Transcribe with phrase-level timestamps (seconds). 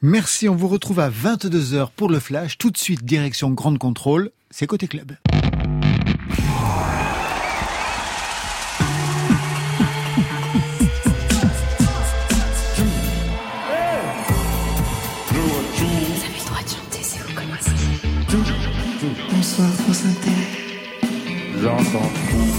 [0.00, 2.56] Merci, on vous retrouve à 22h pour le flash.
[2.56, 5.16] Tout de suite, direction Grande Contrôle, c'est côté club.
[19.32, 20.30] Bonsoir France Inter.
[21.60, 22.57] J'entends tout.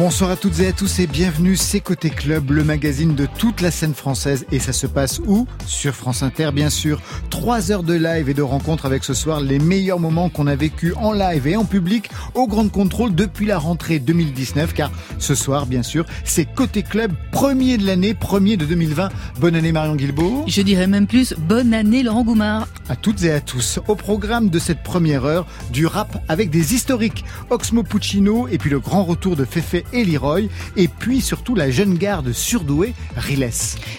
[0.00, 3.60] Bonsoir à toutes et à tous et bienvenue, c'est Côté Club, le magazine de toute
[3.60, 5.46] la scène française et ça se passe où?
[5.66, 7.02] Sur France Inter bien sûr.
[7.28, 10.56] Trois heures de live et de rencontres avec ce soir les meilleurs moments qu'on a
[10.56, 15.34] vécu en live et en public au Grand Contrôle depuis la rentrée 2019 car ce
[15.34, 19.10] soir bien sûr c'est Côté Club, premier de l'année, premier de 2020.
[19.38, 20.44] Bonne année Marion Guilbault.
[20.46, 22.68] Je dirais même plus, bonne année Laurent Goumard.
[22.88, 26.72] À toutes et à tous, au programme de cette première heure, du rap avec des
[26.72, 31.54] historiques, Oxmo Puccino et puis le grand retour de Fefe et Leroy, et puis surtout
[31.54, 33.40] la jeune garde surdouée, Riles.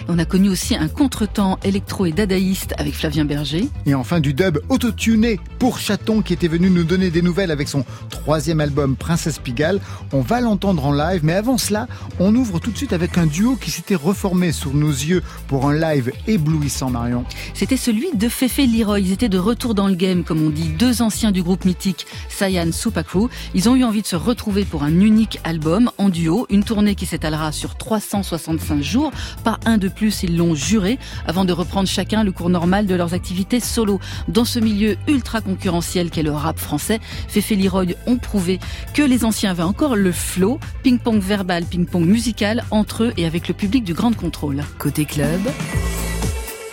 [0.08, 3.68] On a connu aussi un contretemps électro et dadaïste avec Flavien Berger.
[3.86, 7.68] Et enfin du dub autotuné pour Chaton qui était venu nous donner des nouvelles avec
[7.68, 9.80] son troisième album Princesse Pigalle.
[10.12, 11.88] On va l'entendre en live, mais avant cela,
[12.20, 15.68] on ouvre tout de suite avec un duo qui s'était reformé sous nos yeux pour
[15.68, 17.24] un live éblouissant, Marion.
[17.54, 19.00] C'était celui de Fefe Leroy.
[19.00, 22.06] Ils étaient de retour dans le game, comme on dit, deux anciens du groupe mythique
[22.28, 23.28] Sayan Supakru.
[23.54, 26.94] Ils ont eu envie de se retrouver pour un unique album en duo, une tournée
[26.94, 29.12] qui s'étalera sur 365 jours,
[29.44, 32.94] pas un de plus, ils l'ont juré, avant de reprendre chacun le cours normal de
[32.94, 34.00] leurs activités solo.
[34.28, 38.58] Dans ce milieu ultra concurrentiel qu'est le rap français, Fefe Leroy ont prouvé
[38.94, 43.48] que les anciens avaient encore le flow, ping-pong verbal, ping-pong musical, entre eux et avec
[43.48, 44.62] le public du Grand Contrôle.
[44.78, 45.40] Côté club,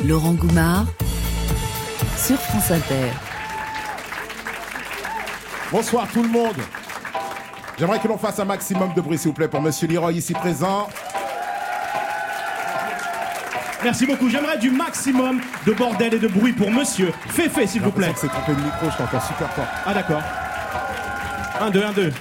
[0.05, 0.85] Laurent Goumard
[2.17, 3.11] sur France Inter.
[5.71, 6.55] Bonsoir tout le monde.
[7.79, 10.33] J'aimerais que l'on fasse un maximum de bruit, s'il vous plaît, pour Monsieur Leroy ici
[10.33, 10.89] présent.
[13.81, 14.29] Merci beaucoup.
[14.29, 17.13] J'aimerais du maximum de bordel et de bruit pour monsieur.
[17.29, 18.11] Féfé, s'il vous plaît.
[18.17, 19.65] C'est trompé de micro, je t'entends super fort.
[19.85, 20.21] Ah, d'accord.
[21.61, 22.13] 1, 2, 1, 2.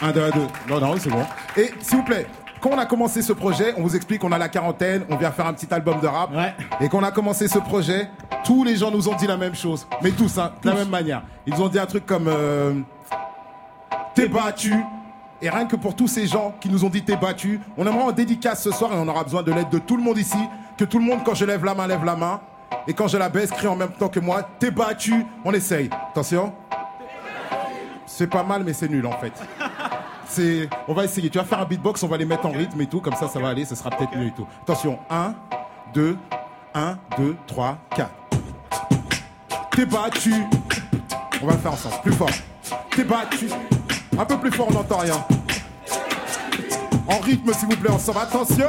[0.00, 0.40] 1, 2, 1, 2.
[0.70, 1.26] Non, non, c'est bon.
[1.58, 2.26] Et s'il vous plaît,
[2.62, 5.30] quand on a commencé ce projet, on vous explique qu'on a la quarantaine, on vient
[5.30, 6.34] faire un petit album de rap.
[6.34, 6.54] Ouais.
[6.80, 8.08] Et qu'on a commencé ce projet,
[8.46, 9.86] tous les gens nous ont dit la même chose.
[10.00, 11.22] Mais tous, hein, de la même manière.
[11.46, 12.72] Ils ont dit un truc comme euh,
[14.16, 14.72] T'es battu.
[15.42, 18.04] Et rien que pour tous ces gens qui nous ont dit t'es battu, on aimerait
[18.04, 20.38] en dédicace ce soir et on aura besoin de l'aide de tout le monde ici.
[20.78, 22.40] Que tout le monde, quand je lève la main, lève la main.
[22.86, 25.24] Et quand je la baisse, crie en même temps que moi T'es battu.
[25.44, 25.90] On essaye.
[26.10, 26.52] Attention.
[28.06, 29.32] C'est pas mal, mais c'est nul en fait.
[30.28, 31.30] C'est, on va essayer.
[31.30, 33.28] Tu vas faire un beatbox, on va les mettre en rythme et tout, comme ça,
[33.28, 34.46] ça va aller, ce sera peut-être mieux et tout.
[34.62, 35.34] Attention, 1,
[35.94, 36.16] 2,
[36.74, 38.10] 1, 2, 3, 4.
[39.70, 40.34] T'es battu.
[41.42, 42.30] On va le faire ensemble, plus fort.
[42.90, 43.48] T'es battu.
[44.18, 45.24] Un peu plus fort, on n'entend rien.
[47.06, 48.18] En rythme, s'il vous plaît, ensemble.
[48.18, 48.66] Attention.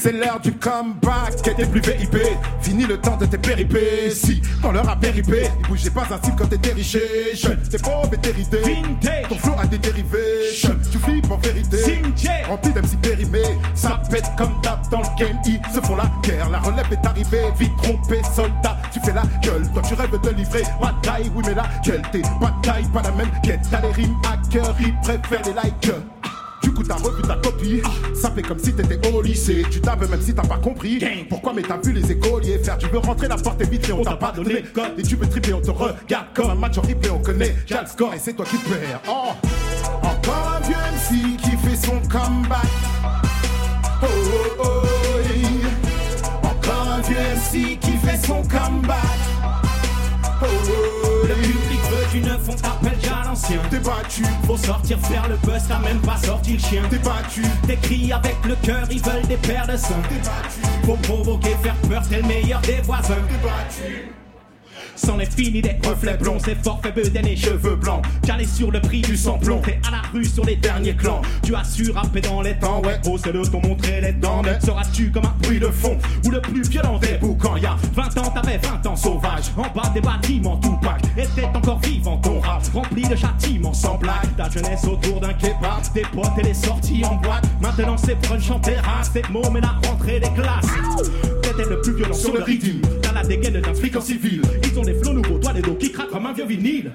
[0.00, 2.18] C'est l'heure du comeback, t'es plus VIP.
[2.60, 4.40] Fini le temps de tes péripéties.
[4.62, 7.58] Quand l'heure a péripé, il bougeait pas un type quand t'étais riche et jeune.
[7.68, 8.58] T'es pauvre et t'es ridé.
[8.58, 9.28] Vintage.
[9.28, 10.52] Ton flow a des dérivés.
[10.92, 11.78] Tu flippes en vérité.
[11.78, 12.48] Cimetière.
[12.48, 13.58] Rempli d'MC périmés.
[13.74, 15.36] Ça pète comme d'hab dans le game.
[15.44, 16.48] Ils se font la guerre.
[16.48, 17.42] La relève est arrivée.
[17.58, 18.76] Vite trompé, soldat.
[18.92, 19.68] Tu fais la gueule.
[19.72, 20.62] Toi, tu rêves de livrer.
[20.80, 22.02] Bataille, oui, mais la gueule.
[22.12, 23.66] Tes batailles, pas la même quête.
[23.68, 24.76] T'as les rimes à cœur.
[24.78, 25.90] Ils préfèrent les likes.
[26.78, 27.82] Coup, t'as revu ta copie.
[28.14, 29.64] Ça fait comme si t'étais au lycée.
[29.68, 31.04] Tu tapes même si t'as pas compris.
[31.28, 32.78] Pourquoi, mais t'as vu les écoliers faire?
[32.78, 34.92] Tu veux rentrer, la porte est vitrée, on t'a pas donné code.
[34.96, 37.56] Et tu veux tripper, on te regarde comme un match en replay, on connaît.
[37.66, 39.00] J'ai le score et c'est toi qui perds.
[39.08, 39.30] Oh,
[40.04, 42.68] encore un vieux MC qui fait son comeback.
[44.00, 46.46] Oh, oh, oh.
[46.46, 49.18] Encore un vieux MC qui fait son comeback.
[50.40, 53.58] Oh, oh, Le public veut du neuf, on t'appelle déjà l'ancien.
[53.70, 56.82] T'es battu, Faut sortir faire le buzz, t'as même pas sorti le chien.
[56.90, 59.94] t'es battu, T'écris avec le cœur, ils veulent des paires de seins.
[60.08, 63.14] t'es battu, Faut provoquer, faire peur, t'es le meilleur des voisins.
[63.28, 64.17] t'es battu.
[64.98, 68.04] C'en est fini des reflets blonds, c'est forfait bedaine et cheveux blancs.
[68.26, 71.22] J'allais sur le prix du samplon, t'es à la rue sur les derniers clans.
[71.44, 74.42] Tu as su rapper dans les temps, ouais, oh c'est le t'ont montré les dents.
[74.42, 77.56] Mais seras-tu comme un bruit de fond ou le plus violent des boucans?
[77.56, 81.02] Y'a 20 ans, t'avais 20 ans sauvage, en bas des bâtiments tout pack.
[81.16, 84.36] Et t'es encore vivant ton rap, rempli de châtiments sans blague.
[84.36, 87.44] Ta jeunesse autour d'un kebab, tes potes et les sorties en boîte.
[87.60, 90.66] Maintenant c'est brunch en terrasse, c'est môme et la rentrée des classes.
[91.42, 94.42] T'étais le plus violent sur le rythme, t'as la dégaine d'un flic en civil.
[94.64, 94.87] Ils ont
[95.62, 96.92] dos qui craquent comme un vieux vinyle.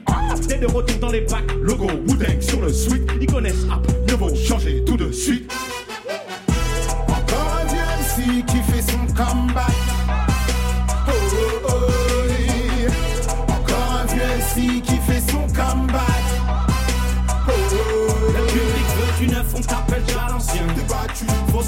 [0.47, 3.09] T'es de retour dans les bacs, Logo Woodang sur le suite.
[3.19, 3.85] ils connaissent app.
[4.07, 5.51] Mieux vaut changer tout de suite.
[7.07, 9.73] Encore un vieux MC qui fait son comeback.
[11.07, 11.71] Oh, oh, oh.
[13.51, 16.23] Encore un vieux MC qui fait son comeback.
[17.47, 18.47] Oh, oh, Le yeah.
[18.47, 20.63] public veut du neuf, on t'appelle déjà l'ancien.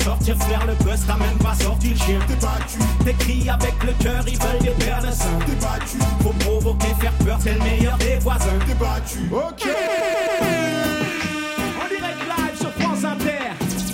[0.05, 2.19] T'es sortir faire le buzz, t'as même pas sorti le chien.
[2.27, 2.77] T'es battu.
[3.03, 5.39] T'écris avec le cœur, ils veulent des paires de seins.
[5.47, 5.97] T'es battu.
[6.21, 8.59] Faut provoquer, faire peur, c'est le meilleur des voisins.
[8.67, 9.17] T'es battu.
[9.31, 9.67] Ok.
[11.81, 13.49] En direct live sur France Inter.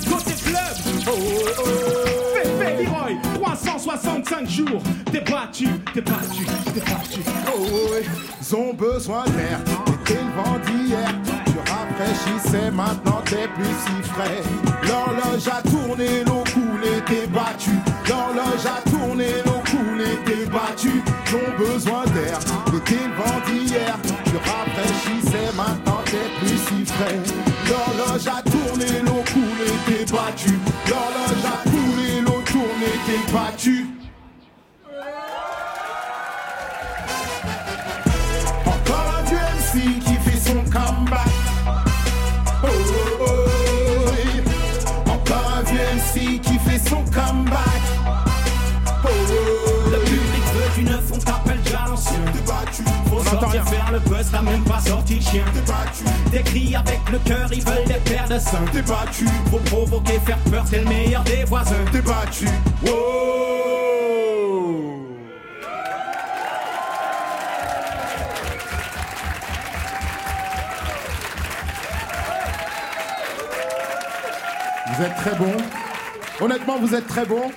[0.10, 0.76] Côté club.
[1.08, 2.36] Oh, oh, oh.
[2.36, 4.84] Féfé Leroy, 365 jours.
[5.14, 7.22] T'es battu, t'es battu, t'es battu.
[7.56, 8.04] Oh, ouais.
[8.42, 9.60] Ils ont besoin d'air.
[10.04, 11.41] T'étais le vent d'hier.
[11.52, 14.42] Tu rafraîchissais, maintenant t'es plus si frais.
[14.88, 17.72] L'horloge a tourné, l'eau coulée, t'es battu.
[18.08, 21.04] L'horloge a tourné, l'eau coulée, t'es battu.
[21.34, 22.40] Ont besoin d'air.
[22.66, 23.98] T'étais le d'hier.
[24.26, 27.20] Tu rafraîchissais, maintenant t'es plus si frais.
[27.68, 30.58] L'horloge a tourné, l'eau coulée, t'es battu.
[30.88, 33.91] L'horloge a coulé, l'eau tournée, t'es battu.
[53.36, 53.64] Entend rien.
[53.64, 55.44] sortir faire le buzz, t'as même pas sorti le chien.
[55.54, 56.04] T'es battu.
[56.32, 58.66] T'écris avec le cœur, ils veulent des paires de seins.
[58.72, 59.26] T'es battu.
[59.50, 61.76] Faut provoquer, faire peur, c'est le meilleur des voisins.
[61.92, 62.48] T'es battu.
[62.86, 63.52] Wow.
[74.94, 75.58] Vous êtes très bon.
[76.42, 77.52] Honnêtement, vous êtes très bon.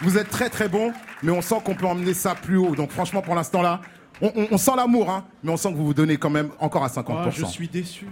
[0.00, 2.74] Vous êtes très très bon, mais on sent qu'on peut emmener ça plus haut.
[2.74, 3.80] Donc franchement, pour l'instant là,
[4.22, 6.50] on, on- on sent l'amour, hein, mais on sent que vous vous donnez quand même
[6.58, 7.04] encore à 50%.
[7.26, 8.06] Ah, je suis déçu.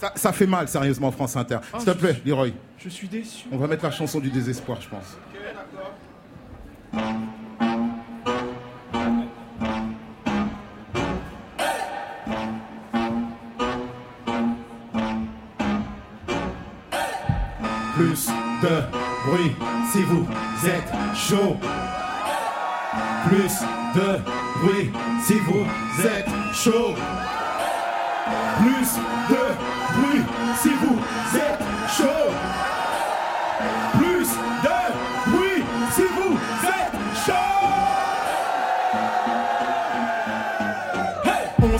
[0.00, 1.58] ça, ça fait mal, sérieusement, France Inter.
[1.72, 2.52] Ah, S'il te plaît, suis- Leroy.
[2.78, 3.46] Je suis déçu.
[3.50, 5.16] On va mettre la chanson du désespoir, je pense.
[17.94, 18.26] Plus
[18.62, 18.82] de
[19.26, 19.52] bruit
[19.92, 20.26] si vous
[20.66, 21.56] êtes chaud.
[23.28, 23.60] Plus
[23.94, 24.20] de
[24.62, 24.90] bruit
[25.24, 25.66] si vous
[26.06, 26.94] êtes chaud.
[28.60, 28.90] Plus
[29.30, 29.42] de
[29.96, 30.24] bruit
[30.62, 30.98] si vous
[31.36, 31.62] êtes
[31.96, 32.30] chaud.
[33.98, 34.28] Plus
[34.62, 34.78] de
[35.30, 36.38] bruit si vous
[36.68, 36.94] êtes
[37.26, 37.66] chaud.
[41.62, 41.78] On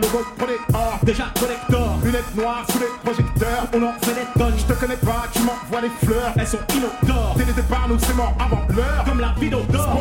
[0.00, 0.98] le gold prenez or.
[1.02, 3.66] Déjà collector, Lunettes noires sous les projecteurs.
[3.72, 4.54] on en fait des tonnes.
[4.58, 6.32] Je te connais pas, tu m'envoies des fleurs.
[6.36, 7.36] Elles sont inodores.
[7.38, 9.04] N'étais pas nous, c'est mort avant l'heure.
[9.06, 9.96] Comme la vidéo d'or,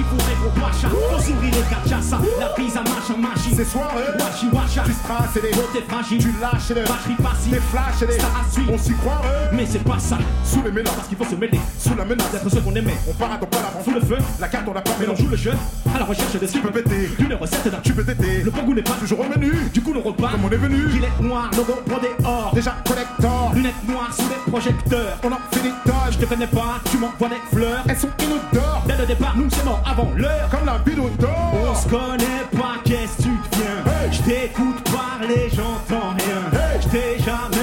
[0.00, 3.52] petit fourré gros pacha, ton sourire et cachaça, la bise à machin machine.
[3.56, 4.04] C'est soirée.
[4.18, 4.48] Washi
[4.84, 8.12] Tu strass et les beauté fragile, Tu lâches les batterie passive, Des flashs et les
[8.18, 8.72] Star à suivre.
[8.74, 9.50] On s'y croirait.
[9.52, 12.30] mais c'est pas ça, Sous les mélanges, parce qu'il faut se mêler, sous la menace.
[12.32, 12.96] d'être ceux qu'on aimait.
[13.08, 15.16] On part à ton pas Sous le feu, La carte, on l'a pas mais on
[15.16, 15.52] joue le jeu,
[15.94, 17.10] à la recherche de ce qui Tu peux péter.
[17.18, 18.42] d'une recette d'un Tu peux t'aider.
[18.42, 19.52] Le goût n'est pas Toujours au menu.
[19.72, 20.90] du coup le repas, Comme on est venu.
[20.90, 23.52] gilet noir, logo brodé or, Déjà collector.
[23.54, 25.18] lunettes noires sous les projecteurs.
[25.24, 25.94] On en fait des tonnes.
[26.12, 27.84] Je te connais pas, tu m'envoies des fleurs.
[27.88, 28.82] Elles sont inodores.
[28.86, 30.48] Dès le départ, nous c'est mort avant l'heure.
[30.50, 31.76] Comme la vidéo On d'or.
[31.76, 33.92] se connaît pas, qu'est-ce que tu deviens?
[34.02, 37.59] Hey Je t'écoute parler, j'entends rien Hey Je t'ai jamais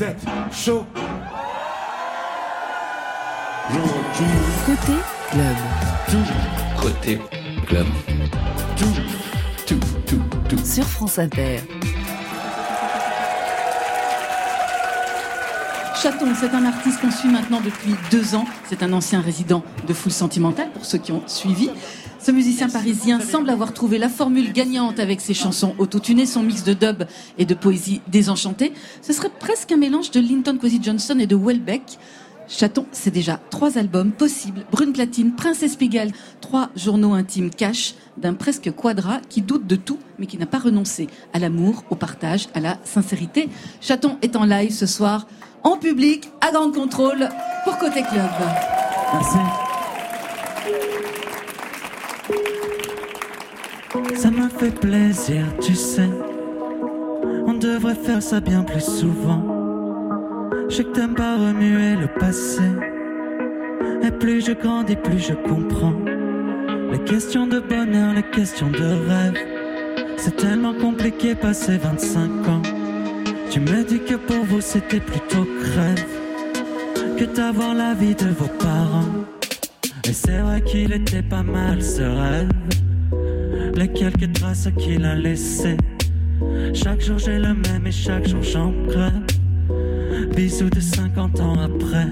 [0.00, 0.86] vous êtes chaud.
[4.64, 4.92] Côté
[5.30, 5.56] club.
[6.80, 7.18] Côté
[7.66, 7.86] club.
[8.78, 8.86] Tout,
[9.66, 10.64] tout, tout, tout.
[10.64, 11.58] Sur France Inter.
[16.02, 18.46] Chaton, c'est un artiste qu'on suit maintenant depuis deux ans.
[18.70, 21.68] C'est un ancien résident de Foule Sentimentale, pour ceux qui ont suivi.
[22.22, 26.64] Ce musicien parisien semble avoir trouvé la formule gagnante avec ses chansons autotunées, son mix
[26.64, 27.04] de dub
[27.38, 28.72] et de poésie désenchantée.
[29.00, 31.98] Ce serait presque un mélange de Linton Kwesi Johnson et de Welbeck.
[32.46, 34.66] Chaton, c'est déjà trois albums possibles.
[34.70, 36.10] Brune Platine, Princesse Pigalle,
[36.42, 40.58] trois journaux intimes cash d'un presque quadra qui doute de tout, mais qui n'a pas
[40.58, 43.48] renoncé à l'amour, au partage, à la sincérité.
[43.80, 45.26] Chaton est en live ce soir,
[45.62, 47.28] en public, à grande contrôle,
[47.64, 48.30] pour Côté Club.
[49.14, 49.38] Merci.
[54.14, 56.08] Ça me fait plaisir, tu sais.
[57.46, 59.42] On devrais faire ça bien plus souvent.
[60.68, 62.62] Je sais que t'aimes pas remuer le passé.
[64.02, 65.94] Et plus je grandis, plus je comprends.
[66.92, 69.38] Les questions de bonheur, les questions de rêve.
[70.16, 72.62] C'est tellement compliqué passer 25 ans.
[73.50, 76.04] Tu me dis que pour vous c'était plutôt crève
[77.16, 79.19] que d'avoir la vie de vos parents.
[80.08, 82.48] Et c'est vrai qu'il était pas mal ce rêve.
[83.74, 85.76] Les quelques traces qu'il a laissées.
[86.74, 89.22] Chaque jour j'ai le même et chaque jour j'en crève.
[90.34, 92.08] Bisous de 50 ans après.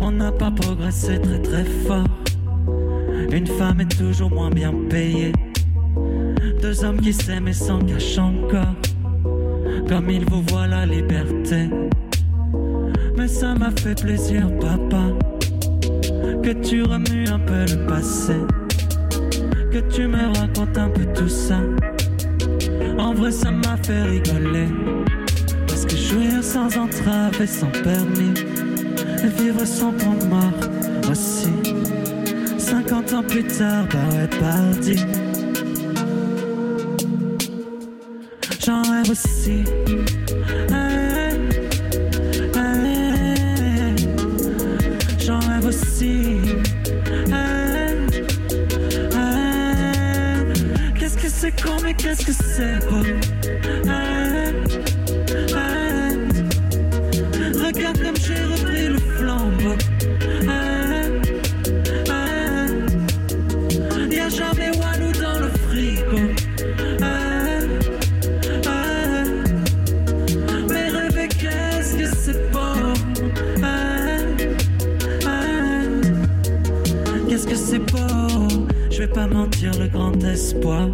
[0.00, 2.08] On n'a pas progressé très très fort.
[3.30, 5.32] Une femme est toujours moins bien payée.
[6.62, 8.74] Deux hommes qui s'aiment et s'en cachent encore.
[9.88, 11.68] Comme il vous voit la liberté.
[13.16, 15.12] Mais ça m'a fait plaisir, papa.
[16.42, 18.34] Que tu remues un peu le passé.
[19.72, 21.60] Que tu me racontes un peu tout ça.
[22.98, 24.68] En vrai, ça m'a fait rigoler.
[25.66, 28.34] Parce que jouir sans entrave et sans permis.
[29.22, 31.52] Et vivre sans point de mort aussi.
[32.58, 34.96] 50 ans plus tard, bah ouais, parti.
[38.64, 39.64] J'en rêve aussi.
[40.72, 40.88] Ah,
[45.18, 46.29] J'en rêve aussi.
[51.82, 52.78] Mais qu'est-ce que c'est?
[52.88, 53.02] Beau.
[53.88, 54.52] Ah,
[55.54, 56.10] ah.
[57.64, 59.76] Regarde comme j'ai repris le flambeau.
[60.48, 61.04] Ah,
[62.10, 62.66] ah.
[64.10, 66.22] Y'a jamais Walou dans le frigo.
[67.02, 67.60] Ah,
[68.66, 69.24] ah.
[70.68, 72.92] Mais rêver, qu'est-ce que c'est beau.
[73.62, 74.18] Ah,
[75.26, 75.30] ah.
[77.28, 78.66] Qu'est-ce que c'est beau.
[78.90, 80.88] Je vais pas mentir, le grand espoir.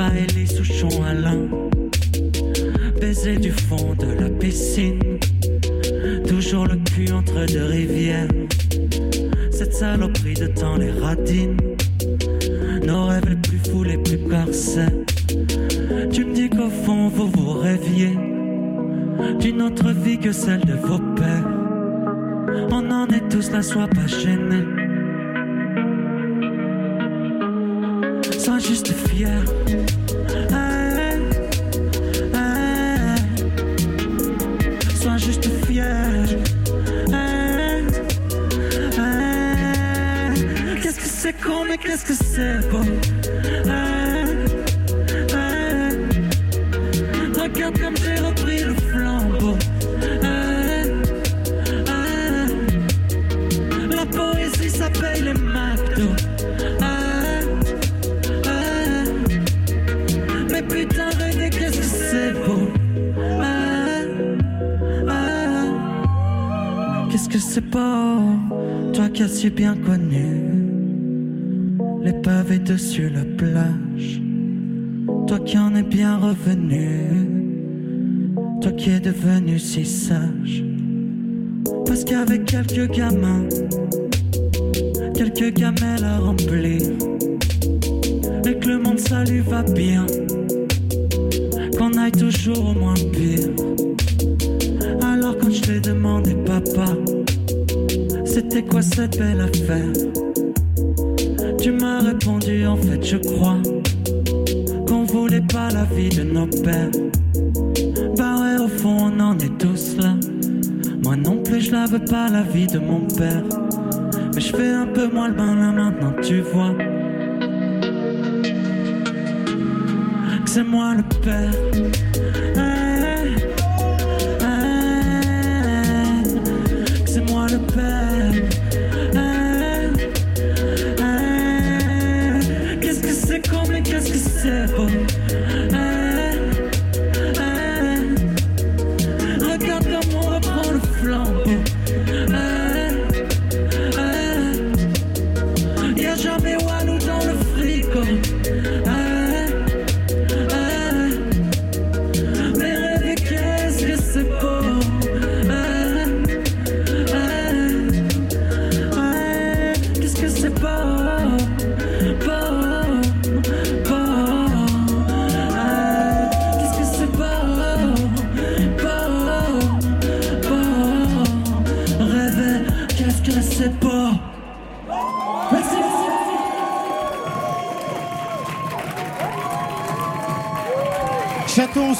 [0.00, 1.48] Y'a Faëli, Souchon, Alain.
[3.00, 5.18] Baiser du fond de la piscine.
[6.26, 8.28] Toujours le cul entre deux rivières.
[9.50, 11.56] Cette saloperie de temps les radine.
[12.86, 14.99] Nos rêves les plus fous, les plus corsets.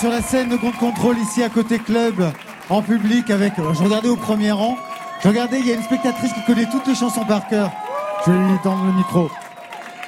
[0.01, 2.33] Sur la scène de compte contrôle ici à côté club,
[2.69, 3.59] en public avec.
[3.59, 4.77] euh, Je regardais au premier rang.
[5.23, 7.71] Je regardais, il y a une spectatrice qui connaît toutes les chansons par cœur.
[8.27, 9.31] Je vais lui tendre le micro.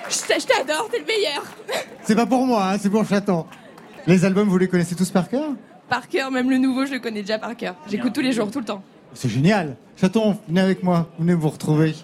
[0.08, 1.42] Je t'a- je t'adore, t'es le meilleur.
[2.02, 3.46] C'est pas pour moi, hein, c'est pour Chaton.
[4.06, 5.50] Les albums, vous les connaissez tous par cœur?
[5.88, 7.76] Par cœur, même le nouveau, je le connais déjà par cœur.
[7.88, 8.82] J'écoute tous les jours, tout le temps.
[9.14, 9.76] C'est génial.
[10.00, 11.94] Chaton, venez avec moi, venez vous retrouver.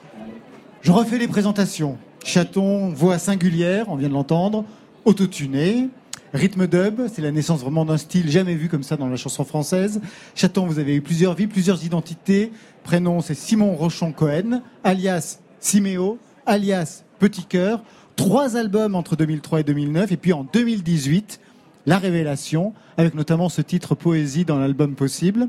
[0.83, 1.99] Je refais les présentations.
[2.25, 4.65] Chaton, voix singulière, on vient de l'entendre,
[5.05, 5.89] autotuné.
[6.35, 9.45] Rythme dub, c'est la naissance vraiment d'un style jamais vu comme ça dans la chanson
[9.45, 10.01] française.
[10.35, 12.53] Chaton, vous avez eu plusieurs vies, plusieurs identités.
[12.85, 17.83] Prénom, c'est Simon Rochon Cohen, alias Siméo, alias Petit Cœur.
[18.17, 20.13] Trois albums entre 2003 et 2009.
[20.13, 21.41] Et puis en 2018,
[21.87, 25.49] La Révélation, avec notamment ce titre Poésie dans l'album Possible.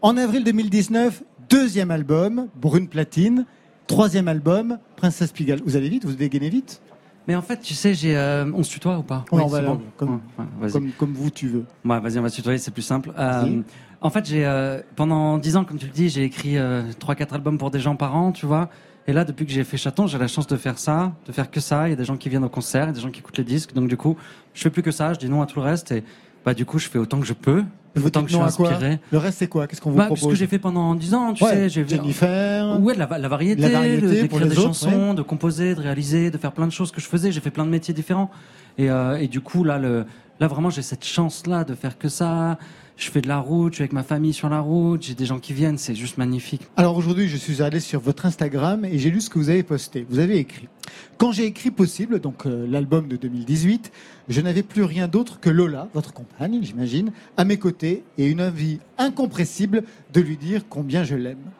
[0.00, 3.46] En avril 2019, deuxième album, Brune Platine.
[3.88, 5.60] Troisième album, Princesse Pigalle.
[5.64, 6.80] Vous allez vite Vous dégainez vite
[7.28, 9.24] Mais en fait, tu sais, j'ai, euh, on se tutoie ou pas?
[9.30, 9.80] Oui, va bon.
[9.96, 10.20] comme-
[10.60, 11.64] Ouais, comme, comme vous, tu veux.
[11.84, 13.12] Ouais, vas-y, on va se tutoyer, c'est plus simple.
[13.18, 13.62] Euh,
[14.00, 17.14] en fait, j'ai euh, pendant dix ans, comme tu le dis, j'ai écrit euh, trois,
[17.14, 18.68] quatre albums pour des gens par an, tu vois.
[19.06, 21.50] Et là, depuis que j'ai fait Chaton, j'ai la chance de faire ça, de faire
[21.50, 21.88] que ça.
[21.88, 23.20] Il y a des gens qui viennent au concert, il y a des gens qui
[23.20, 23.72] écoutent les disques.
[23.74, 24.16] Donc du coup,
[24.54, 25.12] je fais plus que ça.
[25.14, 25.90] Je dis non à tout le reste.
[25.92, 26.04] Et
[26.44, 27.64] bah du coup, je fais autant que je peux,
[28.04, 29.00] autant je suis inspiré.
[29.10, 29.66] Le reste, c'est quoi?
[29.66, 30.38] Qu'est-ce qu'on vous Bah, ce que propose?
[30.38, 32.78] j'ai fait pendant dix ans, tu Ouais, sais, j'ai Jennifer.
[32.80, 35.80] Ouais, de la, la variété, La variété de- d'écrire des autres, chansons, de composer, de
[35.80, 37.32] réaliser, de faire plein de choses que je faisais.
[37.32, 38.30] J'ai fait plein de métiers différents.
[38.78, 40.04] Et, euh, et du coup, là, le,
[40.38, 42.58] là vraiment, j'ai cette chance-là de faire que ça.
[43.00, 45.24] Je fais de la route, je suis avec ma famille sur la route, j'ai des
[45.24, 46.60] gens qui viennent, c'est juste magnifique.
[46.76, 49.62] Alors aujourd'hui, je suis allé sur votre Instagram et j'ai lu ce que vous avez
[49.62, 50.04] posté.
[50.10, 50.68] Vous avez écrit
[51.16, 53.90] Quand j'ai écrit Possible, donc euh, l'album de 2018,
[54.28, 58.42] je n'avais plus rien d'autre que Lola, votre compagne, j'imagine, à mes côtés et une
[58.42, 61.50] envie incompressible de lui dire combien je l'aime.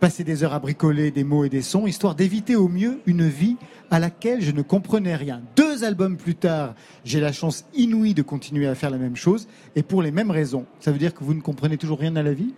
[0.00, 3.28] Passer des heures à bricoler des mots et des sons, histoire d'éviter au mieux une
[3.28, 3.56] vie
[3.90, 5.42] à laquelle je ne comprenais rien.
[5.56, 6.74] Deux albums plus tard,
[7.04, 10.30] j'ai la chance inouïe de continuer à faire la même chose et pour les mêmes
[10.30, 10.66] raisons.
[10.80, 12.54] Ça veut dire que vous ne comprenez toujours rien à la vie?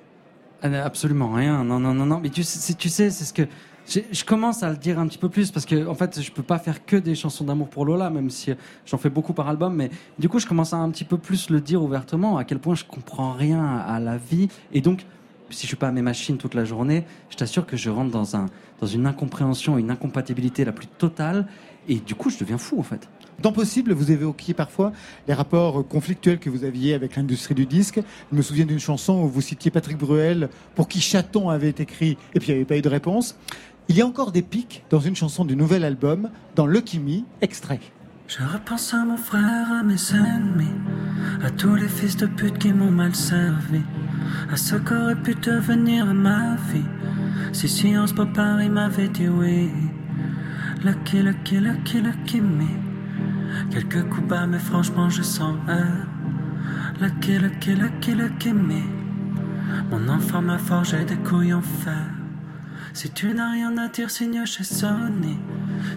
[0.62, 1.62] Ah, Absolument rien.
[1.64, 2.20] Non, non, non, non.
[2.22, 3.42] Mais tu sais, c'est- ce que
[3.88, 6.30] je, je commence à le dire un petit peu plus parce que en fait, je
[6.32, 8.52] peux pas faire que des chansons d'amour pour Lola, même si
[8.84, 9.74] j'en fais beaucoup par album.
[9.74, 12.58] Mais du coup, je commence à un petit peu plus le dire ouvertement à quel
[12.58, 14.48] point je comprends rien à la vie.
[14.72, 15.06] Et donc,
[15.50, 18.10] si je suis pas à mes machines toute la journée, je t'assure que je rentre
[18.10, 18.46] dans un
[18.80, 21.46] dans une incompréhension, une incompatibilité la plus totale.
[21.88, 23.08] Et du coup, je deviens fou en fait.
[23.40, 24.92] Dans Possible, vous évoquiez parfois
[25.28, 28.00] les rapports conflictuels que vous aviez avec l'industrie du disque.
[28.32, 32.18] Je me souviens d'une chanson où vous citiez Patrick Bruel, pour qui Chaton avait écrit,
[32.34, 33.36] et puis il n'y avait pas eu de réponse.
[33.88, 37.20] Il y a encore des pics dans une chanson du nouvel album, dans Lucky Me,
[37.40, 37.80] extrait.
[38.28, 40.76] Je repense à mon frère, à mes ennemis,
[41.42, 43.80] à tous les fils de pute qui m'ont mal servi,
[44.52, 46.84] à ce qu'aurait pu devenir ma vie.
[47.54, 49.70] Si Sciences Po Paris m'avait dit oui,
[50.84, 52.68] lucky, lucky, lucky, lucky me.
[53.70, 56.04] Quelques coups bas, mais franchement je sens un.
[57.00, 58.82] Lucky, lucky, lucky, lucky me.
[59.90, 62.17] Mon enfant m'a forgé des couilles en fer.
[62.98, 65.38] Si tu n'as rien à dire, signe chez Sony.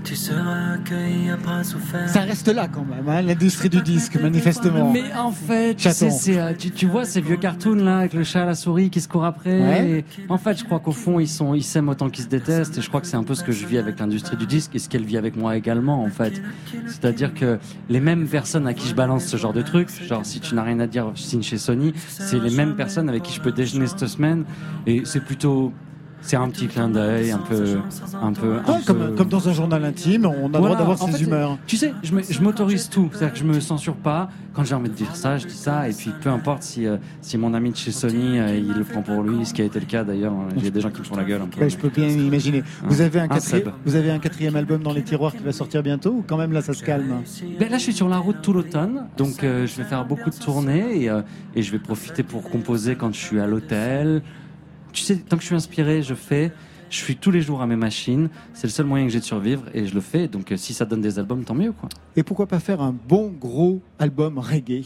[0.03, 2.07] Tu seras accueilli à bras ouverts.
[2.07, 4.91] Ça reste là quand même, hein, l'industrie du disque, manifestement.
[4.91, 8.13] Mais en fait, tu, sais, c'est, euh, tu, tu vois ces vieux cartoons là avec
[8.13, 9.59] le chat à la souris qui se court après.
[9.59, 9.89] Ouais.
[9.89, 12.77] Et en fait, je crois qu'au fond, ils sont, ils s'aiment autant qu'ils se détestent.
[12.77, 14.75] Et je crois que c'est un peu ce que je vis avec l'industrie du disque
[14.75, 16.39] et ce qu'elle vit avec moi également, en fait.
[16.85, 17.57] C'est-à-dire que
[17.89, 20.63] les mêmes personnes à qui je balance ce genre de trucs, genre si tu n'as
[20.63, 23.87] rien à dire, signe chez Sony, c'est les mêmes personnes avec qui je peux déjeuner
[23.87, 24.45] cette semaine.
[24.85, 25.73] Et c'est plutôt,
[26.21, 27.77] c'est un petit clin d'œil, un peu,
[28.21, 30.97] un peu, un Ouais, peu- comme dans un journal intime, on a le droit d'avoir
[30.97, 31.57] ses fait, humeurs.
[31.67, 33.09] Tu sais, je m'autorise tout.
[33.11, 34.29] C'est-à-dire que je me censure pas.
[34.53, 35.87] Quand j'ai envie de dire ça, je dis ça.
[35.89, 38.83] Et puis, peu importe si, euh, si mon ami de chez Sony, euh, il le
[38.83, 40.33] prend pour lui, ce qui a été le cas d'ailleurs.
[40.57, 41.61] Il y a des gens qui me font la gueule un peu.
[41.61, 42.61] Ouais, je peux bien imaginer.
[42.83, 45.51] Vous avez, un Un quatrième, vous avez un quatrième album dans les tiroirs qui va
[45.53, 47.21] sortir bientôt ou quand même là ça se calme?
[47.59, 50.29] Ben là, je suis sur la route tout l'automne, donc euh, je vais faire beaucoup
[50.29, 51.21] de tournées et, euh,
[51.55, 54.21] et je vais profiter pour composer quand je suis à l'hôtel.
[54.91, 56.51] Tu sais, tant que je suis inspiré, je fais.
[56.89, 58.29] Je suis tous les jours à mes machines.
[58.53, 60.27] C'est le seul moyen que j'ai de survivre et je le fais.
[60.27, 61.87] Donc, euh, si ça donne des albums, tant mieux, quoi.
[62.17, 64.83] Et pourquoi pas faire un bon gros album reggae?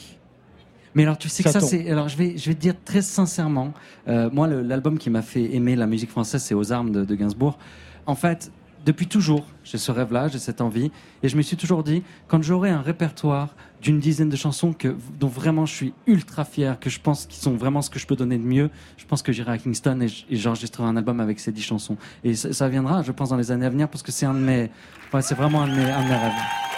[0.93, 1.89] Mais alors, tu sais que ça, c'est.
[1.89, 3.73] Alors, je vais, je vais te dire très sincèrement,
[4.07, 7.15] euh, moi, l'album qui m'a fait aimer la musique française, c'est Aux armes de, de
[7.15, 7.57] Gainsbourg.
[8.05, 8.51] En fait,
[8.85, 10.91] depuis toujours, j'ai ce rêve-là, j'ai cette envie,
[11.23, 14.95] et je me suis toujours dit, quand j'aurai un répertoire d'une dizaine de chansons que,
[15.19, 18.07] dont vraiment je suis ultra fier, que je pense qu'ils sont vraiment ce que je
[18.07, 21.39] peux donner de mieux, je pense que j'irai à Kingston et j'enregistrerai un album avec
[21.39, 21.97] ces dix chansons.
[22.23, 24.33] Et ça, ça viendra, je pense, dans les années à venir, parce que c'est un
[24.33, 24.71] de mes,
[25.13, 26.74] ouais, c'est vraiment un de mes, un de mes rêves.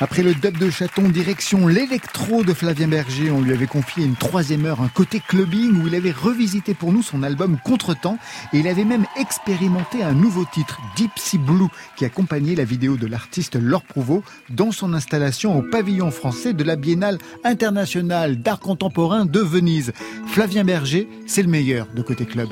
[0.00, 4.14] Après le dub de chaton, direction l'électro de Flavien Berger, on lui avait confié une
[4.14, 8.16] troisième heure, un côté clubbing où il avait revisité pour nous son album Contretemps
[8.52, 12.96] et il avait même expérimenté un nouveau titre, Deep Sea Blue, qui accompagnait la vidéo
[12.96, 18.60] de l'artiste Laure Prouveau dans son installation au pavillon français de la Biennale internationale d'art
[18.60, 19.92] contemporain de Venise.
[20.28, 22.50] Flavien Berger, c'est le meilleur de côté club.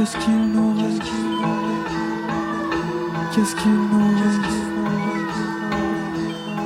[0.00, 1.02] Qu'est-ce qu'il nous reste?
[3.34, 4.48] Qu'est-ce qu'il nous reste?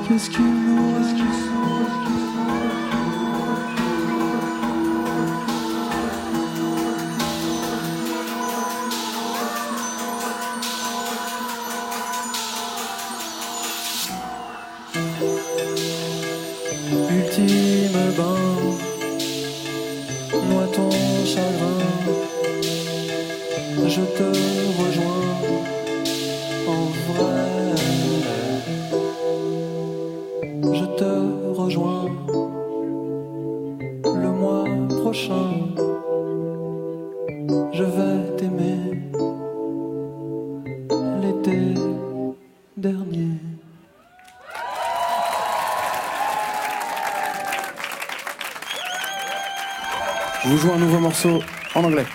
[0.07, 0.54] Qu'est-ce qu'il
[50.65, 51.43] joue un nouveau morceau
[51.75, 52.07] en anglais.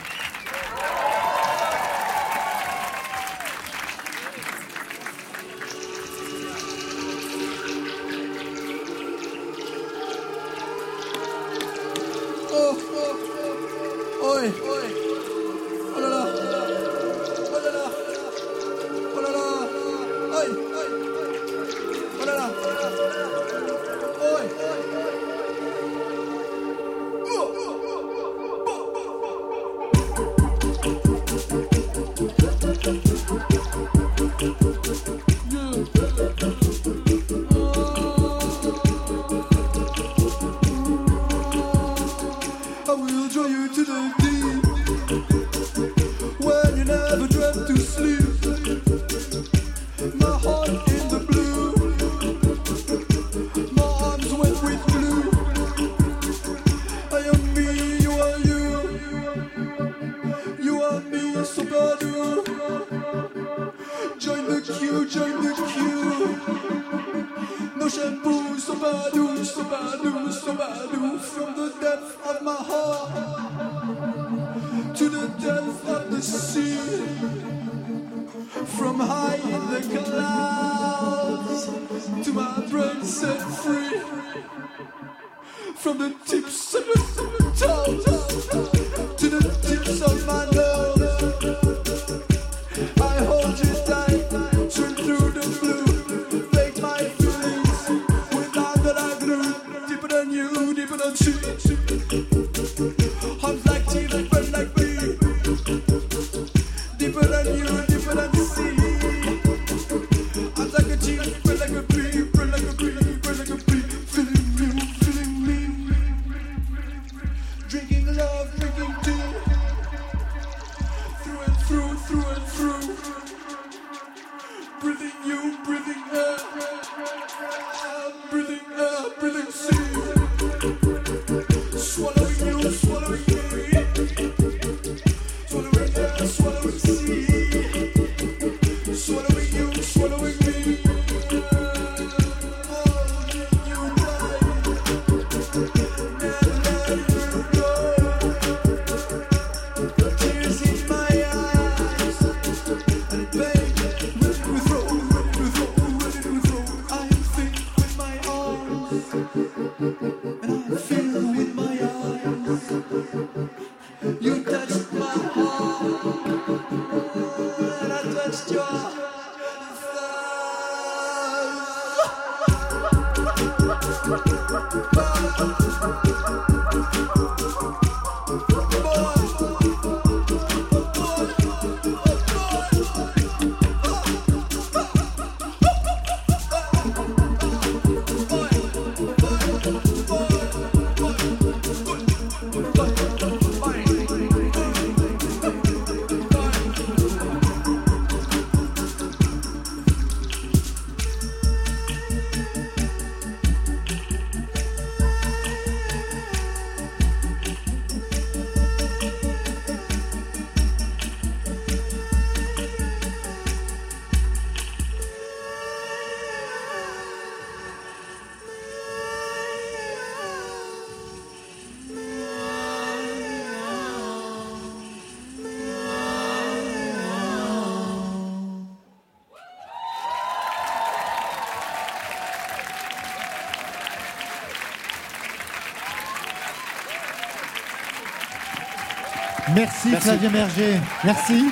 [239.59, 240.07] Merci, Merci.
[240.07, 240.79] Flavien Berger.
[241.03, 241.45] Merci.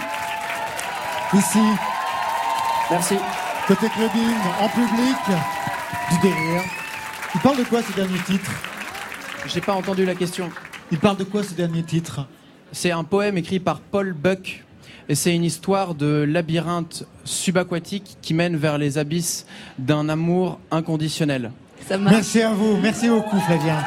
[1.34, 1.60] Ici,
[2.90, 3.16] Merci.
[3.68, 5.18] côté clubbing, en public,
[6.10, 6.62] du délire.
[7.36, 8.50] Il parle de quoi ce dernier titre?
[9.48, 10.50] J'ai pas entendu la question.
[10.90, 12.26] Il parle de quoi ce dernier titre?
[12.72, 14.64] C'est un poème écrit par Paul Buck.
[15.10, 19.46] Et c'est une histoire de labyrinthe subaquatique qui mène vers les abysses
[19.80, 21.52] d'un amour inconditionnel.
[21.86, 22.16] Ça marche.
[22.16, 23.84] Merci à vous, merci beaucoup Flavien.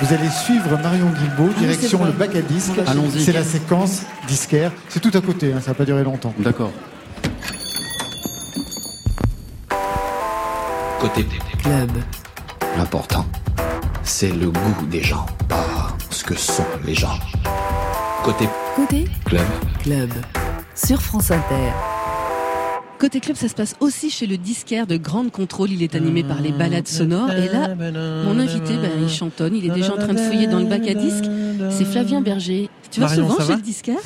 [0.00, 2.78] Vous allez suivre Marion Guilbault, direction c'est le bac à disques.
[2.86, 3.24] Allons-y.
[3.24, 4.70] C'est la séquence disquaire.
[4.90, 6.34] C'est tout à côté, hein, ça va pas durer longtemps.
[6.38, 6.70] D'accord.
[11.00, 11.26] Côté
[11.62, 11.90] Club.
[12.76, 13.24] L'important,
[14.02, 17.18] c'est le goût des gens, pas ce que sont les gens.
[18.22, 19.46] Côté Côté club,
[19.82, 20.10] Club.
[20.74, 21.72] Sur France Inter.
[22.98, 25.70] Côté club, ça se passe aussi chez le disquaire de Grande Contrôle.
[25.70, 27.30] Il est animé par les balades sonores.
[27.30, 27.74] Et là,
[28.24, 29.54] mon invité, ben, il chantonne.
[29.54, 31.26] Il est déjà en train de fouiller dans le bac à disques.
[31.70, 32.70] C'est Flavien Berger.
[32.90, 33.98] Tu vas Marion, souvent chez va le disquaire?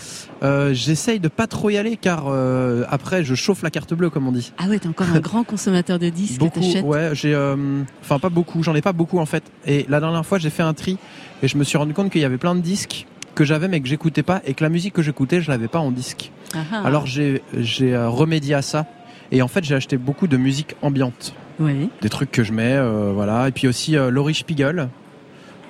[0.43, 4.11] Euh, J'essaye de pas trop y aller car euh, après je chauffe la carte bleue
[4.11, 4.53] comme on dit.
[4.59, 6.41] Ah ouais, t'es encore un grand consommateur de disques.
[6.41, 9.45] Beaucoup, ouais, j'ai, euh, enfin pas beaucoup, j'en ai pas beaucoup en fait.
[9.67, 10.97] Et la dernière fois j'ai fait un tri
[11.43, 13.81] et je me suis rendu compte qu'il y avait plein de disques que j'avais mais
[13.81, 16.31] que j'écoutais pas et que la musique que j'écoutais je l'avais pas en disque.
[16.55, 16.83] Ah ah.
[16.85, 18.87] Alors j'ai j'ai euh, remédié à ça
[19.33, 21.89] et en fait j'ai acheté beaucoup de musique ambiante, Oui.
[22.03, 24.89] des trucs que je mets, euh, voilà, et puis aussi euh, Laurie Spiegel.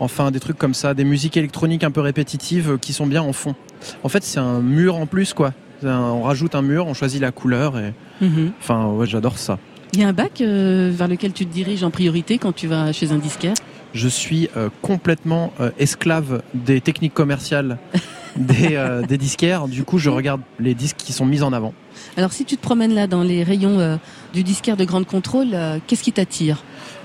[0.03, 3.21] Enfin, des trucs comme ça, des musiques électroniques un peu répétitives euh, qui sont bien
[3.21, 3.55] en fond.
[4.03, 5.53] En fait, c'est un mur en plus, quoi.
[5.85, 7.93] Un- on rajoute un mur, on choisit la couleur, et
[8.23, 8.53] Mhm.
[8.61, 9.59] enfin, ouais, j'adore ça.
[9.93, 12.67] Il y a un bac euh, vers lequel tu te diriges en priorité quand tu
[12.67, 13.53] vas chez un disquaire?
[13.93, 17.79] Je suis euh, complètement euh, esclave des techniques commerciales
[18.37, 19.67] des, euh, des disquaires.
[19.69, 21.75] Du coup, je regarde les disques qui sont mis en avant.
[22.17, 23.99] Alors si tu te promènes là dans les rayons
[24.33, 26.63] du disquaire de Grande Contrôle, qu'est-ce qui t'attire?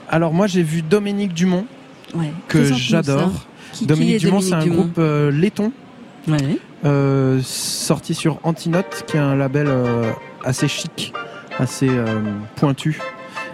[0.10, 1.66] Alors moi, j'ai vu Dominique Dumont,
[2.14, 2.32] ouais.
[2.48, 3.32] que j'adore.
[3.74, 5.72] Qui- Dominique Dumont, c'est un groupe euh, laiton,
[6.28, 6.38] Ouais.
[6.86, 10.12] euh, sorti sur Antinote, qui est un label euh,
[10.44, 11.14] assez chic,
[11.60, 11.90] assez
[12.56, 13.00] pointu.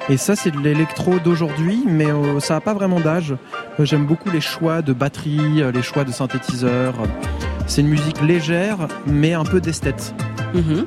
[0.10, 3.34] Et ça, c'est de l'électro d'aujourd'hui, mais euh, ça n'a pas vraiment d'âge.
[3.80, 6.96] Euh, J'aime beaucoup les choix de batterie, euh, les choix de synthétiseurs.
[7.68, 10.14] C'est une musique légère, mais un peu d'esthète.
[10.54, 10.86] Mhm.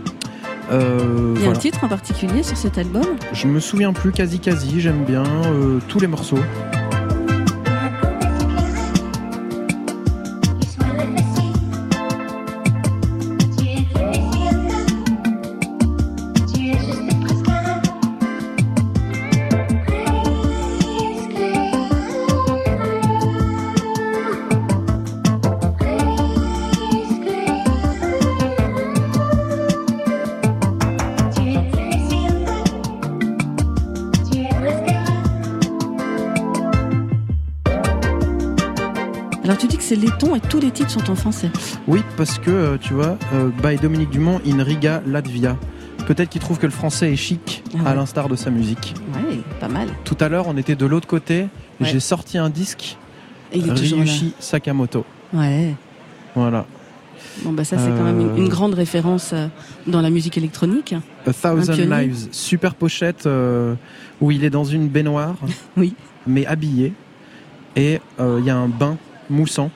[0.72, 1.59] Euh, Il y a voilà.
[1.59, 3.05] un titre en particulier sur cet album?
[3.33, 6.38] Je me souviens plus quasi quasi, j'aime bien euh, tous les morceaux.
[40.05, 41.51] Laiton et tous les titres sont en français.
[41.87, 45.57] Oui, parce que euh, tu vois, euh, by Dominique Dumont in Riga Latvia.
[46.07, 47.88] Peut-être qu'il trouve que le français est chic, Ah ouais.
[47.90, 48.95] à l'instar de sa musique.
[49.14, 49.88] Ouais, pas mal.
[50.05, 51.43] Tout à l'heure, on était de l'autre côté.
[51.81, 51.87] Ouais.
[51.88, 52.99] J'ai sorti un disque
[53.53, 54.05] Et il est toujours là.
[54.05, 55.07] Ryushi Sakamoto.
[55.33, 55.75] Ouais.
[56.35, 56.67] Voilà.
[57.43, 58.37] Bon bah ça c'est quand même une, Euh.
[58.37, 59.49] une grande référence euh,
[59.87, 60.95] dans la musique électronique.
[61.27, 61.73] A Thousand.
[61.73, 63.75] Lives, super pochette euh,
[64.21, 65.35] où il est dans une baignoire,
[65.77, 65.95] Oui.
[66.27, 66.93] mais habillé.
[67.77, 68.99] Et il y a un bain
[69.31, 69.71] moussant.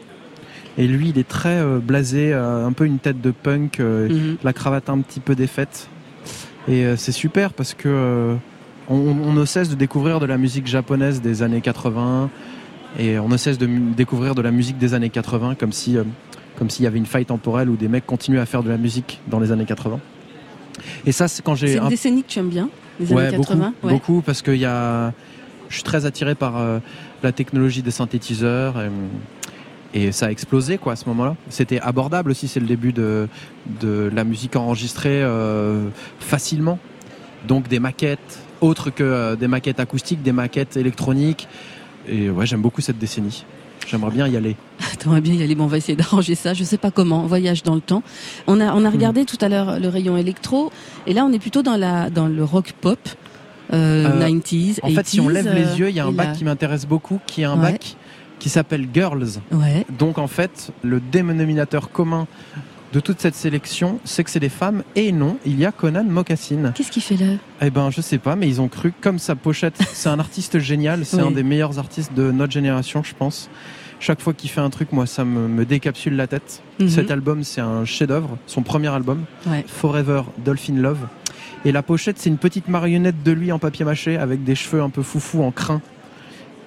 [0.78, 4.08] Et lui, il est très euh, blasé, euh, un peu une tête de punk, euh,
[4.08, 4.36] Mhm.
[4.44, 5.88] la cravate un petit peu défaite.
[6.68, 8.36] Et c'est super parce que
[8.90, 12.28] on, on ne cesse de découvrir de la musique japonaise des années 80
[12.98, 15.96] et on ne cesse de découvrir de la musique des années 80 comme si
[16.58, 18.76] comme s'il y avait une faille temporelle où des mecs continuent à faire de la
[18.76, 19.98] musique dans les années 80.
[21.06, 22.68] Et ça, c'est quand j'ai C'est une un décennie que tu aimes bien,
[23.00, 23.72] les ouais, années 80.
[23.80, 25.14] beaucoup, beaucoup parce que y a,
[25.70, 26.80] je suis très attiré par euh,
[27.22, 28.90] la technologie des synthétiseurs et,
[29.94, 31.34] et ça a explosé quoi à ce moment-là.
[31.48, 33.28] C'était abordable aussi, c'est le début de,
[33.80, 35.88] de la musique enregistrée euh,
[36.20, 36.78] facilement.
[37.46, 41.48] Donc des maquettes autres que euh, des maquettes acoustiques, des maquettes électroniques.
[42.08, 43.44] Et ouais, j'aime beaucoup cette décennie.
[43.86, 44.56] J'aimerais bien y aller.
[44.98, 46.52] T'aimerais bien y aller, bon, on va essayer d'arranger ça.
[46.52, 47.22] Je sais pas comment.
[47.26, 48.02] Voyage dans le temps.
[48.46, 50.70] On a, on a regardé tout à l'heure le rayon électro,
[51.06, 52.98] et là on est plutôt dans la, dans le rock pop,
[53.72, 54.80] euh, Euh, 90s.
[54.82, 56.26] En fait, si on 80s, lève euh, les yeux, il y a un et bac
[56.28, 57.72] la- qui m'intéresse beaucoup, qui est un Ouais.
[57.72, 57.96] bac
[58.38, 59.40] qui s'appelle Girls.
[59.52, 59.84] Ouais.
[59.98, 62.26] Donc en fait, le dénominateur commun
[62.92, 64.82] de toute cette sélection, c'est que c'est des femmes.
[64.96, 66.72] Et non, il y a Conan Mocassin.
[66.74, 67.32] Qu'est-ce qu'il fait là?
[67.60, 70.58] Eh ben, je sais pas, mais ils ont cru, comme sa pochette, c'est un artiste
[70.58, 71.28] génial, c'est Oui.
[71.28, 73.50] un des meilleurs artistes de notre génération, je pense.
[74.00, 76.62] Chaque fois qu'il fait un truc, moi, ça me, me décapsule la tête.
[76.78, 76.88] Mhm.
[76.88, 79.64] Cet album, c'est un chef-d'œuvre, son premier album, Ouais.
[79.66, 81.08] Forever Dolphin Love.
[81.64, 84.80] Et la pochette, c'est une petite marionnette de lui en papier mâché avec des cheveux
[84.80, 85.82] un peu foufou en crin.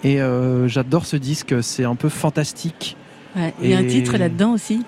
[0.04, 2.97] Et euh, j'adore ce disque, c'est un peu fantastique.
[3.36, 4.84] Ouais, Il y a un titre là-dedans aussi.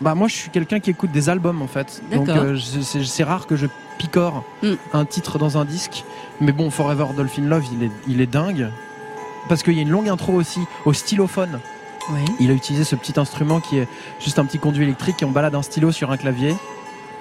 [0.00, 2.02] Bah moi je suis quelqu'un qui écoute des albums en fait.
[2.12, 3.66] Donc euh, c'est rare que je
[3.98, 4.72] picore Mm.
[4.92, 6.04] un titre dans un disque.
[6.40, 8.68] Mais bon, Forever Dolphin Love, il est, il est dingue.
[9.48, 11.60] Parce qu'il y a une longue intro aussi au stylophone.
[12.10, 12.24] Oui.
[12.40, 13.88] Il a utilisé ce petit instrument qui est
[14.20, 16.54] juste un petit conduit électrique et on balade un stylo sur un clavier.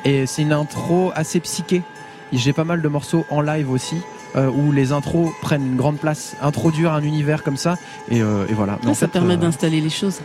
[0.06, 1.84] Et c'est une intro assez psyché.
[2.32, 3.98] Et J'ai pas mal de morceaux en live aussi.
[4.36, 7.78] Euh, où les intros prennent une grande place, introduire un univers comme ça,
[8.10, 8.80] et, euh, et voilà.
[8.84, 10.22] Mais en ça fait, permet euh, d'installer les choses.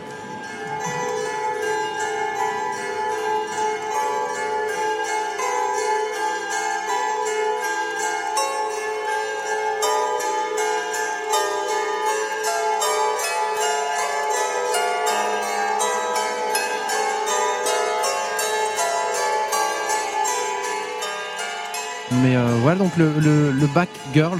[22.99, 24.37] Le, le, le back Girls,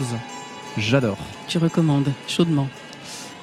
[0.78, 1.18] j'adore.
[1.48, 2.68] Tu recommandes chaudement.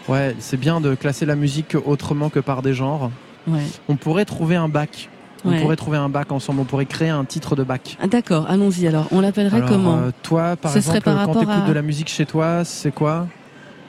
[0.09, 3.11] Ouais, c'est bien de classer la musique autrement que par des genres.
[3.49, 3.65] Ouais.
[3.89, 5.09] On pourrait trouver un bac.
[5.45, 5.61] On Ouais.
[5.61, 6.61] pourrait trouver un bac ensemble.
[6.61, 7.97] On pourrait créer un titre de bac.
[8.01, 9.07] Ah, D'accord, allons-y alors.
[9.11, 11.69] On l'appellerait comment euh, Toi, par Ce serait exemple, par quand rapport tu écoutes à-
[11.69, 13.27] de la musique chez toi, c'est quoi?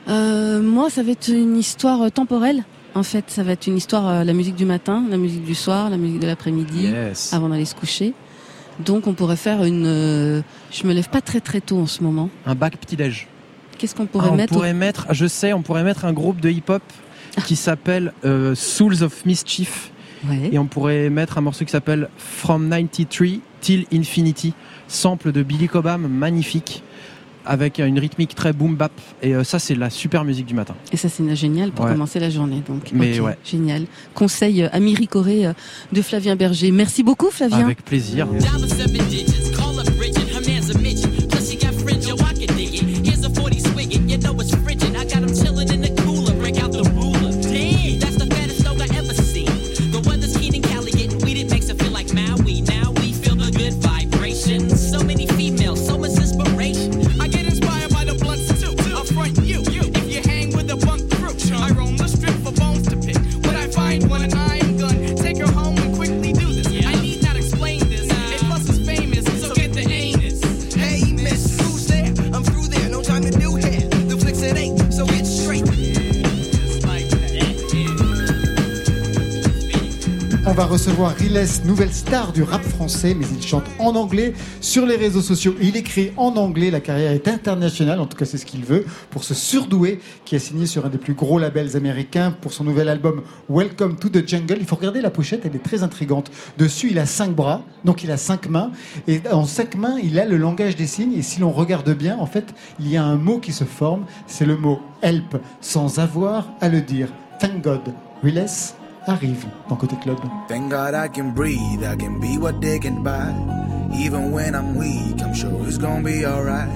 [0.08, 2.64] Euh, Moi, ça va être une histoire euh, temporelle.
[2.96, 5.56] En fait, ça va être une histoire, euh, la musique du matin, la musique du
[5.56, 7.34] soir, la musique de l'après-midi, Yes.
[7.34, 8.14] avant d'aller se coucher.
[8.86, 9.86] Donc, on pourrait faire une.
[9.86, 12.30] euh, je me lève pas très très tôt en ce moment.
[12.46, 13.28] Un bac petit-déj.
[13.78, 16.14] Qu'est-ce qu'on Ah, pourrait on mettre au- pourrait mettre, je sais, on pourrait mettre un
[16.14, 16.82] groupe de hip-hop
[17.46, 19.92] qui s'appelle euh, Souls of Mischief.
[20.28, 20.50] Ouais.
[20.52, 24.54] Et on pourrait mettre un morceau qui s'appelle From 93 Till Infinity,
[24.88, 26.84] sample de Billy Cobham, magnifique,
[27.48, 28.92] avec une rythmique très boom bap.
[29.22, 30.76] Et euh, ça, c'est la super musique du matin.
[30.92, 31.92] Et ça, c'est génial pour Ouais.
[31.92, 32.62] commencer la journée.
[32.68, 33.38] Donc, Mais ok, ouais.
[33.44, 33.86] génial.
[34.14, 35.54] Conseil euh, Amiri Corée euh,
[35.92, 36.72] de Flavien Berger.
[36.72, 37.66] Merci beaucoup, Flavien.
[37.66, 38.28] Avec plaisir.
[80.58, 84.96] Va recevoir Riles, nouvelle star du rap français, mais il chante en anglais sur les
[84.96, 85.54] réseaux sociaux.
[85.62, 88.84] Il écrit en anglais, la carrière est internationale, en tout cas c'est ce qu'il veut,
[89.12, 92.64] pour ce surdoué qui a signé sur un des plus gros labels américains pour son
[92.64, 94.58] nouvel album Welcome to the Jungle.
[94.60, 96.32] Il faut regarder la pochette, elle est très intrigante.
[96.58, 98.72] Dessus, il a cinq bras, donc il a cinq mains,
[99.08, 102.18] et en cinq mains, il a le langage des signes, et si l'on regarde bien,
[102.18, 106.00] en fait, il y a un mot qui se forme, c'est le mot help, sans
[106.00, 107.10] avoir à le dire.
[107.40, 107.94] Thank God.
[108.24, 108.48] Riles
[109.08, 110.20] arrive dans Côté Club.
[110.48, 113.34] Thank God I can breathe, I can be what they can buy.
[113.94, 116.70] Even when I'm weak, I'm sure it's gonna be alright.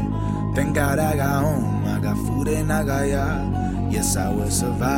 [0.55, 3.91] Thank God I got home, I got food and I got yard.
[3.91, 4.91] Yes, I will survive.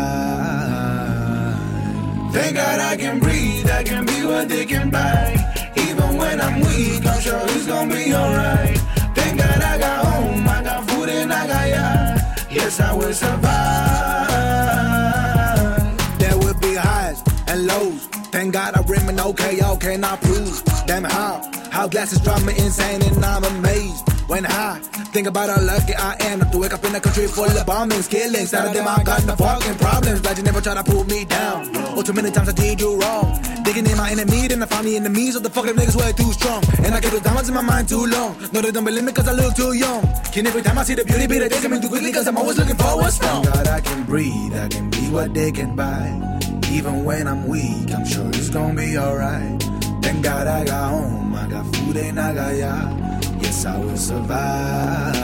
[2.31, 5.35] Thank God I can breathe, I can be what they can buy.
[5.75, 8.77] Even when I'm weak, I'm sure it's gonna be alright.
[9.15, 12.21] Thank God I got home, I got food and I got yard.
[12.51, 14.32] Yes, I will survive.
[17.65, 18.05] Lows.
[18.31, 20.63] Thank God I remain okay, y'all cannot prove.
[20.85, 21.41] Damn how,
[21.73, 24.07] how glasses drive me insane and I'm amazed.
[24.27, 24.79] When I
[25.11, 28.09] think about how lucky I am to wake up in a country full of bombings,
[28.09, 28.53] killings.
[28.53, 30.21] None of them I got no fucking problems.
[30.21, 31.71] Glad you never try to pull me down.
[31.97, 33.41] Oh, too many times I did you wrong.
[33.63, 36.31] Digging in my enemy, then I find the enemies of the fucking niggas way too
[36.31, 36.63] strong.
[36.85, 38.37] And I keep the diamonds in my mind too long.
[38.53, 40.01] No, they don't believe me cause I look too young.
[40.31, 42.37] Can every time I see the beauty, be the taking me too quickly cause I'm
[42.37, 43.43] always looking for what's wrong.
[43.43, 46.07] God, I can breathe, I can be what they can buy.
[46.71, 49.82] Even when I'm weak, I'm sure it's gonna be alright.
[50.03, 53.23] Thank God I got home, I got food and I got yard.
[53.41, 55.15] Yes, I will survive.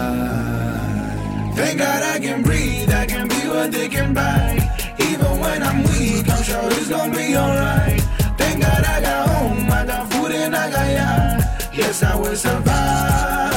[1.55, 4.57] Thank God I can breathe, I can be what they can buy.
[4.99, 8.01] Even when I'm weak, I'm sure it's gonna be alright.
[8.37, 11.43] Thank God I got home, I got food and I got yard.
[11.73, 12.35] Yes, I will.
[12.35, 13.48] Survive.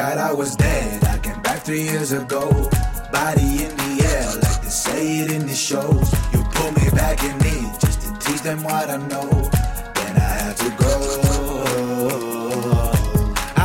[0.00, 1.04] God I was dead.
[1.04, 2.48] I came back three years ago.
[3.12, 6.08] Body in the air, like they say it in the shows.
[6.32, 9.28] You pull me back in it just to teach them what I know.
[9.96, 10.92] Then I had to go.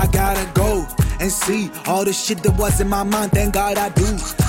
[0.02, 0.86] I gotta go
[1.22, 3.32] and see all the shit that was in my mind.
[3.32, 4.06] Thank God I do.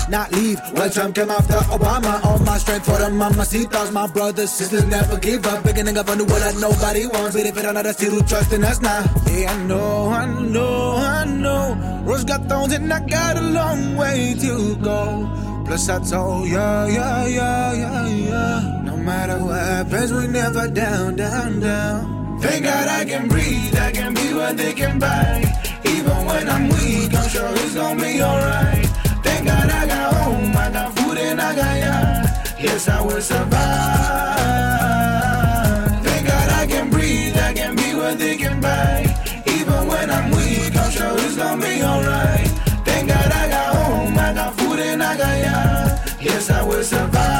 [0.09, 0.61] not leave.
[0.72, 2.24] Well, Trump came after Obama.
[2.24, 3.93] All my strength for the mamacitas.
[3.93, 5.62] My brothers, sisters never give up.
[5.62, 7.37] Big nigga for the world that nobody wants.
[7.37, 9.05] But if it another still trust in us now.
[9.30, 11.55] Yeah, I know, I know, I know.
[12.17, 15.29] Rose got thorns and I got a long way to go.
[15.67, 18.83] Plus I told ya, yeah, yeah, yeah, yeah.
[18.85, 22.39] No matter what happens, we never down, down, down.
[22.41, 25.45] Thank God I can breathe, I can be what they can buy.
[25.85, 28.87] Even when I'm weak, I'm sure it's gonna be alright.
[29.27, 31.97] Thank God I got home, I got food and I got ya.
[32.59, 33.53] Yes, I will survive.
[36.07, 39.16] Thank God I can breathe, I can be what they can buy.
[41.37, 42.49] It's gonna be alright.
[42.84, 45.97] Thank God I got home, I got food and I got ya.
[46.20, 47.37] Yes, I will survive.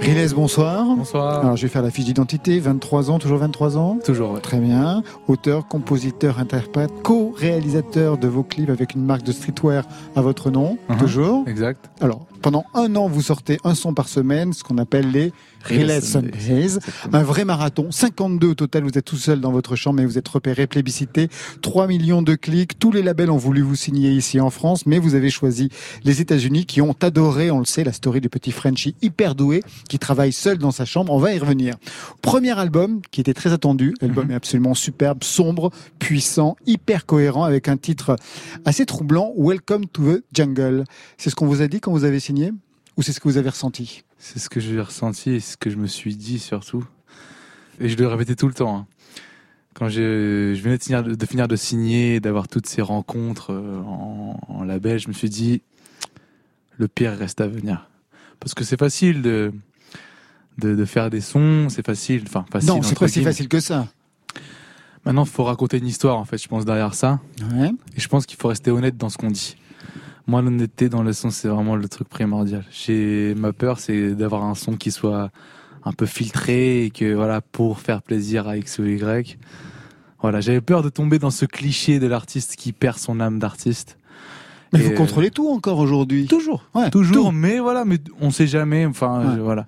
[0.00, 0.84] Riles, bonsoir.
[0.96, 1.40] Bonsoir.
[1.40, 2.58] Alors, je vais faire la fiche d'identité.
[2.58, 4.40] 23 ans, toujours 23 ans Toujours, ouais.
[4.40, 5.02] Très bien.
[5.28, 9.84] Auteur, compositeur, interprète, co-réalisateur de vos clips avec une marque de streetwear
[10.16, 10.78] à votre nom.
[10.88, 10.96] Mhm.
[10.96, 11.44] Toujours.
[11.46, 11.90] Exact.
[12.00, 15.32] Alors, pendant un an, vous sortez un son par semaine, ce qu'on appelle les
[17.12, 17.90] Un vrai marathon.
[17.90, 18.82] 52 au total.
[18.84, 21.28] Vous êtes tout seul dans votre chambre, mais vous êtes repéré, plébiscité.
[21.62, 22.78] 3 millions de clics.
[22.78, 25.68] Tous les labels ont voulu vous signer ici en France, mais vous avez choisi
[26.04, 29.62] les États-Unis qui ont adoré, on le sait, la story du petit Frenchie hyper doué
[29.88, 31.12] qui travaille seul dans sa chambre.
[31.12, 31.76] On va y revenir.
[32.22, 33.94] Premier album qui était très attendu.
[34.00, 38.16] L'album est absolument superbe, sombre, puissant, hyper cohérent avec un titre
[38.64, 39.32] assez troublant.
[39.36, 40.84] Welcome to the jungle.
[41.18, 42.52] C'est ce qu'on vous a dit quand vous avez signé
[42.96, 44.02] ou c'est ce que vous avez ressenti?
[44.22, 46.84] C'est ce que j'ai ressenti et ce que je me suis dit surtout.
[47.80, 48.76] Et je le répétais tout le temps.
[48.76, 48.86] hein.
[49.74, 53.78] Quand je, je venais de finir, de finir de signer, d'avoir toutes ces rencontres euh,
[53.80, 55.62] en, en label, je me suis dit,
[56.76, 57.88] le pire reste à venir.
[58.40, 59.52] Parce que c'est facile de,
[60.58, 62.24] de, de faire des sons, c'est facile.
[62.26, 62.68] Enfin, facile.
[62.70, 63.88] Non, c'est pas si facile que ça.
[65.06, 67.20] Maintenant, il faut raconter une histoire, en fait, je pense, derrière ça.
[67.54, 67.70] Ouais.
[67.96, 69.56] Et je pense qu'il faut rester honnête dans ce qu'on dit.
[70.26, 72.64] Moi, l'honnêteté dans le son, c'est vraiment le truc primordial.
[72.70, 75.30] J'ai ma peur, c'est d'avoir un son qui soit
[75.84, 79.38] un peu filtré et que voilà pour faire plaisir à X ou Y.
[80.22, 83.96] Voilà, j'avais peur de tomber dans ce cliché de l'artiste qui perd son âme d'artiste.
[84.72, 86.26] Mais Et, vous euh, contrôlez tout encore aujourd'hui.
[86.26, 87.32] Toujours, Ouais, toujours, tout.
[87.32, 88.84] mais voilà, mais on sait jamais.
[88.86, 89.34] Enfin, Ouais.
[89.36, 89.66] je- voilà.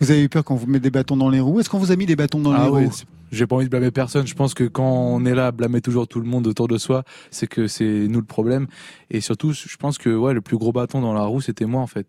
[0.00, 1.92] Vous avez eu peur quand vous mettez des bâtons dans les roues Est-ce qu'on vous
[1.92, 2.74] a mis des bâtons dans les Ah roues?
[2.76, 4.26] ouais, c'est- j'ai pas envie de blâmer personne.
[4.26, 6.78] Je pense que quand on est là à blâmer toujours tout le monde autour de
[6.78, 8.66] soi, c'est que c'est nous le problème.
[9.10, 11.80] Et surtout, je pense que ouais, le plus gros bâton dans la roue, c'était moi
[11.82, 12.06] en fait.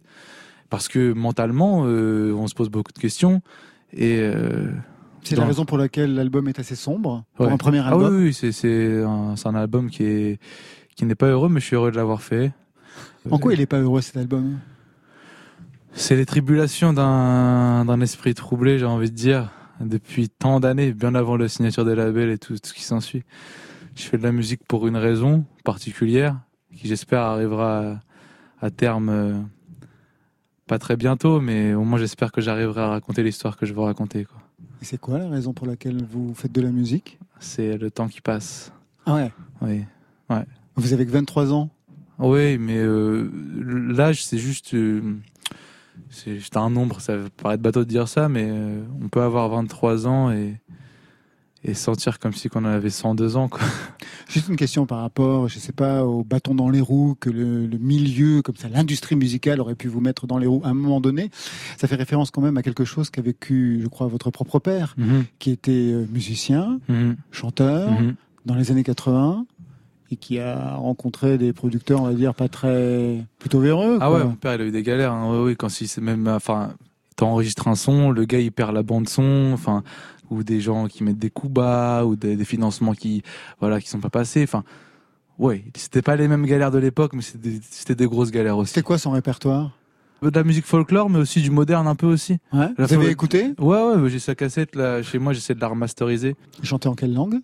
[0.70, 3.42] Parce que mentalement, euh, on se pose beaucoup de questions.
[3.94, 4.72] Et euh,
[5.24, 7.52] C'est la raison pour laquelle l'album est assez sombre pour Ouais.
[7.52, 8.16] un premier Ah album.
[8.18, 10.40] oui, oui, c'est c'est un, album qui est
[10.96, 12.52] qui n'est pas heureux, mais je suis heureux de l'avoir fait.
[13.30, 14.60] En quoi il est pas heureux cet album?
[15.94, 19.50] C'est les tribulations d'un esprit troublé, j'ai envie de dire,
[19.82, 23.24] depuis tant d'années, bien avant la signature des labels et tout, tout ce qui s'ensuit.
[23.96, 26.40] Je fais de la musique pour une raison particulière,
[26.76, 29.34] qui j'espère arrivera à, à terme euh,
[30.68, 33.82] pas très bientôt, mais au moins j'espère que j'arriverai à raconter l'histoire que je veux
[33.82, 34.26] raconter.
[34.26, 34.38] quoi.
[34.82, 37.20] Et c'est quoi la raison pour laquelle vous faites de la musique?
[37.40, 38.72] C'est le temps qui passe.
[39.06, 39.32] Ah ouais?
[39.62, 39.84] Oui.
[40.30, 40.46] Ouais.
[40.76, 41.70] Vous avez que 23 ans?
[42.18, 43.30] Oui, mais euh,
[43.94, 44.74] l'âge, c'est juste.
[44.74, 45.02] euh,
[46.10, 49.50] c'est juste un nombre, ça paraît bateau de dire ça, mais euh, on peut avoir
[49.50, 50.56] 23 ans et,
[51.64, 53.48] et sentir comme si on en avait 102 ans.
[53.50, 53.62] Quoi.
[54.30, 57.66] Juste une question par rapport, je sais pas, au bâton dans les roues que le,
[57.68, 60.74] le milieu, comme ça, l'industrie musicale aurait pu vous mettre dans les roues à un
[60.74, 61.30] moment donné.
[61.78, 64.94] Ça fait référence quand même à quelque chose qu'a vécu, je crois, votre propre père,
[64.98, 65.26] Mhm.
[65.40, 67.16] qui était euh, musicien, Mhm.
[67.32, 68.16] chanteur, Mhm.
[68.46, 69.46] dans les années 80,
[70.16, 73.24] et qui a rencontré des producteurs, on va dire, pas très...
[73.38, 73.98] plutôt véreux.
[74.00, 74.20] Ah quoi.
[74.20, 75.12] ouais, mon père, il a eu des galères.
[75.12, 75.44] Hein.
[75.44, 76.28] Ouais, quand il s'est même.
[76.28, 76.74] Enfin,
[77.16, 79.52] t'as enregistré un son, le gars, il perd la bande-son.
[79.54, 79.84] Enfin.
[80.32, 83.22] Ou des gens qui mettent des coups bas, ou des, des financements qui,
[83.60, 84.42] voilà, qui sont pas passés.
[84.42, 84.64] Enfin,
[85.38, 88.70] ouais, c'était pas les mêmes galères de l'époque, mais c'était des, grosses galères aussi.
[88.70, 89.78] C'était quoi son répertoire?
[90.24, 92.40] De la musique folklore, mais aussi du moderne un peu aussi.
[92.52, 92.70] Ouais.
[92.76, 93.54] Vous avez écouté?
[93.60, 96.36] Ouais, ouais, j'ai sa cassette là chez moi, j'essaie de la remasteriser.
[96.58, 97.42] Il chantait en quelle langue?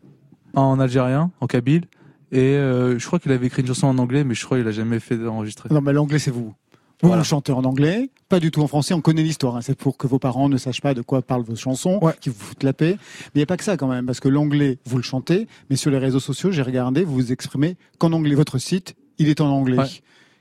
[0.56, 1.86] En algérien, en kabyle.
[2.32, 4.68] Et euh, je crois qu'il avait écrit une chanson en anglais, mais je crois qu'il
[4.68, 5.70] a jamais fait d'enregistrer.
[5.72, 6.54] Non, mais l'anglais, c'est vous.
[7.02, 7.24] Vous, Voilà.
[7.24, 9.56] vous chantez en anglais, pas du tout en français, on connaît l'histoire.
[9.58, 9.62] hein.
[9.62, 12.36] C'est pour que vos parents ne sachent pas de quoi parlent vos chansons, qui vous
[12.40, 12.96] foutent la paix.
[13.00, 15.48] Mais il n'y a pas que ça quand même, parce que l'anglais, vous le chantez,
[15.72, 18.36] mais sur les réseaux sociaux, j'ai regardé, vous vous exprimez qu'en anglais.
[18.36, 19.78] Votre site, il est en anglais.
[19.80, 19.88] Ouais.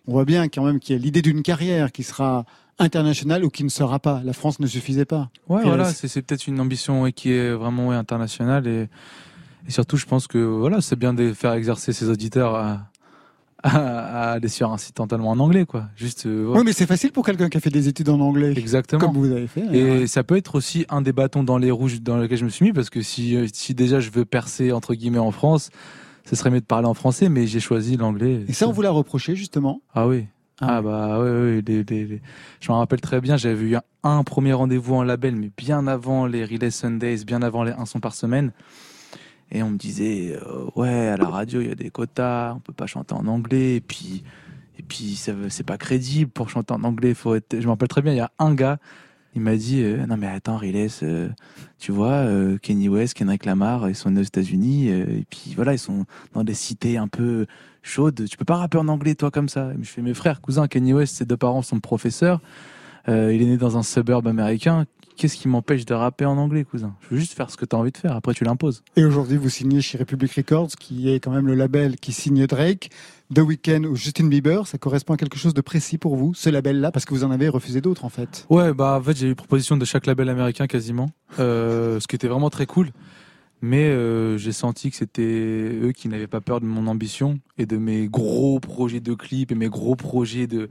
[0.07, 2.45] On voit bien quand même qu'il y a l'idée d'une carrière qui sera
[2.79, 4.21] internationale ou qui ne sera pas.
[4.25, 5.31] La France ne suffisait pas.
[5.49, 8.89] Ouais, Et voilà, là, c'est peut-être une ambition ouais, qui est vraiment ouais, internationale et,
[9.67, 12.91] et surtout, je pense que voilà, c'est bien de faire exercer ses auditeurs à,
[13.63, 15.85] à, à aller sur un site totalement en anglais, quoi.
[15.97, 16.27] Juste.
[16.27, 16.53] euh.
[16.55, 18.53] Oui, mais c'est facile pour quelqu'un qui a fait des études en anglais.
[18.57, 19.01] Exactement.
[19.01, 19.65] Comme vous avez fait.
[19.77, 22.51] Et ça peut être aussi un des bâtons dans les rouges dans lesquels je me
[22.51, 25.71] suis mis parce que si, euh, si déjà je veux percer entre guillemets en France,
[26.25, 28.45] ce serait mieux de parler en français, mais j'ai choisi l'anglais.
[28.49, 30.27] Et ça, on vous l'a reproché justement Ah oui.
[30.63, 32.23] Ah, bah oui, oui, les- les- les-
[32.61, 33.39] je m'en rappelle très bien.
[33.39, 37.41] J'avais eu un, un premier rendez-vous en label, mais bien avant les Relay Sundays, bien
[37.41, 38.53] avant les un son par semaine.
[39.53, 42.61] Et on me disait, euh, ouais, à la radio, il y a des quotas, on
[42.61, 43.77] peut pas chanter en anglais.
[43.77, 44.23] Et puis,
[44.79, 47.15] et puis c'est pas crédible pour chanter en anglais.
[47.15, 47.59] Faut être...
[47.59, 48.79] Je me rappelle très bien, il y a un gars,
[49.35, 51.29] il m'a dit, euh, non mais attends, Relay, euh,
[51.79, 52.27] tu vois,
[52.63, 54.89] Kenny West, Kendrick Lamar, ils sont nés aux États-Unis.
[54.89, 57.47] et puis voilà, ils sont dans des cités un peu
[57.83, 58.27] chaudes.
[58.29, 59.73] Tu peux pas rapper en anglais, toi, comme ça?
[59.81, 62.41] Je fais mes frères, cousins, Kenny West, ses deux parents sont professeurs.
[63.09, 64.87] Il est né dans un suburb américain.
[65.21, 66.95] Qu'est-ce qui m'empêche de rapper en anglais, cousin?
[67.03, 68.17] Je veux juste faire ce que tu as envie de faire.
[68.17, 68.83] Après, tu l'imposes.
[68.97, 72.47] Et aujourd'hui, vous signez chez Republic Records, qui est quand même le label qui signe
[72.47, 72.89] Drake,
[73.35, 74.67] The Weeknd ou Justin Bieber.
[74.67, 77.31] Ça correspond à quelque chose de précis pour vous, ce label-là, parce que vous en
[77.31, 78.47] avez refusé d'autres en fait.
[78.49, 82.17] Ouais, bah en fait, j'ai eu proposition de chaque label américain quasiment, euh, ce qui
[82.17, 82.89] était vraiment très cool.
[83.61, 85.21] Mais euh, j'ai senti que c'était
[85.83, 89.53] eux qui n'avaient pas peur de mon ambition et de mes gros projets de clips
[89.53, 90.71] et mes gros projets de,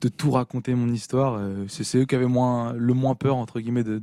[0.00, 1.34] de tout raconter mon histoire.
[1.38, 3.98] Euh, c'est c'est eux qui avaient moins, le moins peur, entre guillemets, de,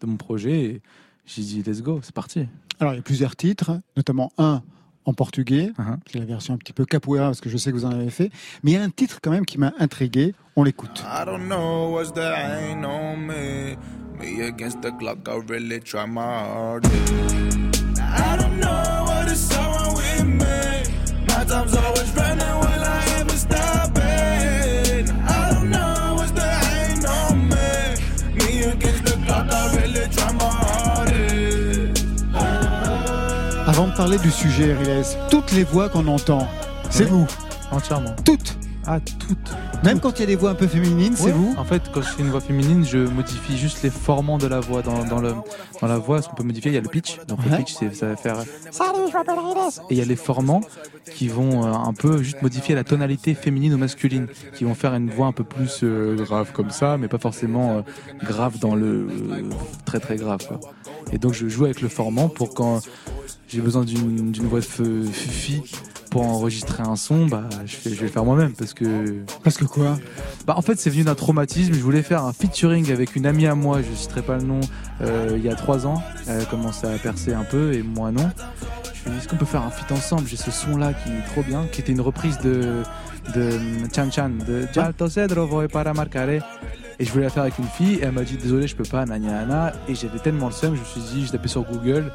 [0.00, 0.60] de mon projet.
[0.64, 0.82] Et
[1.26, 2.46] j'ai dit, let's go, c'est parti.
[2.80, 4.62] Alors, il y a plusieurs titres, notamment un
[5.04, 5.96] en portugais, Uh-huh.
[6.04, 7.90] qui est la version un petit peu capoeira, parce que je sais que vous en
[7.92, 8.30] avez fait.
[8.62, 10.34] Mais il y a un titre quand même qui m'a intrigué.
[10.54, 11.02] On l'écoute.
[11.06, 13.76] I don't know what's the ain't on me.
[14.20, 16.92] Me against the clock, I really try my hardest.
[18.00, 20.44] I don't know what is wrong with me.
[21.28, 21.97] My time's always
[33.78, 36.48] Avant de parler du sujet, Riles, toutes les voix qu'on entend,
[36.90, 37.28] c'est vous.
[37.70, 38.16] Entièrement.
[38.24, 38.58] Toutes.
[38.84, 39.56] Ah, toutes.
[39.84, 41.32] Même quand il y a des voix un peu féminines, c'est Ouais.
[41.32, 44.46] vous En fait, quand je fais une voix féminine, je modifie juste les formants de
[44.46, 44.82] la voix.
[44.82, 45.34] Dans, dans, le,
[45.80, 47.18] dans la voix, ce qu'on peut modifier, il y a le pitch.
[47.28, 48.36] Donc le pitch, ça va faire.
[48.70, 49.80] Salut, je m'appelle Riles.
[49.90, 50.60] Et il y a les formants
[51.14, 54.94] qui vont euh, un peu juste modifier la tonalité féminine ou masculine, qui vont faire
[54.94, 57.82] une voix un peu plus euh, grave comme ça, mais pas forcément euh,
[58.24, 59.06] grave dans le
[59.84, 60.46] très très grave.
[60.46, 60.60] quoi.
[61.12, 62.80] Et donc je joue avec le formant pour quand
[63.48, 65.62] j'ai besoin d'une voix de fufi
[66.10, 69.56] pour enregistrer un son, bah je, fais- je vais le faire moi-même parce que Parce
[69.56, 69.98] que quoi?
[70.46, 71.72] Bah en fait c'est venu d'un traumatisme.
[71.74, 74.60] Je voulais faire un featuring avec une amie à moi, je citerai pas le nom,
[75.02, 76.02] euh, il y a trois ans.
[76.26, 78.28] Elle a commencé à percer un peu et moi non.
[78.84, 80.26] Je me suis dit est-ce qu'on peut faire un feat ensemble?
[80.28, 82.82] J'ai ce son là qui est trop bien, qui était une reprise de
[83.34, 83.50] de
[83.94, 86.40] Chan Chan de Gialto Cedro voy para marcare.
[87.00, 88.82] Et je voulais la faire avec une fille et elle m'a dit désolé je peux
[88.82, 91.62] pas nana nana et j'avais tellement le seum je me suis dit je tapais sur
[91.62, 92.10] Google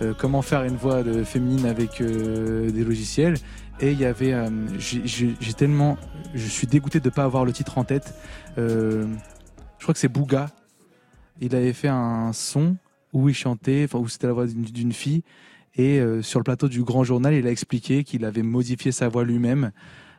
[0.00, 3.34] euh, comment faire une voix de féminine avec euh, des logiciels.
[3.80, 5.96] Et il y avait euh, j'ai- tellement
[6.34, 8.14] je suis dégoûté de pas avoir le titre en tête.
[8.58, 9.06] Euh,
[9.78, 10.50] je crois que c'est Bouga
[11.40, 12.76] il avait fait un son
[13.12, 15.22] où il chantait enfin où c'était la voix d'une d'une fille.
[15.74, 19.08] Et euh, sur le plateau du grand journal il a expliqué qu'il avait modifié sa
[19.08, 19.72] voix lui-même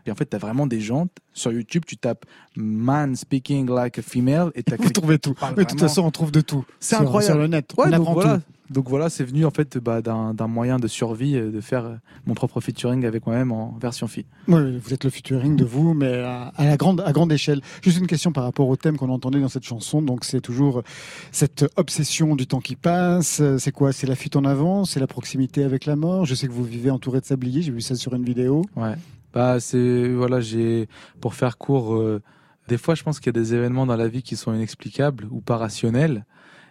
[0.05, 2.25] et en fait, tu as vraiment des gens sur YouTube, tu tapes
[2.55, 5.35] man speaking like a female et tu Vous trouvez tout.
[5.57, 6.65] Mais de toute façon, on trouve de tout.
[6.79, 7.33] c'est incroyable.
[7.33, 8.37] Sur le net, Ouais, on donc apprend voilà.
[8.37, 8.43] tout.
[8.69, 11.95] Donc voilà, c'est venu en fait bah, d'un moyen de survie euh, de faire euh,
[12.27, 14.27] mon propre featuring avec moi-même en version fille.
[14.47, 17.61] Oui, vous êtes le featuring de vous, mais à, à la grande, à grande échelle.
[17.81, 20.03] Juste une question par rapport au thème qu'on entendait dans cette chanson.
[20.03, 20.83] Donc, c'est toujours
[21.31, 23.41] cette obsession du temps qui passe.
[23.57, 23.91] C'est quoi?
[23.91, 24.85] C'est la fuite en avant?
[24.85, 26.25] C'est la proximité avec la mort?
[26.27, 27.63] Je sais que vous vivez entouré de sabliers.
[27.63, 28.61] J'ai vu ça sur une vidéo.
[28.75, 28.93] Ouais.
[29.33, 30.87] Bah c'est voilà, j'ai
[31.21, 31.95] pour faire court.
[31.95, 32.21] euh,
[32.67, 35.27] des fois, je pense qu'il y a des événements dans la vie qui sont inexplicables
[35.31, 36.25] ou pas rationnels,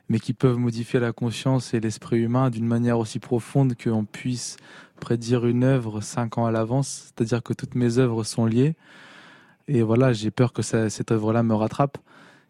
[0.08, 4.56] mais qui peuvent modifier la conscience et l'esprit humain d'une manière aussi profonde qu'on puisse
[5.00, 7.06] prédire une œuvre cinq ans à l'avance.
[7.16, 8.76] C'est-à-dire que toutes mes œuvres sont liées.
[9.68, 11.98] Et voilà, j'ai peur que ça- cette œuvre-là me rattrape.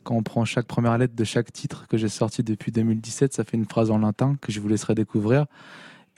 [0.04, 3.44] Quand on prend chaque première lettre de chaque titre que j'ai sorti depuis 2017, ça
[3.44, 5.46] fait une phrase en latin que je vous laisserai découvrir.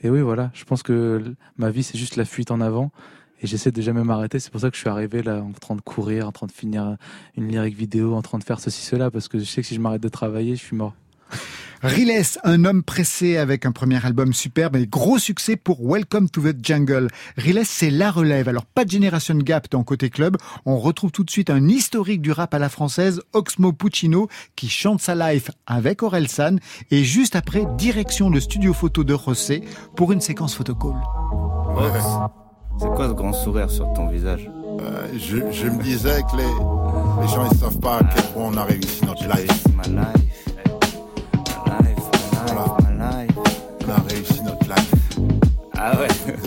[0.01, 2.91] Et oui, voilà, je pense que ma vie, c'est juste la fuite en avant.
[3.41, 4.39] Et j'essaie de jamais m'arrêter.
[4.39, 6.51] C'est pour ça que je suis arrivé là en train de courir, en train de
[6.51, 6.95] finir
[7.35, 9.75] une lyrique vidéo, en train de faire ceci, cela, parce que je sais que si
[9.75, 10.93] je m'arrête de travailler, je suis mort.
[11.83, 16.41] Riles, un homme pressé avec un premier album superbe et gros succès pour Welcome to
[16.41, 17.07] the Jungle.
[17.37, 18.47] Riles, c'est la relève.
[18.47, 20.37] Alors, pas de Generation Gap dans Côté Club.
[20.67, 24.69] On retrouve tout de suite un historique du rap à la française, Oxmo Puccino, qui
[24.69, 26.59] chante sa life avec Aurel San.
[26.91, 29.63] Et juste après, direction le studio photo de José
[29.95, 30.93] pour une séquence photocall.
[32.79, 34.49] C'est quoi ce grand sourire sur ton visage
[34.79, 36.43] Euh, je, je me disais que les,
[37.21, 39.63] les gens ils savent pas à quel point on a réussi notre life.
[39.75, 40.07] Voilà.
[43.85, 44.93] On a réussi notre life.
[45.77, 46.07] Ah ouais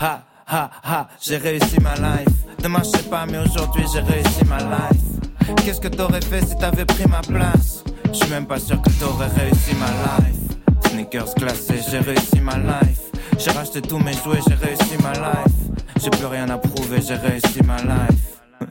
[0.00, 2.28] Ha ha ha, j'ai réussi ma life.
[2.62, 5.56] Demain je sais pas, mais aujourd'hui j'ai réussi ma life.
[5.64, 7.82] Qu'est-ce que t'aurais fait si t'avais pris ma place?
[8.06, 9.86] Je suis même pas sûr que t'aurais réussi ma
[10.18, 10.36] life.
[10.90, 13.07] Sneakers glacés, j'ai réussi ma life.
[13.38, 15.54] J'ai racheté tous mes jouets, j'ai réussi ma life.
[16.02, 18.42] J'ai plus rien à prouver, j'ai réussi ma life.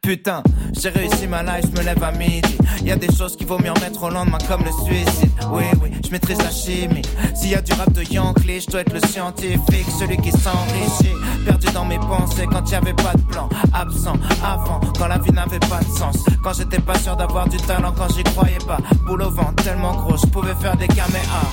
[0.00, 0.42] Putain,
[0.72, 2.56] j'ai réussi ma life, je me lève à midi.
[2.84, 5.30] Y a des choses qu'il vaut mieux remettre au lendemain comme le suicide.
[5.52, 7.02] Oui, oui, je maîtrise la chimie.
[7.34, 11.14] S'il y a du rap de Yankee, je dois être le scientifique, celui qui s'enrichit.
[11.44, 13.48] Perdu dans mes pensées quand y avait pas de plan.
[13.72, 16.16] Absent avant, quand la vie n'avait pas de sens.
[16.44, 18.78] Quand j'étais pas sûr d'avoir du talent, quand j'y croyais pas.
[19.04, 21.50] Boule au vent tellement gros, je pouvais faire des caméas.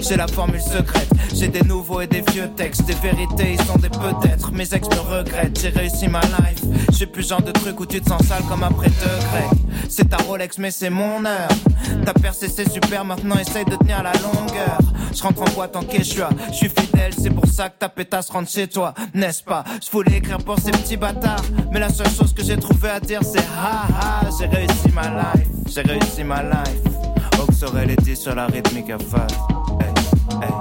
[0.00, 3.78] J'ai la formule secrète, j'ai des nouveaux et des vieux textes, des vérités, ils sont
[3.78, 4.50] des peut-être.
[4.52, 6.62] Mes ex me regrettent, j'ai réussi ma life.
[6.92, 9.60] J'ai plus genre de truc où tu te sens sale comme après deux grecs.
[9.88, 11.48] C'est ta Rolex, mais c'est mon heure.
[12.04, 14.78] T'as percé, c'est super, maintenant essaye de tenir la longueur.
[15.14, 18.30] Je rentre en boîte en quechua, je suis fidèle, c'est pour ça que ta pétasse
[18.30, 19.62] rentre chez toi, n'est-ce pas?
[19.84, 22.98] Je voulais écrire pour ces petits bâtards, mais la seule chose que j'ai trouvé à
[22.98, 27.11] dire c'est ha ha, j'ai réussi ma life, j'ai réussi ma life.
[27.62, 29.32] Ox aurait l'été sur la rythmique à face.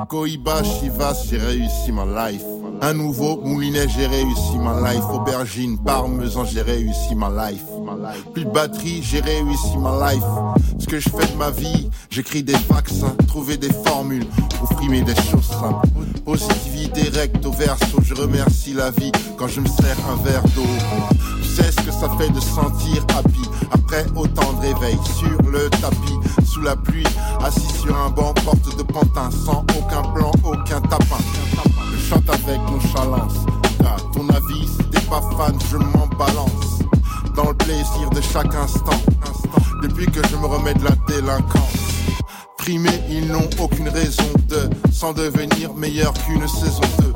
[0.09, 2.60] Koiba, Chivas, j'ai réussi ma life.
[2.83, 5.03] Un nouveau moulinet, j'ai réussi ma life.
[5.13, 7.61] Aubergine, parmesan, j'ai réussi ma life.
[8.33, 10.23] Plus de batterie, j'ai réussi ma life.
[10.79, 14.25] Ce que je fais de ma vie, j'écris des vaccins, trouver des formules
[14.57, 15.87] pour frimer des choses simples.
[16.25, 20.65] Positivité recto verso, je remercie la vie quand je me sers un verre d'eau.
[21.43, 25.69] Tu sais ce que ça fait de sentir happy après autant de réveil sur le
[25.69, 26.17] tapis,
[26.51, 27.05] sous la pluie,
[27.43, 31.17] assis sur un banc, porte de pantin, sans aucun plan, aucun tapin.
[32.11, 33.45] Chante avec nonchalance.
[33.85, 36.79] À ton avis, si t'es pas fan, je m'en balance.
[37.37, 38.99] Dans le plaisir de chaque instant,
[39.81, 41.71] depuis que je me remets de la délinquance.
[42.57, 47.13] Primés, ils n'ont aucune raison de sans devenir meilleur qu'une saison 2.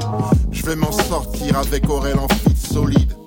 [0.51, 3.17] Je vais m'en sortir avec Aurel en fit solide.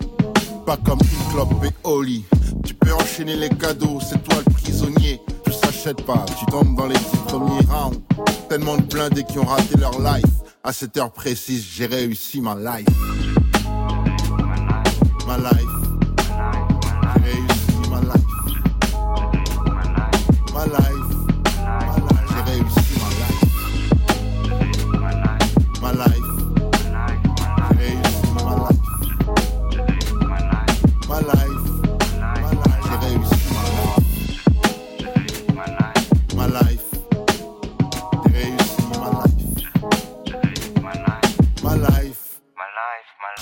[0.65, 2.25] Pas comme une clope et Oli.
[2.65, 5.21] Tu peux enchaîner les cadeaux, c'est toi le prisonnier.
[5.47, 8.01] Je s'achète pas, tu tombes dans les dix premiers rounds.
[8.49, 10.48] Tellement de blindés qui ont raté leur life.
[10.69, 12.87] À cette heure précise, j'ai réussi ma life.
[15.27, 15.88] Ma life.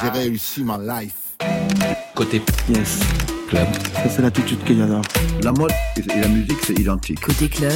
[0.01, 1.15] J'ai réussi ma life.
[2.15, 3.01] Côté yes.
[3.49, 3.67] club.
[3.95, 5.03] Ça, c'est l'attitude que j'adore.
[5.43, 7.21] La mode et la musique, c'est identique.
[7.21, 7.73] Côté club,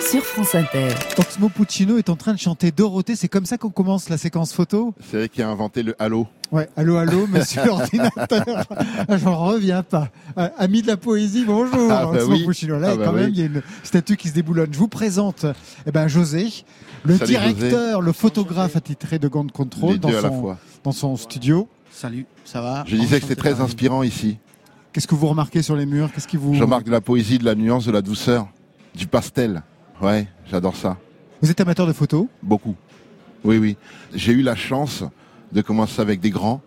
[0.00, 0.88] sur France Inter.
[1.18, 3.16] Oxmo Puccino est en train de chanter Dorothée.
[3.16, 4.94] C'est comme ça qu'on commence la séquence photo?
[5.10, 6.26] C'est vrai qui a inventé le halo.
[6.50, 8.64] Ouais, allô, allô, monsieur l'ordinateur.
[9.22, 10.08] J'en reviens pas.
[10.38, 11.90] Euh, ami de la poésie, bonjour.
[11.90, 12.46] Ah, bah Oxmo oui.
[12.46, 12.78] Puccino.
[12.78, 14.72] Là, Ah, bah quand même, il y a une statue qui se déboulonne.
[14.72, 15.44] Je vous présente
[15.86, 16.48] eh ben, José,
[17.04, 20.58] le Salut, directeur, le photographe attitré de Gant Control dans deux à la son, fois.
[20.84, 21.68] dans son studio.
[21.90, 24.38] Salut, ça va Je disais que c'était très inspirant ici.
[24.92, 26.10] Qu'est-ce que vous remarquez sur les murs?
[26.12, 26.54] Qu'est-ce qui vous...
[26.54, 28.48] Je remarque de la poésie, de la nuance, de la douceur,
[28.94, 29.62] du pastel.
[30.00, 30.96] Ouais, j'adore ça.
[31.40, 32.26] Vous êtes amateur de photos?
[32.42, 32.74] Beaucoup.
[33.44, 33.76] Oui, oui.
[34.14, 35.04] J'ai eu la chance
[35.52, 36.60] de commencer avec des grands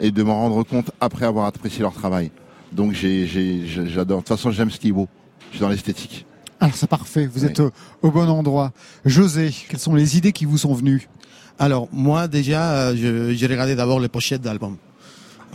[0.00, 2.30] et de m'en rendre compte après avoir apprécié leur travail.
[2.72, 4.18] Donc j'adore.
[4.18, 5.08] De toute façon, j'aime ce qui est beau.
[5.50, 6.26] Je suis dans l'esthétique.
[6.64, 8.72] Alors c'est parfait, vous êtes au, au bon endroit.
[9.04, 11.10] José, quelles sont les idées qui vous sont venues?
[11.58, 14.78] Alors, moi, déjà, euh, j'ai regardé d'abord les pochettes d'albums.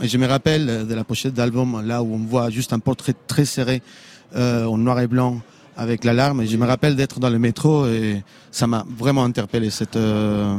[0.00, 3.16] Je me rappelle euh, de la pochette d'album, là où on voit juste un portrait
[3.26, 3.82] très serré,
[4.36, 5.40] euh, en noir et blanc,
[5.76, 6.46] avec l'alarme.
[6.46, 10.56] Je me rappelle d'être dans le métro et ça m'a vraiment interpellé, cette, euh,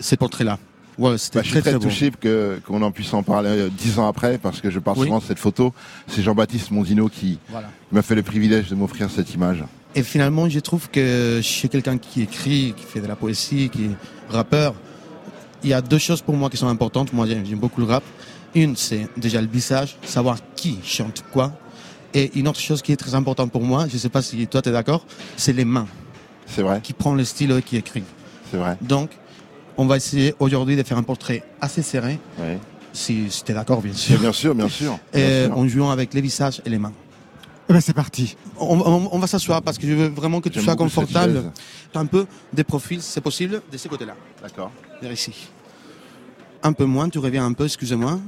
[0.00, 0.58] ces portraits-là.
[0.98, 3.50] Ouais, c'était Bah, je suis très, très, très touché que, qu'on en puisse en parler
[3.50, 5.06] euh, dix ans après, parce que je parle Oui.
[5.06, 5.74] souvent de cette photo.
[6.06, 7.68] C'est Jean-Baptiste Mondino qui, Voilà.
[7.92, 9.62] m'a fait le privilège de m'offrir cette image.
[9.94, 13.84] Et finalement, je trouve que chez quelqu'un qui écrit, qui fait de la poésie, qui
[13.84, 13.90] est
[14.34, 14.74] rappeur,
[15.62, 17.12] il y a deux choses pour moi qui sont importantes.
[17.12, 18.04] Moi, j'aime j'aime beaucoup le rap.
[18.54, 21.52] Une, c'est déjà le visage, savoir qui chante quoi.
[22.14, 24.46] Et une autre chose qui est très importante pour moi, je ne sais pas si
[24.46, 25.04] toi tu es d'accord,
[25.36, 25.86] c'est les mains.
[26.46, 26.80] C'est vrai.
[26.82, 28.04] Qui prend le stylo et qui écrit.
[28.50, 28.76] C'est vrai.
[28.80, 29.10] Donc,
[29.78, 32.18] on va essayer aujourd'hui de faire un portrait assez serré.
[32.38, 32.58] Ouais.
[32.92, 34.18] Si, si tu es d'accord, bien sûr.
[34.18, 34.98] Bien sûr, bien sûr.
[35.12, 35.58] bien Et sûr.
[35.58, 36.92] en jouant avec les visages et les mains.
[37.68, 38.36] Eh ben c'est parti.
[38.58, 41.34] On, on- on va s'asseoir parce que je veux vraiment que tu sois confortable.
[41.34, 41.50] chaise.
[41.94, 44.14] Un peu des profils, c'est possible, de ce côté-là.
[44.42, 44.70] D'accord.
[45.02, 45.48] Vers ici.
[46.62, 48.18] Un peu moins, tu reviens un peu, excusez-moi.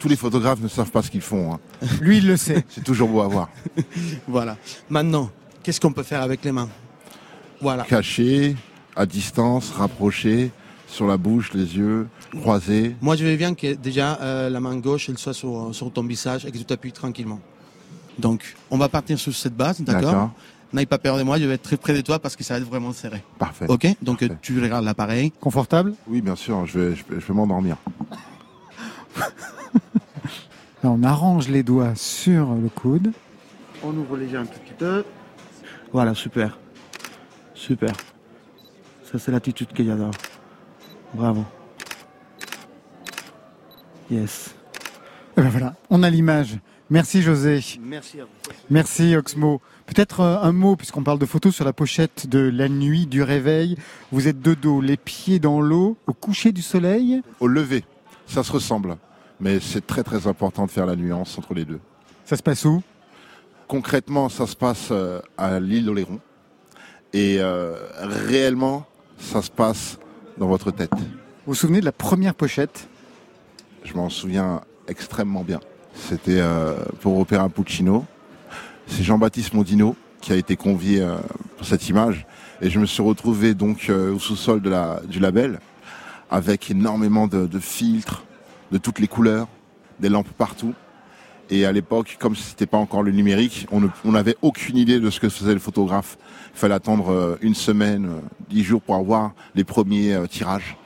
[0.00, 1.54] Tous les photographes ne savent pas ce qu'ils font.
[1.54, 1.60] hein.
[2.00, 2.64] Lui, il le sait.
[2.68, 3.48] C'est toujours beau à voir.
[4.28, 4.56] Voilà.
[4.90, 5.30] Maintenant,
[5.62, 6.68] qu'est-ce qu'on peut faire avec les mains?
[7.60, 7.84] Voilà.
[7.84, 8.56] Caché,
[8.96, 10.50] à distance, rapproché,
[10.92, 12.06] sur la bouche, les yeux,
[12.40, 12.94] croisés.
[13.00, 16.02] Moi, je veux bien que déjà euh, la main gauche, elle soit sur, sur ton
[16.04, 17.40] visage et que tu t'appuies tranquillement.
[18.18, 20.30] Donc, on va partir sur cette base, d'accord D'accord.
[20.74, 22.54] n'aie pas peur de moi, je vais être très près de toi parce que ça
[22.54, 23.22] va être vraiment serré.
[23.38, 23.64] Parfait.
[23.68, 25.32] Ok Donc tu regardes l'appareil.
[25.40, 27.76] Confortable Oui, bien sûr, je vais, je vais, je vais m'endormir.
[30.84, 33.12] On arrange les doigts sur le coude.
[33.82, 35.04] On ouvre les jambes un petit peu.
[35.92, 36.58] Voilà, super.
[37.54, 37.92] Super.
[39.10, 40.10] Ça, c'est l'attitude que j'adore.
[41.14, 41.44] Bravo.
[44.10, 44.54] Yes.
[45.36, 46.58] Et ben voilà, on a l'image.
[46.90, 47.60] Merci José.
[47.80, 48.30] Merci à vous.
[48.68, 49.62] Merci Oxmo.
[49.86, 53.22] Peut-être euh, un mot, puisqu'on parle de photos sur la pochette de la nuit du
[53.22, 53.76] réveil.
[54.10, 57.22] Vous êtes de dos, les pieds dans l'eau, au coucher du soleil?
[57.40, 57.84] Au lever,
[58.26, 58.96] ça se ressemble.
[59.40, 61.80] Mais c'est très très important de faire la nuance entre les deux.
[62.24, 62.82] Ça se passe où?
[63.68, 66.20] Concrètement, ça se passe euh, à l'île d'Oléron.
[67.14, 68.86] Et euh, réellement,
[69.18, 69.98] ça se passe
[70.38, 70.92] dans votre tête.
[70.94, 72.88] Vous vous souvenez de la première pochette?
[73.84, 75.60] Je m'en souviens extrêmement bien.
[75.94, 78.04] C'était euh, pour Opéra Puccino.
[78.86, 81.16] C'est Jean-Baptiste Mondino qui a été convié euh,
[81.56, 82.26] pour cette image.
[82.60, 85.58] Et je me suis retrouvé donc euh, au sous-sol de la, du label
[86.30, 88.22] avec énormément de, de filtres
[88.70, 89.48] de toutes les couleurs,
[90.00, 90.74] des lampes partout.
[91.50, 95.20] Et à l'époque, comme c'était pas encore le numérique, on n'avait aucune idée de ce
[95.20, 96.16] que faisait le photographe.
[96.54, 100.76] Il fallait attendre euh, une semaine, euh, dix jours pour avoir les premiers euh, tirages.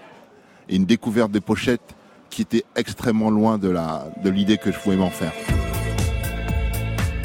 [0.68, 1.94] Et une découverte des pochettes
[2.30, 5.32] qui était extrêmement loin de la de l'idée que je pouvais m'en faire.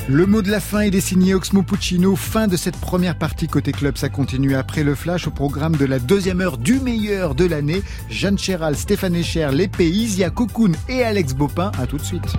[0.07, 2.15] Le mot de la fin est désigné Oxmo Puccino.
[2.15, 3.97] Fin de cette première partie côté club.
[3.97, 7.81] Ça continue après le flash au programme de la deuxième heure du meilleur de l'année.
[8.09, 11.71] Jeanne Chéral, Stéphane Echer, Lépée, Isia Cocoon et Alex Bopin.
[11.79, 12.35] À tout de suite.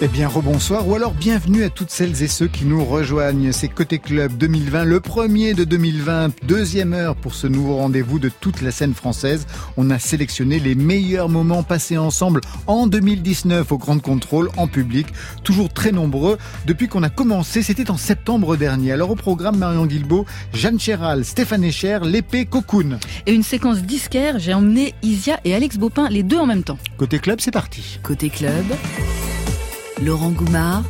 [0.00, 3.50] Eh bien, rebonsoir ou alors bienvenue à toutes celles et ceux qui nous rejoignent.
[3.50, 8.28] C'est Côté Club 2020, le premier de 2020, deuxième heure pour ce nouveau rendez-vous de
[8.28, 9.48] toute la scène française.
[9.76, 15.08] On a sélectionné les meilleurs moments passés ensemble en 2019 au Grand Contrôle en public,
[15.42, 16.38] toujours très nombreux.
[16.64, 18.92] Depuis qu'on a commencé, c'était en septembre dernier.
[18.92, 23.00] Alors au programme Marion Guilbault, Jeanne Chéral, Stéphane Echer, l'épée Cocoon.
[23.26, 26.78] Et une séquence disquaire, j'ai emmené Isia et Alex Bopin, les deux en même temps.
[26.98, 27.98] Côté Club, c'est parti.
[28.04, 28.64] Côté club,
[30.04, 30.84] Laurent Goumard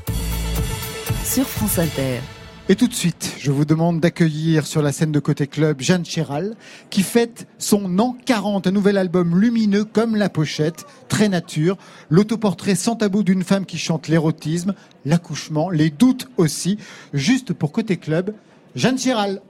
[1.24, 2.20] sur France Inter.
[2.68, 6.04] Et tout de suite, je vous demande d'accueillir sur la scène de côté club Jeanne
[6.04, 6.56] Chéral,
[6.90, 11.78] qui fête son an 40, un nouvel album lumineux comme la pochette, très nature,
[12.10, 14.74] l'autoportrait sans tabou d'une femme qui chante l'érotisme,
[15.06, 16.76] l'accouchement, les doutes aussi.
[17.14, 18.34] Juste pour côté club,
[18.74, 19.40] Jeanne Chéral.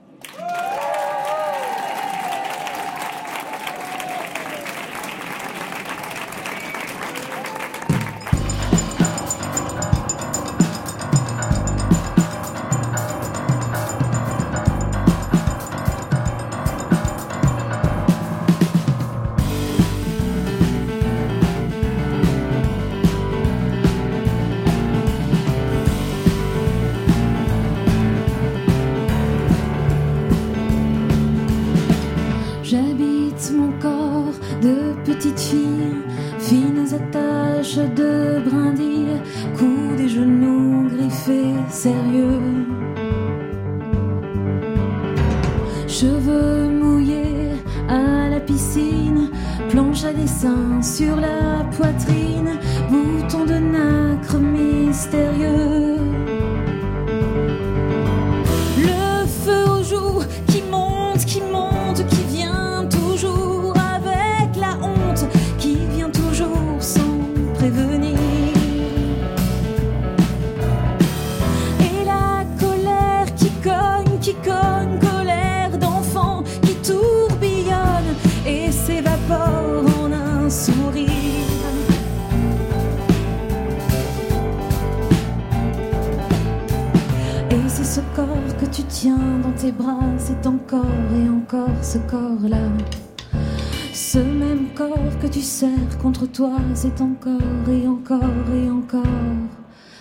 [95.49, 98.19] Serres contre toi, c'est encore et encore
[98.53, 99.01] et encore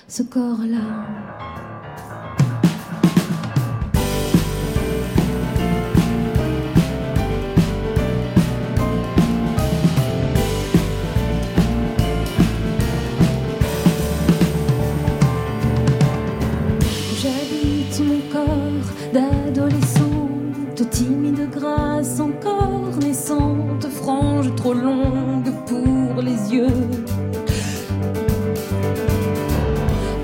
[0.06, 0.78] ce corps-là.
[17.22, 25.37] J'habite mon corps d'adolescente, timide grâce encore naissante, frange trop longue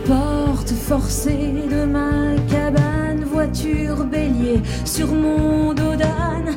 [0.07, 6.57] Porte forcée de ma cabane, voiture bélier sur mon dos d'âne.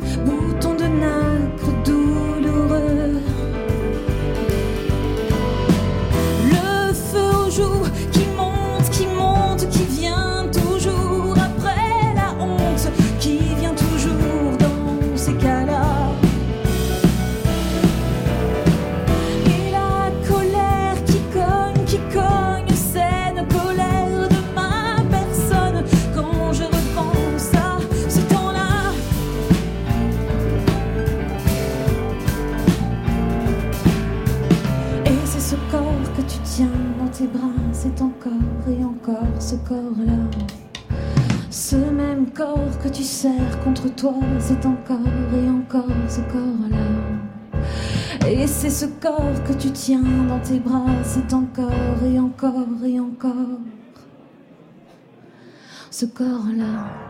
[37.87, 38.33] c'est encore
[38.67, 40.13] et encore ce corps-là.
[41.49, 44.99] Ce même corps que tu serres contre toi, c'est encore
[45.33, 47.57] et encore ce corps-là.
[48.27, 51.71] Et c'est ce corps que tu tiens dans tes bras, c'est encore
[52.05, 53.59] et encore et encore
[55.89, 57.06] ce corps-là.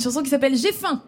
[0.00, 1.02] une chanson qui s'appelle J'ai faim.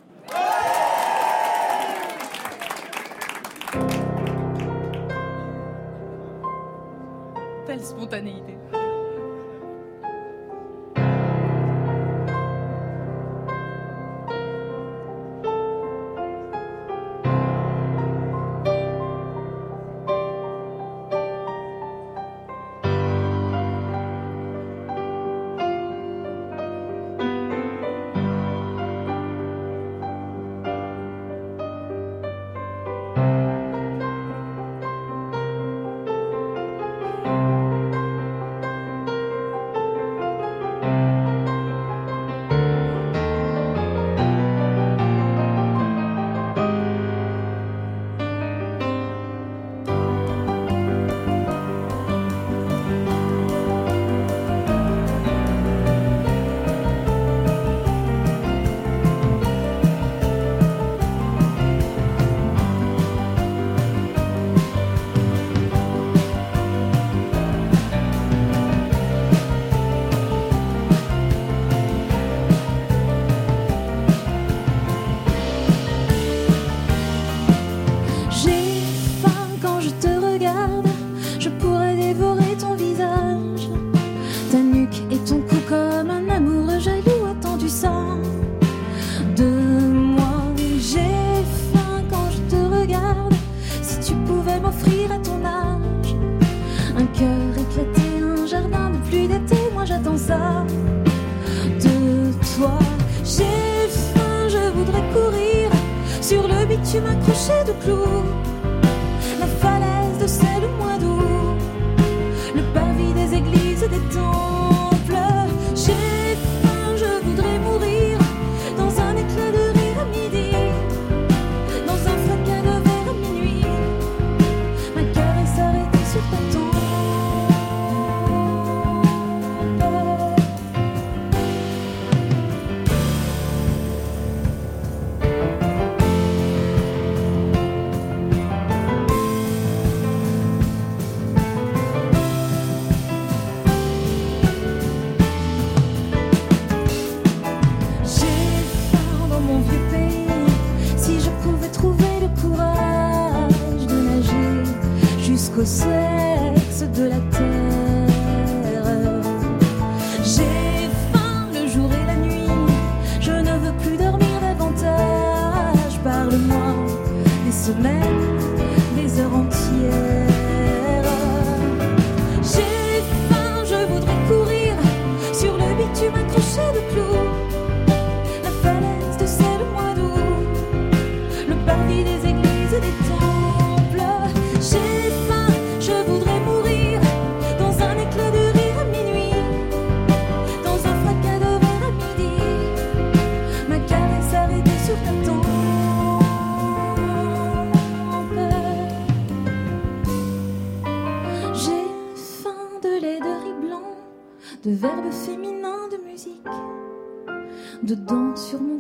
[167.65, 168.12] It's a.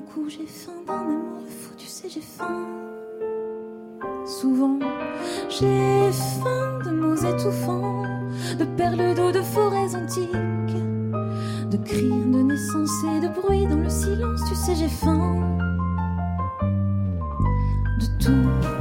[0.03, 2.66] cou, j'ai faim d'un amour fou, tu sais, j'ai faim.
[4.24, 4.78] Souvent,
[5.48, 8.03] j'ai faim de mots étouffants,
[8.59, 10.76] de perles d'eau, de forêts antiques,
[11.70, 15.59] de cris, de naissance et de bruit dans le silence, tu sais, j'ai faim.
[18.00, 18.72] De tout.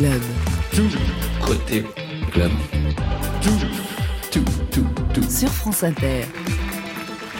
[0.00, 0.22] Côté club.
[1.42, 1.84] Côté
[2.32, 2.50] club.
[5.28, 6.24] Sur France Inter.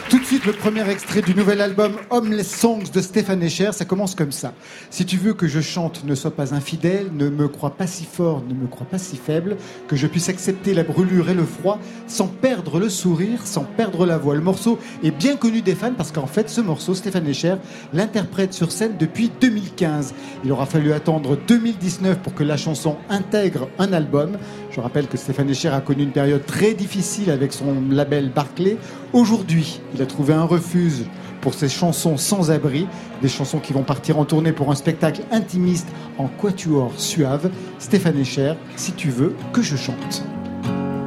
[0.09, 3.71] Tout de suite, le premier extrait du nouvel album Homeless Songs de Stéphane Echer.
[3.73, 4.53] Ça commence comme ça.
[4.89, 8.05] Si tu veux que je chante, ne sois pas infidèle, ne me crois pas si
[8.05, 11.45] fort, ne me crois pas si faible, que je puisse accepter la brûlure et le
[11.45, 14.33] froid sans perdre le sourire, sans perdre la voix.
[14.33, 17.55] Le morceau est bien connu des fans parce qu'en fait, ce morceau, Stéphane Echer
[17.93, 20.15] l'interprète sur scène depuis 2015.
[20.43, 24.37] Il aura fallu attendre 2019 pour que la chanson intègre un album.
[24.71, 28.77] Je rappelle que Stéphane Echer a connu une période très difficile avec son label Barclay.
[29.13, 31.05] Aujourd'hui, il a trouvé un refuge
[31.41, 32.87] pour ses chansons sans abri,
[33.21, 37.49] des chansons qui vont partir en tournée pour un spectacle intimiste en quatuor suave.
[37.79, 40.23] Stéphane Echer, si tu veux que je chante.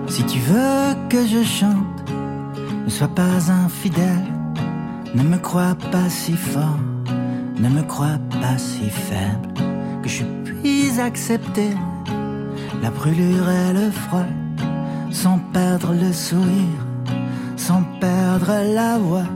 [0.09, 2.11] Si tu veux que je chante,
[2.85, 4.27] ne sois pas infidèle,
[5.15, 6.79] ne me crois pas si fort,
[7.59, 9.49] ne me crois pas si faible,
[10.03, 11.71] que je puisse accepter
[12.83, 14.27] la brûlure et le froid,
[15.11, 16.84] sans perdre le sourire,
[17.57, 19.29] sans perdre la voix.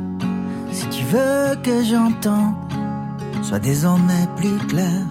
[0.72, 2.54] Si tu veux que j'entende,
[3.42, 5.02] sois désormais plus clair,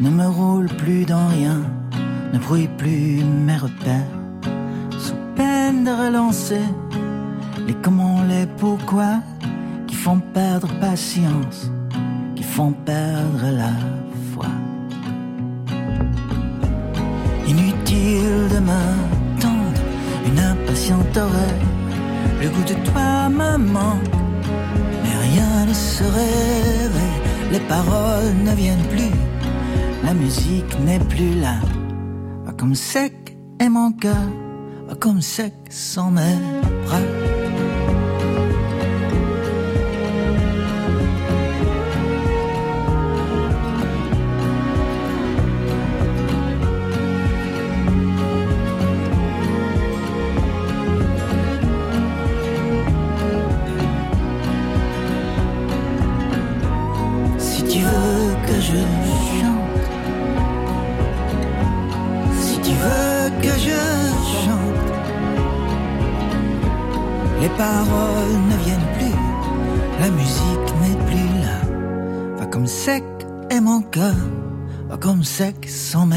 [0.00, 1.60] ne me roule plus dans rien,
[2.32, 4.20] ne brouille plus mes repères
[4.98, 6.66] sous peine de relancer
[7.66, 9.20] les comment, les pourquoi
[9.86, 11.70] qui font perdre patience,
[12.34, 13.72] qui font perdre la
[14.32, 14.46] foi.
[17.46, 19.80] Inutile de m'attendre,
[20.26, 21.69] une impatiente oreille,
[22.42, 24.14] le goût de toi me manque,
[25.02, 27.20] mais rien ne se réveille,
[27.52, 29.16] les paroles ne viennent plus,
[30.04, 31.56] la musique n'est plus là,
[32.58, 34.26] comme sec est mon cœur
[34.98, 36.36] comme sec sont mes
[36.84, 37.19] bras.
[73.70, 74.16] Mon cœur,
[74.88, 76.16] va comme sec sont mes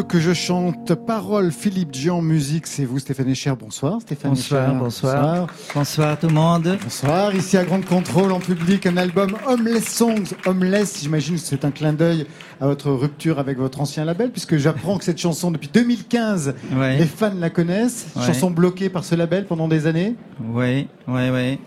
[0.00, 3.52] veux que je chante, parole Philippe Jean, musique, c'est vous Stéphane Echer.
[3.58, 4.78] Bonsoir Stéphane Bonsoir, Echer.
[4.78, 5.46] bonsoir.
[5.74, 6.78] Bonsoir tout le monde.
[6.82, 10.32] Bonsoir, ici à Grande Contrôle en public, un album Homeless Songs.
[10.46, 12.26] Homeless, j'imagine que c'est un clin d'œil
[12.62, 16.96] à votre rupture avec votre ancien label, puisque j'apprends que cette chanson, depuis 2015, Ouais.
[16.96, 18.06] les fans la connaissent.
[18.16, 18.24] Ouais.
[18.24, 20.14] Chanson bloquée par ce label pendant des années.
[20.42, 21.58] Oui, oui, oui.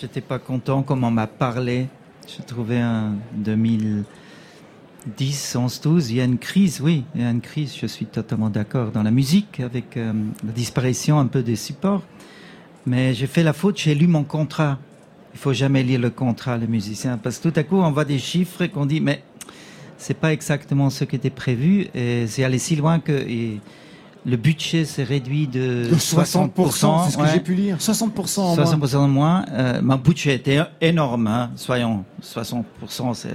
[0.00, 1.88] J'étais pas content comme on m'a parlé.
[2.26, 3.16] J'ai trouvé un
[5.06, 6.10] 2010, 11, 12.
[6.10, 7.74] Il y a une crise, oui, il y a une crise.
[7.80, 10.12] Je suis totalement d'accord dans la musique avec euh,
[10.44, 12.02] la disparition un peu des supports.
[12.86, 14.78] Mais j'ai fait la faute, j'ai lu mon contrat.
[15.34, 18.04] Il faut jamais lire le contrat, les musiciens, parce que tout à coup, on voit
[18.04, 19.22] des chiffres et qu'on dit, mais
[19.96, 23.60] c'est pas exactement ce qui était prévu et c'est allé si loin que et
[24.26, 27.28] le budget s'est réduit de, De 60%, c'est ce que ouais.
[27.32, 27.76] j'ai pu lire.
[27.78, 28.64] 60% en moins.
[28.64, 29.44] 60% en moins.
[29.52, 33.14] Euh, mon budget était énorme, hein, soyons 60%.
[33.14, 33.28] c'est-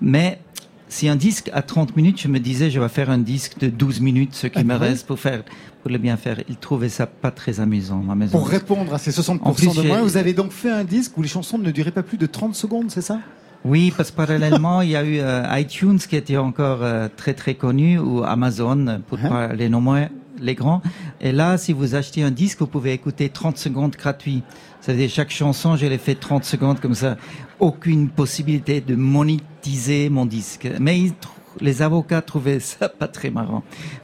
[0.00, 0.40] Mais
[0.88, 3.68] si un disque a 30 minutes, je me disais, je vais faire un disque de
[3.68, 4.88] 12 minutes, ce qui Ah, me ouais.
[4.88, 5.42] reste pour faire,
[5.82, 6.38] pour le bien faire.
[6.48, 8.38] Il trouvait ça pas très amusant, ma maison.
[8.38, 11.16] Pour répondre à ces 60% En plus, de moins, vous avez donc fait un disque
[11.18, 13.18] où les chansons ne duraient pas plus de 30 secondes, c'est ça?
[13.64, 17.34] Oui, parce que parallèlement, il y a eu euh, iTunes qui était encore euh, très
[17.34, 19.28] très connu ou Amazon pour Hein?
[19.28, 20.08] pas les nommer
[20.40, 20.80] les grands.
[21.20, 24.44] Et là, si vous achetez un disque, vous pouvez écouter 30 secondes gratuit.
[24.80, 27.16] Ça veut dire chaque chanson, je l'ai fait 30 secondes comme ça.
[27.60, 30.68] Aucune possibilité de monétiser mon disque.
[30.80, 31.12] Mais ils
[31.60, 33.62] les avocats trouvaient ça pas très marrant.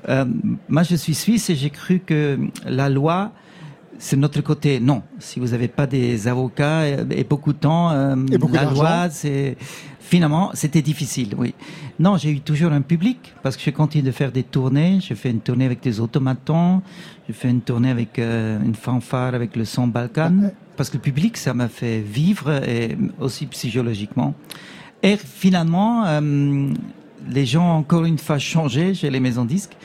[0.08, 0.24] Euh,
[0.68, 3.32] moi, je suis suisse et j'ai cru que la loi,
[3.98, 4.80] c'est notre côté.
[4.80, 8.64] Non, si vous n'avez pas des avocats et, et beaucoup de temps, euh, beaucoup la
[8.64, 9.56] loi, c'est
[10.00, 11.34] finalement c'était difficile.
[11.38, 11.54] Oui.
[11.98, 14.98] Non, j'ai eu toujours un public parce que je continue de faire des tournées.
[15.00, 16.82] Je fais une tournée avec des automatons.
[17.28, 20.32] Je fais une tournée avec euh, une fanfare avec le son Balkan.
[20.76, 24.34] Parce que le public, ça m'a fait vivre et aussi psychologiquement.
[25.02, 26.68] Et finalement, euh,
[27.30, 29.76] les gens ont encore une fois changé chez les maisons disques.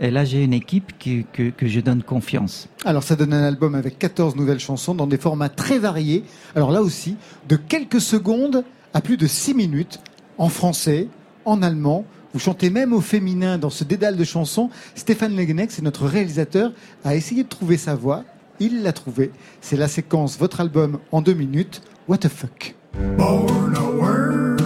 [0.00, 2.68] Et là, j'ai une équipe qui- que, que je donne confiance.
[2.84, 6.24] Alors ça donne un album avec 14 nouvelles chansons dans des formats très variés.
[6.56, 7.16] Alors là aussi,
[7.48, 10.00] de quelques secondes à plus de 6 minutes,
[10.36, 11.08] en français,
[11.44, 12.04] en allemand.
[12.34, 14.68] Vous chantez même au féminin dans ce dédale de chansons.
[14.96, 16.72] Stéphane Leguenec, c'est notre réalisateur,
[17.04, 18.24] a essayé de trouver sa voix.
[18.58, 19.30] Il l'a trouvé.
[19.60, 21.80] C'est la séquence Votre album en deux minutes.
[22.08, 22.74] What the fuck?
[23.16, 24.58] Born a worm,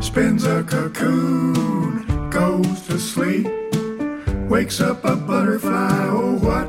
[0.00, 3.46] spins a cocoon, goes to sleep,
[4.48, 6.08] wakes up a butterfly.
[6.10, 6.66] Oh, what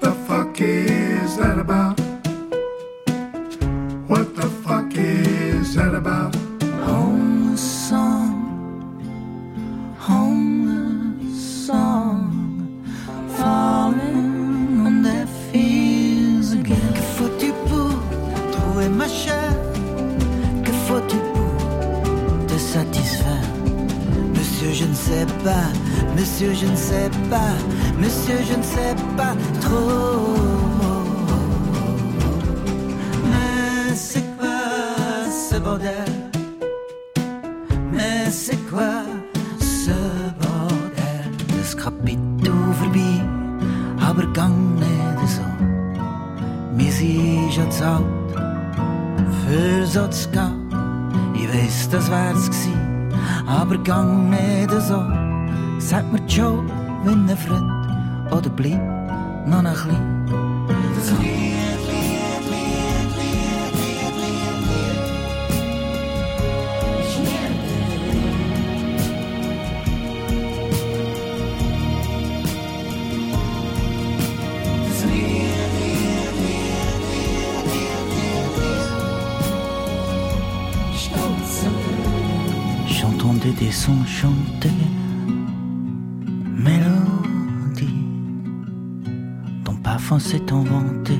[0.00, 2.00] the fuck is that about?
[4.08, 6.34] What the fuck is that about?
[24.62, 25.66] Monsieur, je ne sais pas,
[26.16, 27.52] monsieur, je ne sais pas,
[27.98, 30.36] monsieur, je ne sais pas trop.
[33.28, 36.12] Mais c'est quoi ce bordel?
[37.92, 39.02] Mais c'est quoi
[39.58, 39.90] ce
[40.40, 41.32] bordel?
[41.48, 43.20] De scrapit overbij,
[44.08, 45.66] aber gang niet zo.
[46.76, 48.04] Missie is het zout,
[49.44, 50.52] für so zu.
[51.34, 52.48] Ich weiss, das wär's
[53.46, 55.02] aber gang nicht so.
[55.78, 56.64] Sag mir Joe,
[57.04, 57.70] wenn er Freund,
[58.30, 58.80] oder bleib
[59.46, 60.21] noch ein klein.
[83.44, 84.70] Des sons chanter,
[86.56, 87.92] mélodie,
[89.64, 91.18] dont parfum s'est inventé.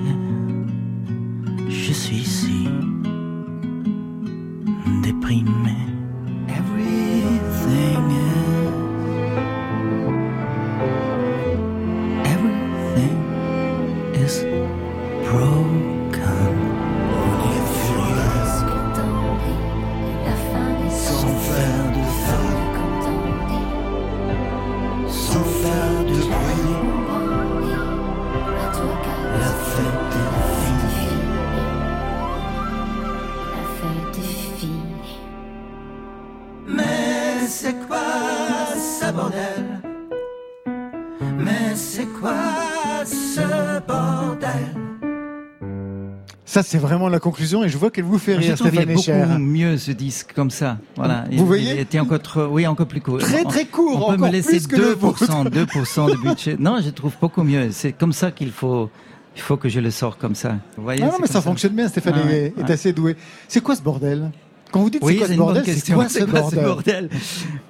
[46.73, 49.13] C'est vraiment la conclusion et je vois qu'elle vous fait Je rire, est Echer.
[49.27, 50.79] beaucoup mieux ce disque comme ça.
[50.97, 51.25] Voilà.
[51.31, 53.19] Vous Il- voyez Il était encore trop, oui, encore plus court.
[53.19, 56.57] Très, très court, On peut me laisser plus que le 2%, 2% de budget.
[56.59, 57.71] Non, je trouve beaucoup mieux.
[57.73, 58.89] C'est comme ça qu'il faut,
[59.37, 60.57] il faut que je le sors comme ça.
[60.79, 63.17] Vous voyez, Ah non, mais ça fonctionne bien, Stéphane Ouais, est, assez doué.
[63.49, 64.31] C'est quoi ce bordel?
[64.71, 67.11] Quand vous dites Oui, c'est quoi c'est ce bonne bordel, quoi ce quoi bordel,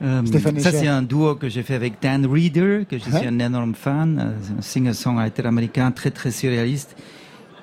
[0.03, 0.23] Euh,
[0.61, 3.27] Ça, c'est un duo que j'ai fait avec Dan Reeder, que je suis Ouais.
[3.27, 6.95] un énorme fan, euh, un singer-songwriter américain très très surréaliste,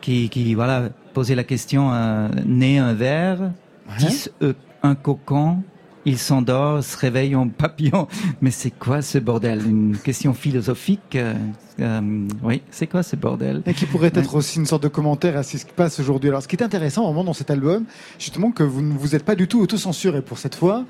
[0.01, 3.51] qui, qui voilà posait la question euh, né un verre,
[3.99, 5.57] 10 œufs, un cocon.
[6.05, 8.07] Il s'endort, se réveille en papillon.
[8.41, 9.61] Mais c'est quoi ce bordel?
[9.67, 11.15] Une question philosophique.
[11.15, 11.33] euh,
[11.81, 13.61] euh, oui, c'est quoi ce bordel?
[13.65, 16.29] Et qui pourrait être aussi une sorte de commentaire à ce qui se passe aujourd'hui.
[16.29, 17.83] Alors, ce qui est intéressant vraiment dans cet album,
[18.17, 20.85] justement, que vous ne vous êtes pas du tout autocensuré pour cette fois.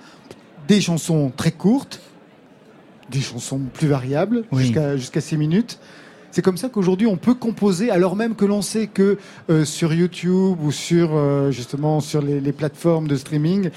[0.68, 2.02] Des chansons très courtes,
[3.10, 5.80] des chansons plus variables, jusqu'à jusqu'à 6 minutes.
[6.32, 9.18] C'est comme ça qu'aujourd'hui on peut composer, alors même que l'on sait que
[9.50, 13.70] euh, sur YouTube ou sur euh, justement sur les, les plateformes de streaming,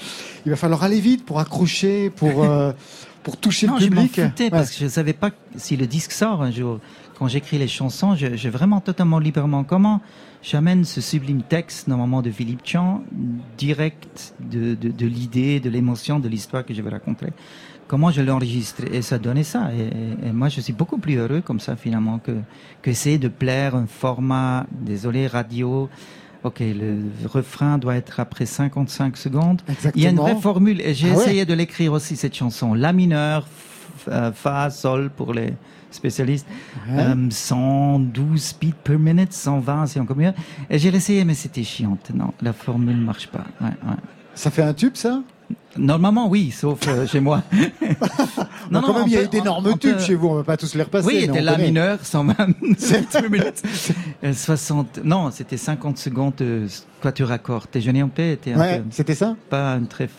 [0.45, 2.71] il va falloir aller vite pour accrocher, pour euh,
[3.23, 4.21] pour toucher non, le je m'en public.
[4.21, 6.79] foutais parce que je savais pas si le disque sort un jour.
[7.17, 10.01] Quand j'écris les chansons, je- j'ai vraiment totalement librement comment
[10.41, 13.01] j'amène ce sublime texte, normalement de Philippe Chan,
[13.57, 17.27] direct de, de, de l'idée, de l'émotion, de l'histoire que je vais raconter.
[17.87, 19.69] Comment je l'enregistre et ça donnait ça.
[19.73, 22.31] Et, moi, je suis beaucoup plus heureux comme ça finalement que
[22.81, 25.89] que essayer de plaire un format, désolé radio,
[26.45, 29.61] Ok, le refrain doit être après 55 secondes.
[29.95, 30.41] Il y a une vraie Exactement.
[30.41, 32.73] formule et j'ai Ah ouais essayé de l'écrire aussi cette chanson.
[32.73, 35.53] La mineur, f- euh, fa, sol pour les
[35.89, 36.45] spécialistes,
[36.91, 36.99] Ouais.
[36.99, 40.33] Euh, 112 beats per minute, 120 c'est encore mieux.
[40.69, 42.11] Et j'ai essayé mais c'était chiante.
[42.13, 43.45] Non, la formule marche pas.
[43.61, 43.69] Ouais.
[44.35, 45.21] Ça fait un tube ça?
[45.77, 47.41] Normalement oui, sauf euh, chez moi.
[48.71, 50.15] Non, quand même, on il y a peut- eu d'énormes on- on tubes peut- chez
[50.15, 51.05] vous, on va pas tous les repasser.
[51.07, 51.65] Oui, mais c'était on la connaît.
[51.67, 53.61] mineur, 127 minutes.
[54.23, 56.65] Euh, 60, non, c'était 50 secondes de
[57.01, 57.65] quatuor accord.
[57.71, 59.35] Déjeuner en paix était un Ouais, peu- c'était ça?
[59.49, 60.09] Pas une très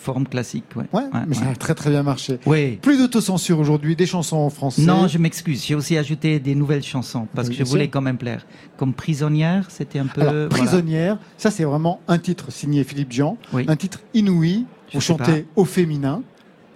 [0.00, 0.84] forme classique, ouais.
[0.92, 2.38] Ouais, mais ça a très très bien marché.
[2.46, 2.78] Oui.
[2.80, 4.82] Plus d'autocensure aujourd'hui, des chansons en français.
[4.82, 5.64] Non, je m'excuse.
[5.66, 7.90] J'ai aussi ajouté des nouvelles chansons parce Oui, que je voulais sûr.
[7.90, 8.46] quand même plaire.
[8.78, 10.22] Comme Prisonnière, c'était un peu.
[10.22, 10.48] Alors, voilà.
[10.48, 13.66] Prisonnière, ça c'est vraiment un titre signé Philippe Jean, Oui.
[13.68, 14.64] un titre inouï.
[14.94, 16.22] Vous chantez au féminin.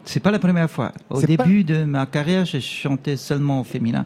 [0.04, 0.92] C'est pas la première fois.
[1.08, 4.04] Au pas- début de ma carrière, je chantais seulement au féminin.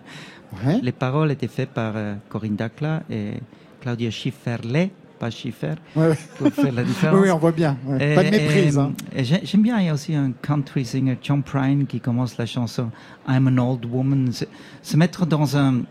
[0.82, 3.32] Les paroles étaient faites par euh, Corinne Dacla et
[3.80, 4.88] Claudia Schifferle,
[5.18, 6.18] pas Schiffer, Ouais, ouais.
[6.38, 7.20] pour faire la différence.
[7.20, 7.76] Oui, on voit bien.
[7.86, 8.14] ouais.
[8.14, 8.78] Pas de méprise.
[8.78, 8.92] hein.
[9.16, 12.90] J'aime bien, il y a aussi un country singer, John Prine, qui commence la chanson
[13.28, 14.32] I'm an old woman.
[14.32, 14.44] Se,
[14.82, 15.82] se mettre dans un,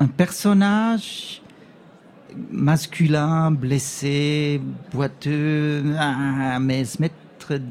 [0.00, 1.42] un personnage
[2.52, 4.60] masculin, blessé,
[4.92, 7.14] boiteux, ah, mais se mettre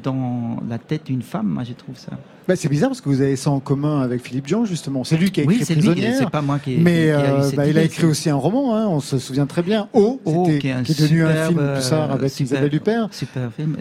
[0.02, 2.12] dans la tête d'une femme, moi je trouve ça.
[2.48, 5.04] Bah, c'est bizarre parce que vous avez ça en commun avec Philippe Jean, justement.
[5.04, 6.16] C'est lui qui a Oui, écrit c'est lui, Prisonnière.
[6.18, 8.30] c'est pas moi qui- Mais qui- qui a eu euh, bah, il a écrit aussi
[8.30, 9.88] un roman, hein, on se souvient très bien.
[9.92, 12.74] Oh, c'était- qui est un qui est devenu un film tard euh, avec super- Isabelle
[12.74, 13.08] Huppert.
[13.12, 13.76] Super film.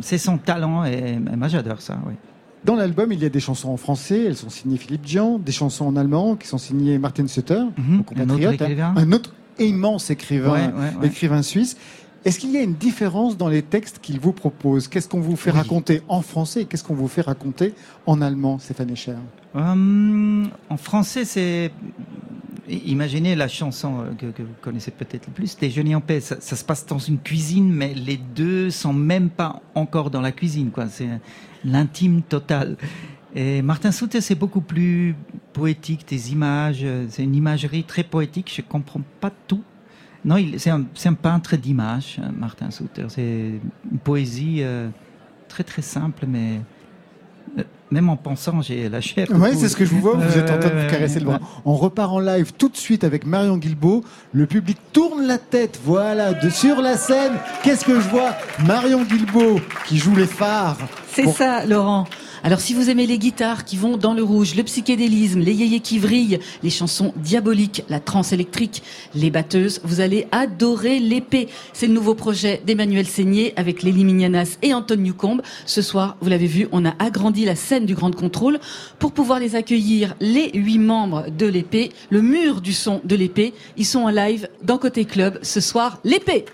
[0.00, 1.98] C'est son talent et, moi j'adore ça.
[2.06, 2.12] Oui.
[2.62, 5.50] Dans l'album, il y a des chansons en français, elles sont signées Philippe Jean, des
[5.52, 8.92] chansons en allemand qui sont signées Martin Sutter, mon compatriote, autre écrivain.
[8.94, 11.06] hein, un autre immense écrivain, Ouais, ouais, ouais.
[11.06, 11.76] écrivain suisse.
[12.24, 14.88] Est-ce qu'il y a une différence dans les textes qu'il vous propose?
[14.88, 17.74] Qu'est-ce qu'on vous fait raconter en français et qu'est-ce qu'on vous fait raconter
[18.06, 19.14] en allemand, Stéphane Echer
[19.54, 21.72] Hum, en français, c'est.
[22.68, 26.20] Imaginez la chanson euh, que, que vous connaissez peut-être le plus, Déjeuner en paix.
[26.20, 30.20] Ça, ça se passe dans une cuisine, mais les deux sont même pas encore dans
[30.20, 30.70] la cuisine.
[30.70, 30.86] quoi.
[30.88, 31.08] C'est
[31.64, 32.76] l'intime total.
[33.34, 35.16] Et Martin Souter, c'est beaucoup plus
[35.52, 36.80] poétique, des images.
[36.84, 38.52] euh, C'est une imagerie très poétique.
[38.54, 39.62] Je comprends pas tout.
[40.24, 43.06] Non, il- c'est un, c'est un peintre d'images, euh, Martin Souter.
[43.08, 43.60] C'est
[43.90, 44.88] une poésie euh,
[45.48, 46.60] très très simple, mais
[47.58, 49.26] euh, même en pensant, j'ai la chair.
[49.30, 51.24] Oui, c'est ce que je vous vois, vous êtes en train de vous caresser le
[51.26, 51.40] bras.
[51.64, 54.04] On repart en live tout de suite avec Marion Guilbeault.
[54.32, 57.32] Le public tourne la tête, voilà, de sur la scène.
[57.62, 58.32] Qu'est-ce que je vois?
[58.66, 60.76] Marion Guilbeault qui joue les phares.
[61.08, 62.06] C'est Pour- ça, Laurent.
[62.42, 65.80] Alors, si vous aimez les guitares qui vont dans le rouge, le psychédélisme, les yéyés
[65.80, 68.82] qui vrillent, les chansons diaboliques, la trance électrique,
[69.14, 71.48] les batteuses, vous allez adorer l'épée.
[71.74, 75.42] C'est le nouveau projet d'Emmanuel Seigné avec Lélie Mignanas et Anton Newcombe.
[75.66, 78.58] Ce soir, vous l'avez vu, on a agrandi la scène du Grand Contrôle
[78.98, 83.52] pour pouvoir les accueillir, les huit membres de l'épée, le mur du son de l'épée.
[83.76, 86.46] Ils sont en live dans Côté Club ce soir, l'épée.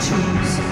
[0.00, 0.67] choose.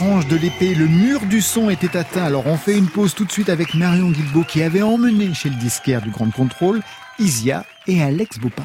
[0.00, 2.24] De l'épée, le mur du son était atteint.
[2.24, 5.50] Alors on fait une pause tout de suite avec Marion Guilbault qui avait emmené chez
[5.50, 6.80] le disquaire du Grand Contrôle
[7.18, 8.64] Isia et Alex Bopin.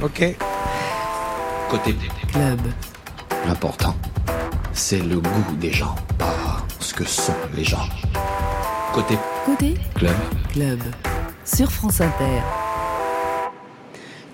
[0.00, 0.36] Ok.
[1.68, 1.96] Côté
[2.32, 2.60] Club.
[3.48, 3.96] L'important,
[4.72, 7.88] c'est le goût des gens, pas ce que sont les gens.
[8.92, 10.14] Côté Côté club.
[10.52, 10.80] Club.
[11.44, 12.59] Sur France Inter.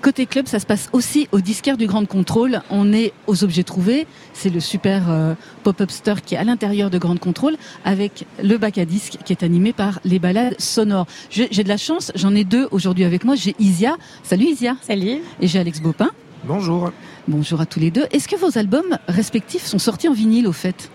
[0.06, 2.62] Côté club, ça se passe aussi au disquaire du Grand Contrôle.
[2.70, 4.06] On est aux objets trouvés.
[4.34, 5.34] C'est le super euh,
[5.64, 9.32] pop-up store qui est à l'intérieur de Grand Contrôle avec le bac à disques qui
[9.32, 11.08] est animé par les balades sonores.
[11.28, 13.34] J'ai de la chance, j'en ai deux aujourd'hui avec moi.
[13.34, 13.96] J'ai Isia.
[14.22, 14.76] Salut Isia.
[14.80, 15.22] Salut.
[15.40, 16.10] Et j'ai Alex Bopin.
[16.44, 16.92] Bonjour.
[17.26, 18.04] Bonjour à tous les deux.
[18.12, 20.88] Est-ce que vos albums respectifs sont sortis en vinyle au fait?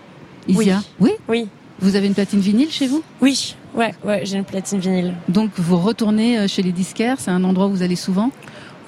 [0.48, 0.82] Isia?
[1.00, 1.10] Oui?
[1.28, 1.48] Oui.
[1.80, 3.02] Vous avez une platine vinyle chez vous?
[3.20, 3.56] Oui.
[3.74, 5.14] Ouais, ouais, j'ai une platine vinyle.
[5.28, 8.30] Donc vous retournez euh, chez les disquaires, c'est un endroit où vous allez souvent?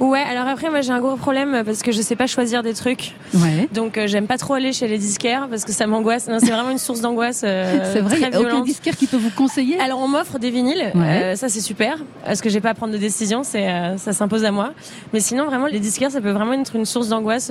[0.01, 2.75] Ouais, alors après moi j'ai un gros problème parce que je sais pas choisir des
[2.75, 3.13] trucs.
[3.35, 3.69] Ouais.
[3.73, 6.27] Donc euh, j'aime pas trop aller chez les disquaires parce que ça m'angoisse.
[6.29, 8.97] Non, c'est vraiment une source d'angoisse euh, C'est vrai, il très n'y a aucun disquaire
[8.97, 9.79] qui peut vous conseiller?
[9.79, 11.23] Alors on m'offre des vinyles, Ouais.
[11.23, 14.13] euh, ça c'est super parce que j'ai pas à prendre de décision, c'est euh, ça
[14.13, 14.73] s'impose à moi.
[15.13, 17.51] Mais sinon vraiment les disquaires ça peut vraiment être une source d'angoisse.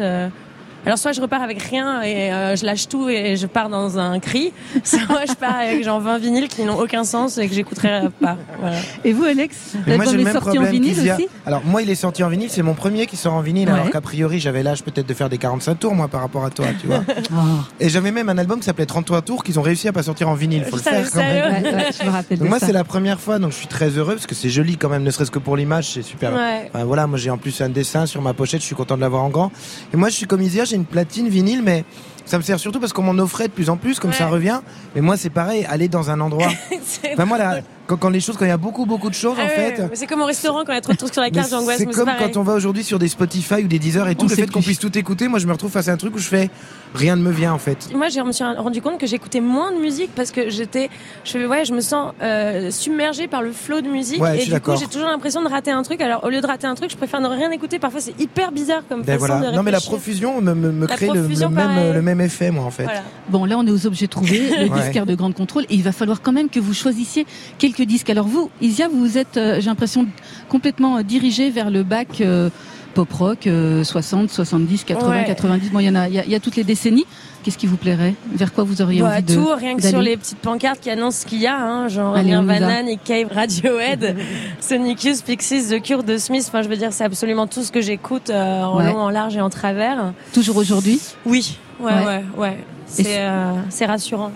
[0.86, 3.98] Alors soit je repars avec rien et euh, je lâche tout et je pars dans
[4.00, 4.52] un cri,
[4.84, 8.38] soit je pars avec genre 20 vinyles qui n'ont aucun sens et que j'écouterai pas.
[8.60, 8.78] Voilà.
[9.06, 11.16] Et vous Alex L'album j'ai le est même sorti en problème vinyle qu'Isia.
[11.16, 13.70] aussi Alors moi, il est sorti en vinyle, c'est mon premier qui sort en vinyle,
[13.70, 13.74] Ouais.
[13.76, 16.50] alors qu'a priori, j'avais l'âge peut-être de faire des 45 tours, moi, par rapport à
[16.50, 17.04] toi, tu vois.
[17.32, 17.36] Oh.
[17.80, 20.28] Et j'avais même un album qui s'appelait 33 tours qu'ils ont réussi à pas sortir
[20.30, 21.64] en vinyle, faut le faire quand même.
[21.64, 23.68] Ouais, ouais, je me rappelle Donc de moi, c'est la première fois, donc je suis
[23.68, 26.34] très heureux parce que c'est joli quand même, ne serait-ce que pour l'image, c'est super.
[26.34, 26.70] Ouais.
[26.74, 29.02] Enfin, voilà, moi j'ai en plus un dessin sur ma pochette, je suis content de
[29.02, 29.52] l'avoir en grand.
[29.94, 31.86] Et moi, je suis comme Isia, j'ai une platine vinyle, mais
[32.26, 34.62] ça me sert surtout parce qu'on m'en offrait de plus en plus, comme ça revient.
[34.96, 36.50] Mais moi, c'est pareil, aller dans un endroit.
[37.14, 39.36] Enfin, moi, là, quand, quand les choses, quand il y a beaucoup, beaucoup de choses,
[39.38, 39.90] Ah en ouais, fait.
[39.94, 41.78] c'est comme au restaurant quand il y a trop de trucs sur la carte, j'angoisse.
[41.78, 44.30] C'est comme quand on va aujourd'hui sur des Spotify ou des Deezer et tout, On
[44.30, 46.20] le fait qu'on puisse tout écouter, moi je me retrouve face à un truc où
[46.20, 46.50] je fais
[46.94, 47.90] rien ne me vient en fait.
[47.94, 50.90] Moi, je me suis rendu compte que j'écoutais moins de musique parce que j'étais,
[51.24, 54.60] je, ouais, je me sens euh, submergée par le flot de musique Ouais, et du
[54.62, 56.02] coup, j'ai toujours l'impression de rater un truc.
[56.02, 57.80] Alors, au lieu de rater un truc, je préfère ne rien écouter.
[57.80, 59.52] Parfois, c'est hyper bizarre comme Ben façon voilà.
[59.52, 62.52] de Non mais la profusion me, me, me La crée le, même, le même effet
[62.52, 62.84] moi en fait.
[62.84, 63.02] Voilà.
[63.30, 65.92] Bon, là, on est aux objets trouvés, le disquaire de grande contrôle, et il va
[65.92, 67.26] falloir quand même que vous choisissiez
[67.74, 68.10] quelques disques.
[68.10, 70.06] Alors vous, Isia, vous êtes, euh, j'ai l'impression,
[70.50, 72.50] complètement euh, dirigé vers le bac euh,
[72.94, 75.24] pop rock, euh, 60, 70, 80, Ouais.
[75.26, 75.72] 90.
[75.72, 77.06] Bon, il y en a, il y, a- il y a toutes les décennies.
[77.44, 78.14] Qu'est-ce qui vous plairait?
[78.32, 80.90] Vers quoi vous auriez Bah, envie de tout, rien que sur les petites pancartes qui
[80.90, 82.30] annoncent ce qu'il y a, hein, genre Allez.
[82.30, 84.16] Nirvana, Nick Cave, Radiohead,
[84.62, 86.46] Sonic Youth, Pixies, The Cure, The Smith.
[86.48, 88.86] Enfin, je veux dire, c'est absolument tout ce que j'écoute euh, en Ouais.
[88.92, 90.14] long, en large et en travers.
[90.34, 91.02] Toujours aujourd'hui?
[91.26, 92.24] Oui, ouais, Ouais.
[92.38, 94.32] ouais, c'est rassurant.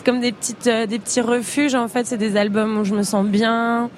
[0.00, 1.74] C'est comme des petites, euh, des petits refuges.
[1.74, 3.90] En fait, c'est des albums où je me sens bien.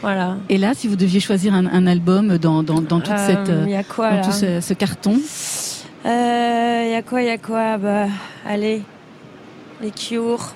[0.00, 0.38] Voilà.
[0.48, 3.70] Et là, si vous deviez choisir un, un album dans, dans, dans toute Euh, cette,
[3.70, 5.14] y a quoi, dans tout ce, ce carton,
[6.04, 7.78] Euh, y a quoi, y a quoi?
[7.78, 8.06] Bah,
[8.44, 8.82] allez,
[9.80, 10.52] les Cure.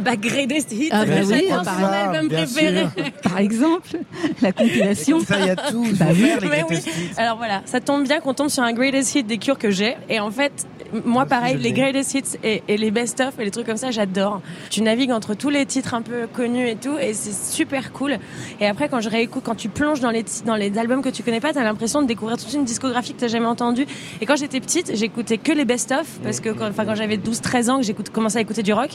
[0.00, 0.88] Bah, Greatest Hits.
[0.92, 2.86] Ah, bah oui, par exemple, album préféré.
[3.22, 3.98] par exemple,
[4.42, 5.20] la compilation.
[5.20, 5.86] Ça, il y a tout.
[5.94, 6.32] Bah oui.
[6.70, 6.78] Oui.
[7.16, 9.96] Alors voilà, ça tombe bien qu'on tombe sur un greatest hit des Cure que j'ai.
[10.08, 10.66] Et en fait,
[11.04, 13.90] moi pareil, les greatest hits et, et les best of et les trucs comme ça,
[13.90, 14.40] j'adore.
[14.70, 18.18] Tu navigues entre tous les titres un peu connus et tout, et c'est super cool.
[18.60, 21.22] Et après, quand je réécoute, quand tu plonges dans les dans les albums que tu
[21.22, 23.86] connais pas, t'as l'impression de découvrir toute une discographie que t'as jamais entendue.
[24.20, 27.16] Et quand j'étais petite, j'écoutais que les best of parce que quand, enfin quand j'avais
[27.16, 28.90] 12-13 ans, que j'ai commencé à écouter du rock.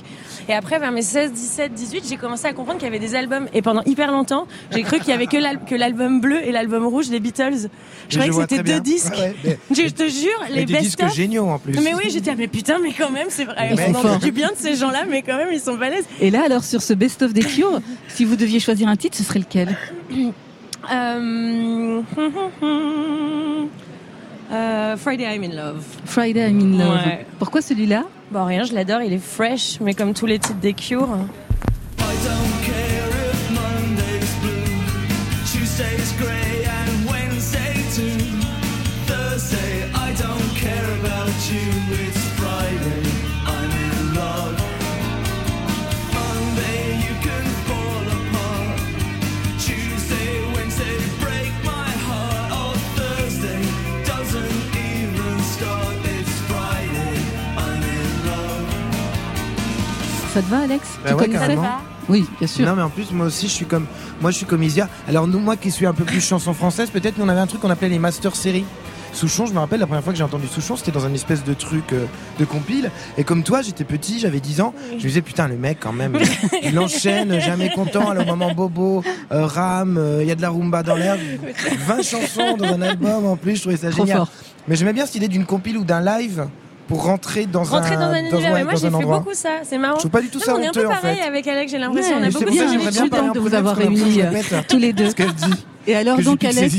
[0.50, 3.16] Et après, vers mes 16, 17, 18, j'ai commencé à comprendre qu'il y avait des
[3.16, 3.48] albums.
[3.54, 6.52] Et pendant hyper longtemps, j'ai cru qu'il y avait que l'al- que l'album bleu et
[6.52, 7.70] l'album rouge des Beatles.
[8.10, 9.14] Je croyais que c'était deux disques.
[9.16, 11.14] Ouais, mais- Je te jure, les des best disques of.
[11.16, 11.80] géniaux en plus.
[11.82, 13.74] Mais oui, j'étais, ah, mais putain, mais quand même, c'est vrai.
[13.88, 16.06] On entend du bien de ces gens-là, mais quand même, ils sont balèzes.
[16.20, 19.24] Et là, alors, sur ce best-of des Cure, si vous deviez choisir un titre, ce
[19.24, 19.76] serait lequel?
[20.92, 22.02] Euh...
[24.52, 25.84] euh, Friday I'm in Love.
[26.06, 27.06] Friday I'm in Love.
[27.06, 27.26] Ouais.
[27.40, 28.04] Pourquoi celui-là?
[28.32, 31.18] Bon, rien, je l'adore, il est fresh, mais comme tous les titres des Cure.
[60.34, 61.68] Ça te va, Alex Bah Tu ouais, connaissais carrément.
[62.10, 62.66] Oui, bien sûr.
[62.66, 63.86] Non mais en plus moi aussi je suis comme
[64.22, 64.90] moi je suis comme Isia.
[65.08, 67.48] Alors nous moi qui suis un peu plus chanson française, peut-être nous on avait un
[67.48, 68.66] truc qu'on appelait les master séries.
[69.14, 71.44] Souchon, je me rappelle la première fois que j'ai entendu Souchon, c'était dans un espèce
[71.44, 72.06] de truc euh,
[72.40, 72.90] de compile.
[73.18, 74.74] Et comme toi, j'étais petit, j'avais 10 ans.
[74.92, 76.18] Je me disais putain le mec quand même,
[76.64, 78.10] il enchaîne, jamais content.
[78.10, 79.04] Alors au moment bobo,
[79.34, 81.18] euh, rame, euh, il y a de la rumba dans l'air,
[81.88, 83.58] 20 chansons dans un album en plus.
[83.58, 84.20] Je trouvais ça Trop génial.
[84.20, 84.30] fort.
[84.70, 86.48] Mais j'aimais bien cette idée d'une compile ou d'un live
[86.92, 89.20] pour rentrer dans Rentrer un dans un univers, ouais, mais moi j'ai fait endroit.
[89.20, 89.96] beaucoup ça, c'est marrant.
[89.96, 91.24] Je trouve pas du tout Non, ça On est un peu honteux, en pareil fait.
[91.24, 92.16] avec Alex, j'ai l'impression.
[92.18, 94.92] Ouais, on a beaucoup ça j'aimerais bien parler de vous avoir réunis euh, tous les
[95.02, 95.10] deux.
[95.88, 96.76] Et alors donc Alex,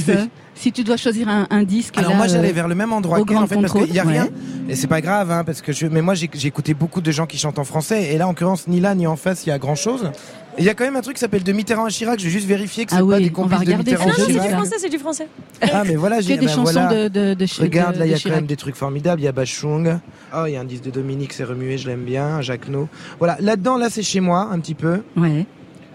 [0.54, 2.92] si tu dois choisir un, un disque, Alors là, moi j'allais euh, vers le même
[2.92, 4.30] endroit au qu'elle Grand en fait parce qu'il y a rien ouais.
[4.68, 7.10] et c'est pas grave hein, parce que je mais moi j'ai j'ai écouté beaucoup de
[7.10, 9.48] gens qui chantent en français et là en l'occurrence ni là ni en face il
[9.48, 10.12] y a grand chose.
[10.58, 12.30] Il y a quand même un truc qui s'appelle de Mitterrand à Chirac, je vais
[12.30, 14.12] juste vérifier que c'est Ah pas oui, des on va complices de regarder Mitterrand Non,
[14.12, 14.48] non, c'est Chirac.
[14.48, 15.28] du français, c'est du français.
[15.62, 17.08] Ah mais voilà, j'ai des ben chansons voilà.
[17.08, 18.46] de, de, Regarde, de- là, il y a quand même Chirac.
[18.46, 19.20] des trucs formidables.
[19.20, 19.98] Il y a Bachung.
[20.36, 22.40] Oh, il y a un disque de Dominique, c'est remué, je l'aime bien.
[22.42, 22.88] Jacques No.
[23.18, 25.02] Voilà, là-dedans, là, c'est chez moi, un petit peu.
[25.16, 25.46] Ouais.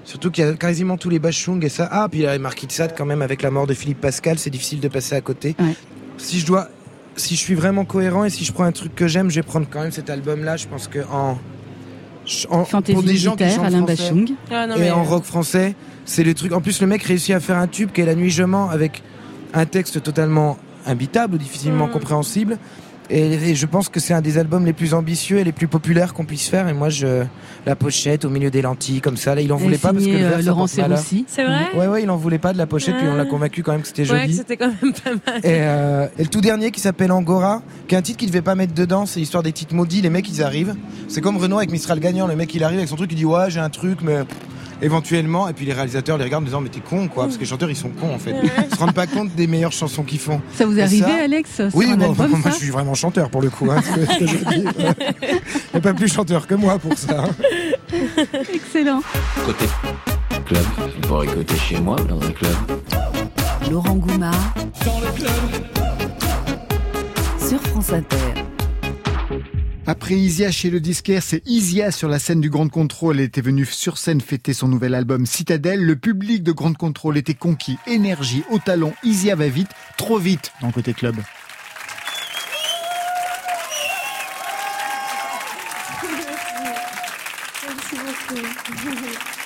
[0.03, 1.87] Surtout qu'il y a quasiment tous les Bachung et ça.
[1.91, 3.73] Ah, puis il y a les Marquis de Sade quand même, avec la mort de
[3.75, 5.55] Philippe Pascal, c'est difficile de passer à côté.
[5.59, 5.75] Ouais.
[6.17, 6.67] Si je dois.
[7.15, 9.43] Si je suis vraiment cohérent et si je prends un truc que j'aime, je vais
[9.43, 10.55] prendre quand même cet album-là.
[10.57, 11.37] Je pense que en.
[12.49, 14.29] En Fantaisie pour des gens qui militaire, chantent Alain français, Bachung.
[14.51, 15.75] Ah, non, et mais, en euh, rock français,
[16.05, 16.51] c'est le truc.
[16.53, 18.69] En plus, le mec réussit à faire un tube qui est La Nuit Je mens
[18.69, 19.01] avec
[19.53, 21.91] un texte totalement imbitable ou difficilement Mm.
[21.91, 22.57] compréhensible.
[23.09, 25.67] Et, et je pense que c'est un des albums les plus ambitieux et les plus
[25.67, 26.67] populaires qu'on puisse faire.
[26.67, 27.23] Et moi, je
[27.65, 29.33] la pochette au milieu des lentilles comme ça.
[29.35, 30.67] Là, il en Et voulait pas parce que le euh, verre, Laurent.
[30.67, 31.25] Serroussi.
[31.27, 33.25] C'est vrai Ouais, ouais, il en voulait pas de la pochette, puis on l'a Ah.
[33.25, 34.33] convaincu quand même que c'était Ouais, joli.
[34.33, 35.39] c'était quand même pas mal.
[35.43, 38.41] Et, euh, et le tout dernier qui s'appelle Angora, qui est un titre qu'il devait
[38.41, 40.75] pas mettre dedans, c'est l'histoire des titres maudits, les mecs ils arrivent.
[41.07, 43.25] C'est comme Renault avec Mistral Gagnant, le mec il arrive avec son truc, il dit
[43.25, 44.17] ouais j'ai un truc, mais
[44.81, 47.41] éventuellement, et puis les réalisateurs les regardent en disant mais t'es con quoi, parce que
[47.41, 48.35] les chanteurs ils sont cons en fait.
[48.43, 50.41] Ils se rendent pas compte des meilleures chansons qu'ils font.
[50.55, 52.69] Ça vous est arrivé, ça- Alex sur Oui, un bon, album, moi ça je suis
[52.69, 53.69] vraiment chanteur pour le coup.
[53.71, 54.45] Hein, ce que- je dis.
[54.55, 57.23] Il n'y a pas plus chanteur que moi pour ça.
[57.25, 57.29] hein.
[58.53, 59.01] Excellent.
[59.45, 59.65] Côté
[60.45, 60.63] club,
[60.97, 62.55] on pourrait écouter chez moi dans un club.
[63.71, 64.53] Laurent Goumard
[64.85, 65.31] Dans le club.
[67.39, 68.15] sur France Inter.
[69.89, 73.19] Après Isia chez le disquaire, c'est Isia sur la scène du Grand Contrôle.
[73.19, 75.81] Elle était venue sur scène fêter son nouvel album Citadelle.
[75.81, 78.93] Le public de Grand Contrôle était conquis, énergie, au talon.
[79.05, 81.15] Isia va vite, trop vite dans Côté Club.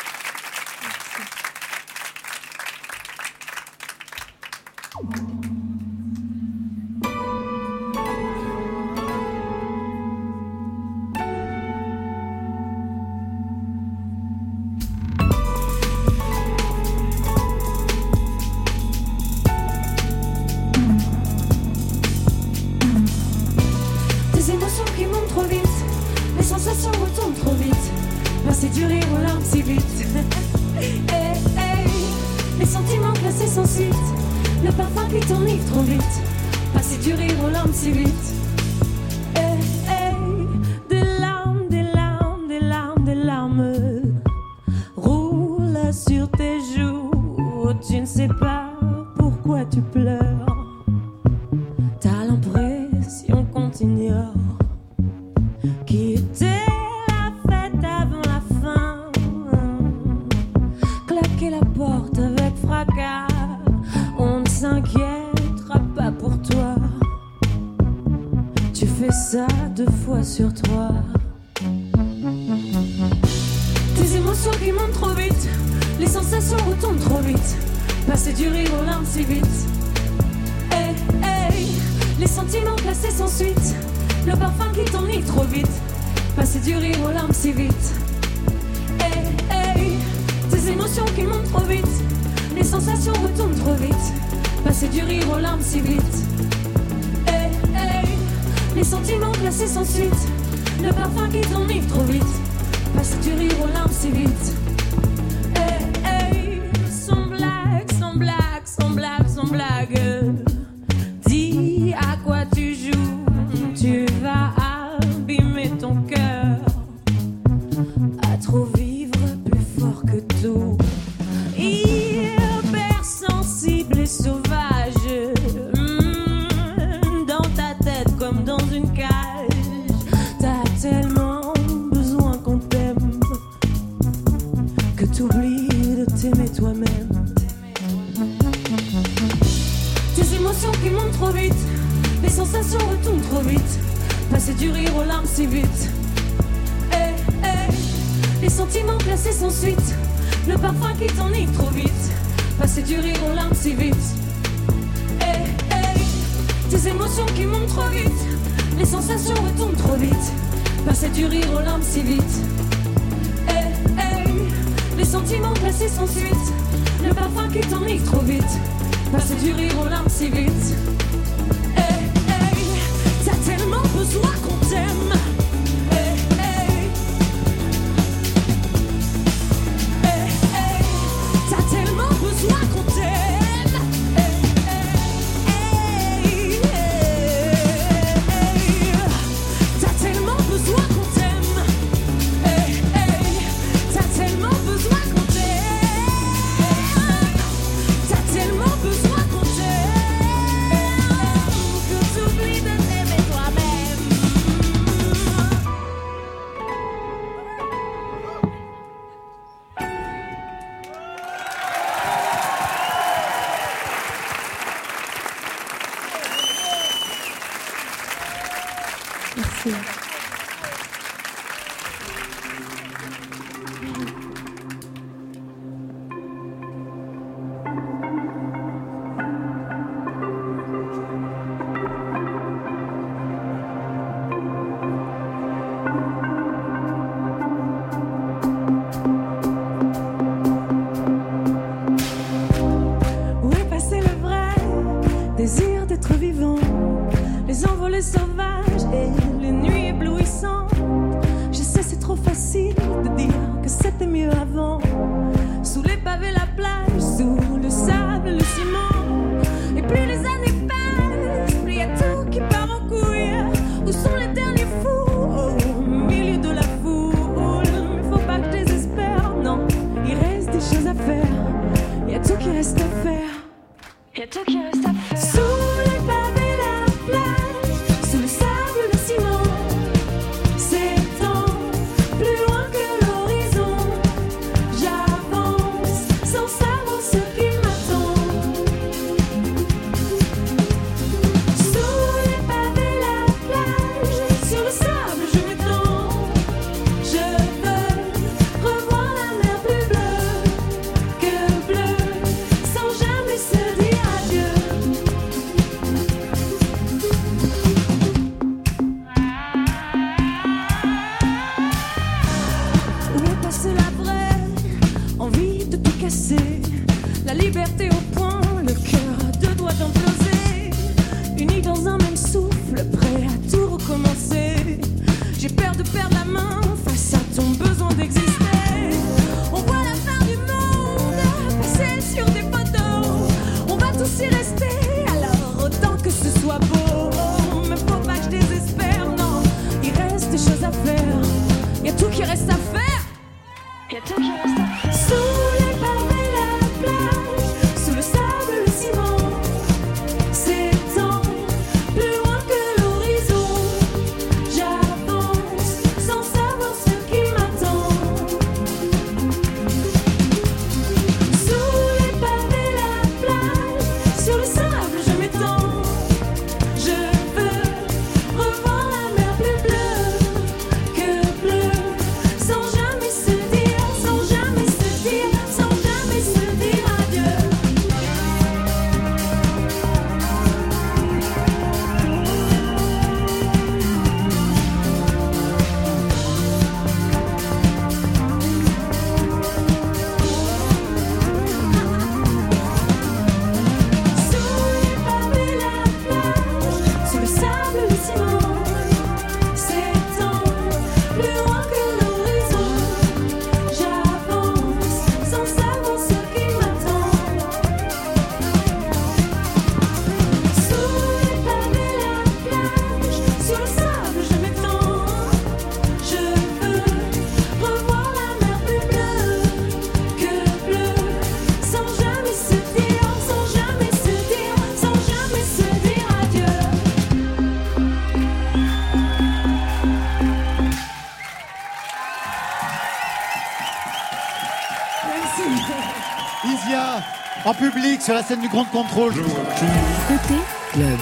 [437.51, 439.11] en public sur la scène du Grand Contrôle.
[439.13, 440.39] Côté
[440.71, 440.99] club.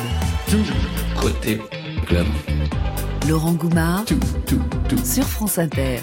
[1.22, 1.62] Côté
[2.08, 2.26] club.
[3.28, 4.06] Laurent Goumard
[5.04, 6.00] sur France Inter.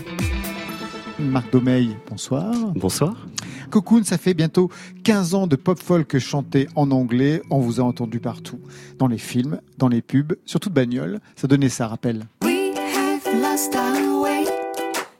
[1.18, 2.54] Marc Domeil, bonsoir.
[2.76, 3.26] Bonsoir.
[3.70, 4.70] Cocoon, ça fait bientôt
[5.02, 7.42] 15 ans de pop folk chanté en anglais.
[7.50, 8.60] On vous a entendu partout.
[8.98, 11.18] Dans les films, dans les pubs, surtout de bagnoles.
[11.34, 12.24] Ça donnait ça, rappel.
[12.44, 14.44] We have lost our way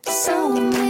[0.06, 0.85] so many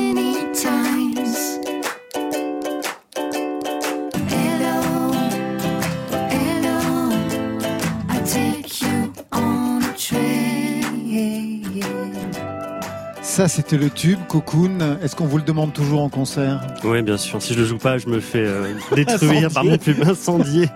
[13.37, 14.97] Ça, c'était le tube, Cocoon.
[15.03, 16.59] Est-ce qu'on vous le demande toujours en concert?
[16.85, 17.43] Oui, bien sûr.
[17.43, 20.71] Si je le joue pas, je me fais euh, détruire par mon pub incendié.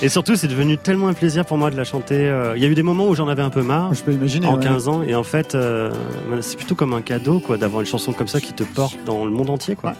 [0.00, 2.26] Et surtout, c'est devenu tellement un plaisir pour moi de la chanter.
[2.26, 3.92] Euh, Il y a eu des moments où j'en avais un peu marre.
[3.92, 4.46] Je peux imaginer.
[4.46, 4.64] En ouais.
[4.64, 5.02] 15 ans.
[5.02, 5.92] Et en fait, euh,
[6.40, 9.26] c'est plutôt comme un cadeau, quoi, d'avoir une chanson comme ça qui te porte dans
[9.26, 9.92] le monde entier, quoi.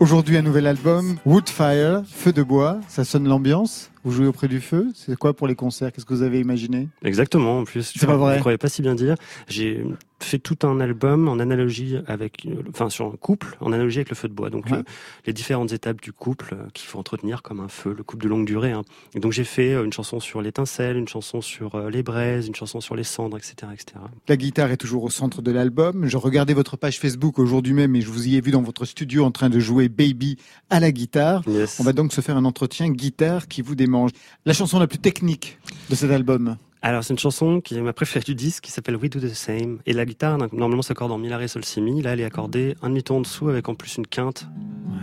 [0.00, 2.80] Aujourd'hui, un nouvel album, Woodfire, Feu de bois.
[2.88, 3.92] Ça sonne l'ambiance.
[4.02, 4.88] Vous jouez auprès du feu.
[4.96, 5.92] C'est quoi pour les concerts?
[5.92, 6.88] Qu'est-ce que vous avez imaginé?
[7.04, 7.92] Exactement, en plus.
[7.96, 8.34] C'est pas vrai.
[8.34, 9.14] Je croyais pas si bien dire.
[9.46, 9.84] J'ai
[10.22, 14.10] fait tout un album en analogie avec, euh, enfin, sur un couple, en analogie avec
[14.10, 14.50] le feu de bois.
[14.50, 14.78] Donc, Ouais.
[14.78, 14.82] euh,
[15.26, 18.28] les différentes étapes du couple euh, qu'il faut entretenir comme un feu, le couple de
[18.28, 18.72] longue durée.
[18.72, 18.82] hein.
[19.14, 22.46] Et donc, j'ai fait euh, une chanson sur l'étincelle, une chanson sur euh, les braises,
[22.48, 23.98] une chanson sur les cendres, etc., etc.
[24.28, 26.06] La guitare est toujours au centre de l'album.
[26.06, 28.84] Je regardais votre page Facebook aujourd'hui même et je vous y ai vu dans votre
[28.84, 30.36] studio en train de jouer Baby
[30.68, 31.42] à la guitare.
[31.78, 34.10] On va donc se faire un entretien guitare qui vous démange.
[34.44, 36.56] La chanson la plus technique de cet album.
[36.82, 39.34] Alors, c'est une chanson qui est ma préférée du disque, qui s'appelle We Do the
[39.34, 39.80] Same.
[39.84, 42.00] Et la guitare, normalement, s'accorde en mi, la, ré, sol, si, mi.
[42.00, 44.48] Là, elle est accordée un demi-ton en dessous avec en plus une quinte.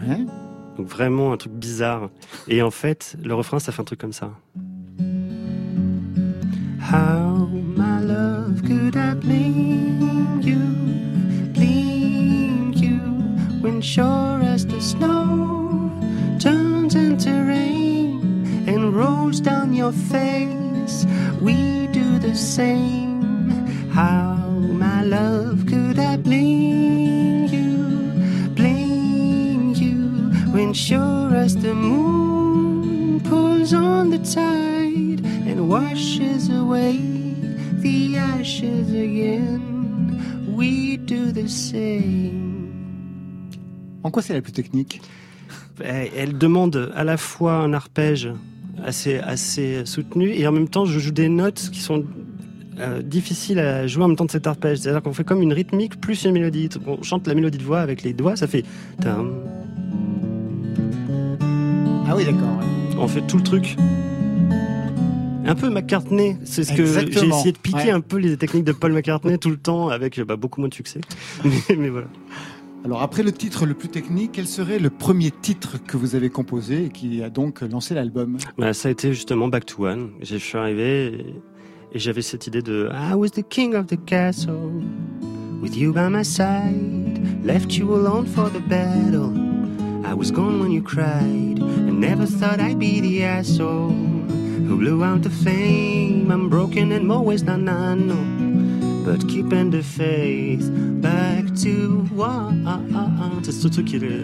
[0.07, 0.25] Ouais.
[0.77, 2.09] Donc vraiment un truc bizarre.
[2.47, 4.31] Et en fait, le refrain, ça fait un truc comme ça.
[6.79, 10.57] How my love could I blame you,
[11.53, 12.99] blame you,
[13.61, 15.91] when sure as the snow
[16.39, 17.66] turns into rain
[18.97, 21.05] rolls down your face,
[21.39, 23.21] we do the same.
[23.93, 24.35] How
[24.85, 27.69] my love could I blame you,
[28.55, 29.97] blame you,
[30.51, 36.97] when sure as the moon pulls on the tide and washes away
[37.83, 39.61] the ashes again,
[40.55, 42.33] we do the same.
[44.03, 45.01] En quoi c'est la plus technique?
[45.79, 48.29] Elle elle demande à la fois un arpège
[48.83, 52.05] assez, assez soutenu et en même temps je joue des notes qui sont
[52.79, 54.79] euh, difficiles à jouer en même temps de cet arpège.
[54.79, 56.69] C'est-à-dire qu'on fait comme une rythmique plus une mélodie.
[56.85, 58.63] On chante la mélodie de voix avec les doigts, ça fait...
[62.09, 62.59] Ah oui, d'accord.
[62.99, 63.75] On fait tout le truc.
[65.45, 67.91] Un peu McCartney, c'est ce que j'ai essayé de piquer ouais.
[67.91, 70.73] un peu les techniques de Paul McCartney tout le temps avec bah, beaucoup moins de
[70.73, 70.99] succès.
[71.45, 72.07] Mais, mais voilà.
[72.87, 76.29] Alors après le titre le plus technique, quel serait le premier titre que vous avez
[76.29, 78.37] composé et qui a donc lancé l'album?
[78.57, 80.11] Bah, ça a été justement Back to One.
[80.21, 81.35] Je suis arrivé et,
[81.91, 84.71] et j'avais cette idée de I was the king of the castle
[85.61, 87.19] with you by my side.
[87.43, 89.33] Left you alone for the battle.
[90.05, 93.91] I was gone when you cried, and never thought I'd be the asshole
[94.65, 96.31] who blew out the flame.
[96.31, 100.71] I'm broken in more ways than I know, but keeping the faith
[101.01, 102.67] back to one.
[103.43, 104.23] C'est ce truc qui est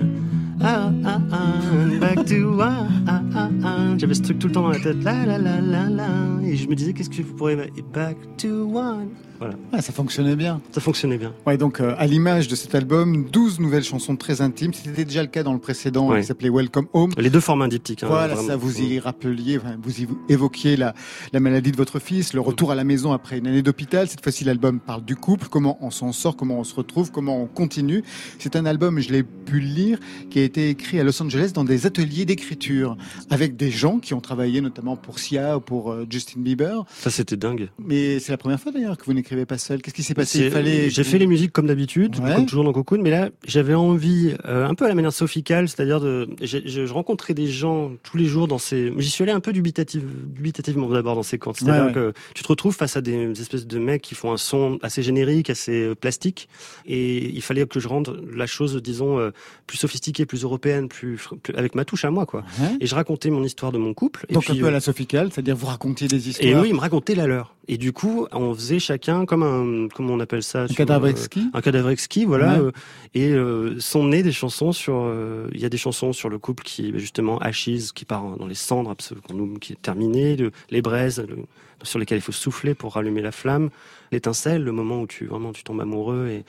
[0.66, 3.04] Ah, ah, ah, back to one.
[3.08, 3.78] Ah, ah, ah.
[3.98, 6.08] J'avais ce truc tout le temps dans la tête, la la la la la,
[6.46, 7.58] et je me disais qu'est-ce que vous pourriez
[7.94, 9.10] back to one.
[9.40, 10.62] Voilà, Ah, ça fonctionnait bien.
[10.72, 11.34] ça fonctionnait bien.
[11.46, 14.74] Ouais, donc euh, à l'image de cet album, 12 nouvelles chansons très intimes.
[14.74, 16.22] C'était déjà le cas dans le précédent Ouais.
[16.22, 17.12] qui s'appelait Welcome Home.
[17.18, 18.04] Les deux formats diptyques.
[18.04, 18.48] hein, Voilà, vraiment.
[18.48, 20.94] ça vous y rappeliez, vous y évoquiez la,
[21.34, 24.08] la maladie de votre fils, le retour à la maison après une année d'hôpital.
[24.08, 27.42] Cette fois-ci, l'album parle du couple, comment on s'en sort, comment on se retrouve, comment
[27.42, 28.04] on continue.
[28.40, 29.98] C'est un album, je l'ai pu lire,
[30.30, 32.96] qui a été écrit à Los Angeles dans des ateliers d'écriture
[33.32, 36.84] avec des gens qui ont travaillé notamment pour Sia ou pour euh, Justin Bieber.
[36.94, 37.70] Ça c'était dingue.
[37.80, 39.82] Mais c'est la première fois d'ailleurs que vous n'écrivez pas seul.
[39.82, 40.46] Qu'est-ce qui s'est passé?
[40.46, 40.92] Il fallait.
[40.92, 42.36] J'ai fait les musiques comme d'habitude, Ouais.
[42.36, 45.12] comme toujours dans Cocoon, mais là j'avais envie, euh, un peu à la manière
[45.44, 49.24] Calle, c'est-à-dire de, je, je rencontrais des gens tous les jours dans ces, j'y suis
[49.24, 51.94] allé un peu dubitativement d'abord dans ces camps, c'est-à-dire Ouais, ouais.
[51.94, 55.02] que tu te retrouves face à des espèces de mecs qui font un son assez
[55.02, 56.48] générique, assez euh, plastique,
[56.86, 59.32] et il fallait que je rende la chose, disons,
[59.68, 62.44] plus sophistiquée, plus européenne, plus, plus- avec ma touche à moi, quoi.
[62.60, 62.78] Ouais.
[62.80, 64.26] Et je racontais mon histoire de mon couple.
[64.30, 66.48] et Donc puis, un peu à euh, la Sophical, c'est-à-dire vous racontiez des histoires.
[66.50, 67.56] et eux, ils me racontaient la leur.
[67.70, 71.10] Et du coup, on faisait chacun comme un, comment on appelle ça sur, cadavre euh,
[71.10, 72.60] exquis Un cadavre exquis, voilà.
[72.62, 72.72] Ouais.
[73.16, 75.12] euh, et sont nées des chansons sur.
[75.54, 78.56] Il y a des chansons sur le couple qui, justement, Ashes, qui part dans les
[78.56, 78.94] cendres,
[79.28, 81.46] qu'on qui est terminé, le- les braises, le-
[81.84, 83.70] sur lesquelles il faut souffler pour rallumer la flamme,
[84.12, 86.28] l'étincelle, le moment où tu vraiment tu tombes amoureux.
[86.30, 86.44] Et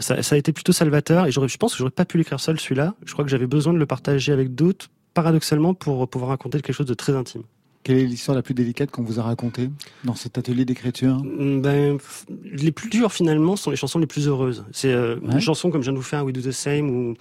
[0.00, 1.26] ça, ça a été plutôt salvateur.
[1.26, 2.94] Et je pense que j'aurais pas pu l'écrire seul celui-là.
[3.04, 6.74] Je crois que j'avais besoin de le partager avec d'autres, paradoxalement, pour pouvoir raconter quelque
[6.74, 7.42] chose de très intime.
[7.84, 9.68] Quelle est l'histoire la plus délicate qu'on vous a racontée
[10.04, 11.16] dans cet atelier d'écriture?
[11.24, 14.64] Ben, f- les plus dures finalement sont les chansons les plus heureuses.
[14.70, 15.32] C'est euh, Ouais.
[15.34, 17.14] une chanson comme je viens de vous faire, We Do the Same, ou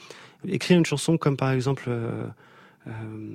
[0.47, 2.25] écrire une chanson comme par exemple euh,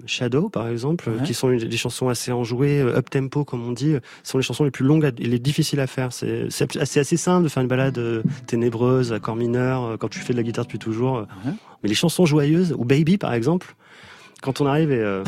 [0.06, 1.22] Shadow, par exemple, euh, Ouais.
[1.24, 4.44] qui sont des chansons assez enjouées, euh, up tempo comme on dit, euh, sont les
[4.44, 6.12] chansons les plus longues à- et les difficiles à faire.
[6.12, 10.32] C'est assez simple de faire une balade euh, ténébreuse, accord mineur, euh, quand tu fais
[10.32, 11.18] de la guitare depuis toujours.
[11.18, 11.24] euh.
[11.82, 13.76] Mais les chansons joyeuses, ou Baby par exemple,
[14.42, 15.22] quand on arrive et euh,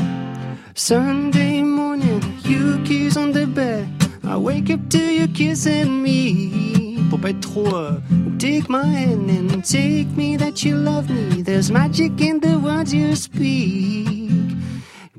[0.74, 3.86] Sunday morning, you kiss on the bed.
[4.24, 6.87] I wake up to you kissing me.
[7.10, 7.74] Pour pas être trop.
[7.74, 7.92] euh,
[8.38, 11.42] take my hand and take me that you love me.
[11.42, 14.40] There's magic in the words you speak.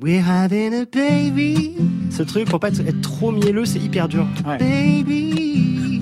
[0.01, 1.75] We're having a baby.
[2.11, 4.25] Ce truc, pour pas être, être trop mielleux, c'est hyper dur.
[4.59, 6.01] Baby.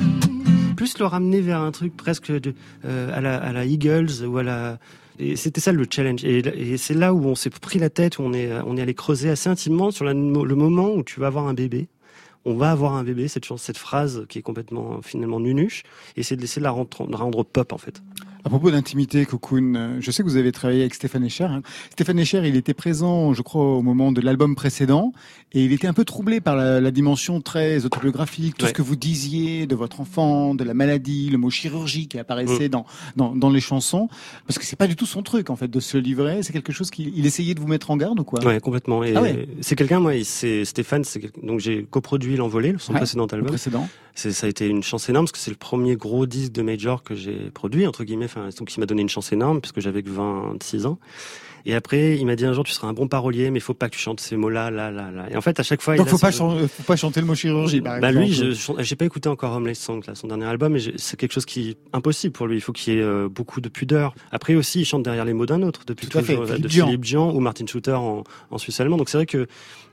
[0.75, 2.53] Plus le ramener vers un truc presque de,
[2.85, 4.77] euh, à, la, à la Eagles ou à la.
[5.19, 6.23] Et c'était ça le challenge.
[6.23, 6.39] Et,
[6.73, 8.93] et c'est là où on s'est pris la tête, où on est, on est allé
[8.93, 11.87] creuser assez intimement sur la- le moment où tu vas avoir un bébé.
[12.45, 15.83] On va avoir un bébé, cette, cette phrase qui est complètement finalement nunuche,
[16.15, 18.01] et c'est de laisser la rendre pop en fait.
[18.47, 21.43] À propos d'intimité, Cocoon, euh, je sais que vous avez travaillé avec Stéphane Escher.
[21.43, 21.61] hein.
[21.91, 25.11] Stéphane Escher, il était présent, je crois, au moment de l'album précédent,
[25.51, 28.69] et il était un peu troublé par la, la dimension très autobiographique, tout Ouais.
[28.69, 32.67] ce que vous disiez de votre enfant, de la maladie, le mot chirurgie qui apparaissait
[32.67, 32.71] Mm.
[32.71, 32.85] dans,
[33.17, 34.07] dans, dans les chansons,
[34.47, 36.41] parce que c'est pas du tout son truc, en fait, de se livrer.
[36.41, 38.41] C'est quelque chose qu'il il essayait de vous mettre en garde ou quoi?
[38.45, 39.03] Ouais, complètement.
[39.03, 39.49] Et Ah ouais.
[39.59, 41.03] c'est quelqu'un, moi, c'est Stéphane,
[41.43, 43.47] donc j'ai coproduit l'envolé, son précédent album.
[43.49, 43.89] précédent.
[44.15, 47.03] Ça a été une chance énorme parce que c'est le premier gros disque de major
[47.03, 48.25] que j'ai produit, entre guillemets.
[48.39, 50.99] Enfin, donc il m'a donné une chance énorme puisque j'avais que 26 ans.
[51.65, 53.73] Et après, il m'a dit un jour, tu seras un bon parolier, mais il faut
[53.73, 55.25] pas que tu chantes ces mots-là, là, là, là.
[55.29, 56.95] Et en fait, à chaque fois, Donc il a faut ce- pas, chan- faut pas
[56.95, 60.01] chanter le mot chirurgie, par bah lui, je, je- j'ai pas écouté encore Homeless Song,
[60.07, 62.55] là, son dernier album, mais j'ai- c'est quelque chose qui est impossible pour lui.
[62.55, 64.15] Il faut qu'il y ait euh, beaucoup de pudeur.
[64.31, 66.85] Après aussi, il chante derrière les mots d'un autre depuis Tout toujours, Philippe de Dian.
[66.85, 68.95] Philippe Dian ou Martin Shooter en, en Suisse allemand.
[68.95, 69.47] Donc c'est vrai que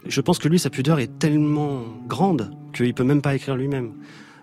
[0.06, 3.94] je pense que lui, sa pudeur est tellement grande qu'il peut même pas écrire lui-même.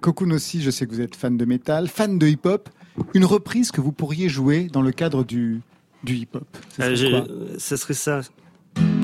[0.02, 2.68] Cocoon aussi, je sais que vous êtes fan de métal, fan de hip-hop.
[3.14, 5.62] Une reprise que vous pourriez jouer dans le cadre du,
[6.04, 6.46] du hip-hop.
[6.78, 7.26] Ce Euh, serait quoi
[7.58, 8.22] ça serait ça.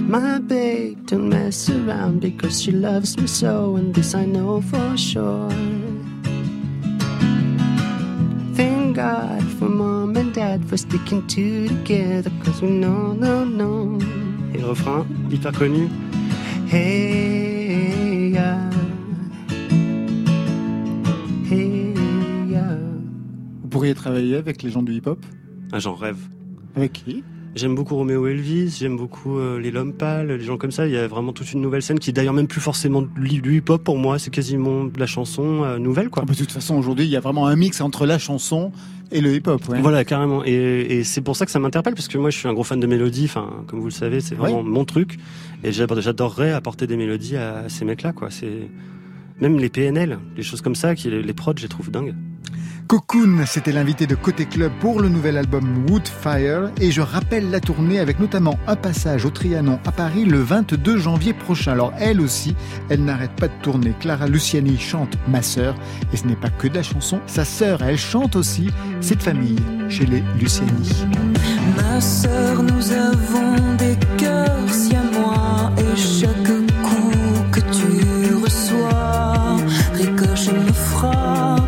[0.09, 4.95] My babe don't mess around because she loves me so, and this I know for
[4.97, 5.49] sure.
[8.55, 13.97] Thank God for mom and dad for sticking two together, cause we know, no, no.
[14.55, 15.89] Et le refrain, hyper connu.
[16.71, 18.57] Hey, yeah.
[21.49, 21.76] Hey, yeah.
[21.76, 21.76] Vous
[23.77, 25.19] pourriez travailler avec les gens du hip-hop
[25.71, 26.17] Ah, j'en rêve.
[26.75, 27.23] Avec qui?
[27.55, 30.85] J'aime beaucoup Romeo Elvis, j'aime beaucoup euh, les Lompal, les gens comme ça.
[30.85, 33.57] Il y a vraiment toute une nouvelle scène qui est d'ailleurs même plus forcément du
[33.57, 34.19] hip-hop pour moi.
[34.19, 36.21] C'est quasiment de la chanson euh, nouvelle, quoi.
[36.23, 38.71] Ah bah, De toute façon, aujourd'hui, il y a vraiment un mix entre la chanson
[39.11, 39.67] et le hip-hop.
[39.69, 39.81] ouais.
[39.81, 40.43] Voilà, carrément.
[40.45, 40.51] Et,
[40.99, 42.79] et c'est pour ça que ça m'interpelle, parce que moi, je suis un gros fan
[42.79, 43.25] de mélodies.
[43.25, 44.69] Enfin, comme vous le savez, c'est vraiment Ouais.
[44.69, 45.17] mon truc.
[45.63, 48.29] Et j'adore- j'adorerais apporter des mélodies à, à ces mecs-là, quoi.
[48.29, 48.69] C'est
[49.41, 52.13] même les PNL, les choses comme ça, qui les, les prods, je les trouve dingues.
[52.87, 57.59] Cocoon, c'était l'invité de Côté Club pour le nouvel album Woodfire et je rappelle la
[57.59, 61.73] tournée avec notamment un passage au Trianon à Paris le 22 janvier prochain.
[61.73, 62.55] Alors elle aussi,
[62.89, 63.93] elle n'arrête pas de tourner.
[63.99, 65.75] Clara Luciani chante Ma sœur
[66.13, 68.69] et ce n'est pas que de la chanson, sa sœur elle chante aussi
[69.01, 69.59] cette famille
[69.89, 71.05] chez les Luciani.
[71.75, 76.31] Ma sœur, nous avons des cœurs si à moi et chaque
[76.83, 77.11] coup
[77.51, 79.57] que tu reçois
[79.93, 81.67] ricoche frappe.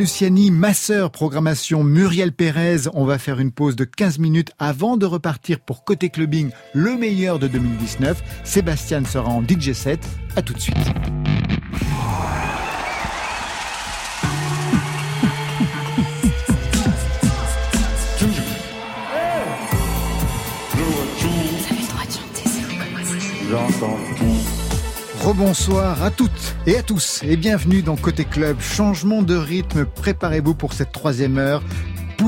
[0.00, 2.88] Luciani, ma sœur, programmation Muriel Pérez.
[2.94, 6.96] On va faire une pause de 15 minutes avant de repartir pour Côté Clubbing, le
[6.96, 8.22] meilleur de 2019.
[8.42, 10.00] Sébastien sera en DJ set.
[10.36, 10.78] À tout de suite.
[25.40, 28.60] Rebonsoir à toutes et à tous et bienvenue dans Côté Club.
[28.60, 31.62] Changement de rythme, préparez-vous pour cette troisième heure.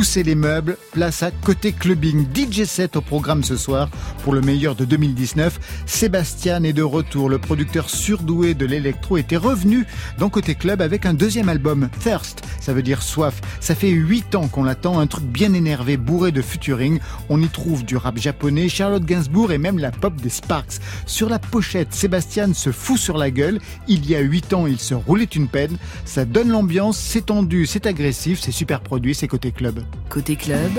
[0.02, 2.26] Poussez les meubles, place à Côté Clubbing.
[2.34, 3.88] DJ 7 au programme ce soir
[4.24, 5.60] pour le meilleur de 2019.
[5.86, 7.28] Sébastien est de retour.
[7.28, 9.86] Le producteur surdoué de l'électro était revenu
[10.18, 12.42] dans Côté Club avec un deuxième album, Thirst.
[12.58, 13.40] Ça veut dire soif.
[13.60, 14.98] Ça fait huit ans qu'on l'attend.
[14.98, 16.98] Un truc bien énervé, bourré de futuring.
[17.28, 20.80] On y trouve du rap japonais, Charlotte Gainsbourg et même la pop des Sparks.
[21.06, 23.60] Sur la pochette, Sébastien se fout sur la gueule.
[23.86, 25.78] Il y a huit ans, il se roulait une peine.
[26.04, 29.84] Ça donne l'ambiance, c'est tendu, c'est agressif, c'est super produit, c'est Côté Club.
[30.09, 30.70] Côté club,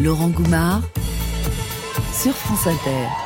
[0.00, 0.82] Laurent Goumard
[2.12, 3.23] sur France Inter.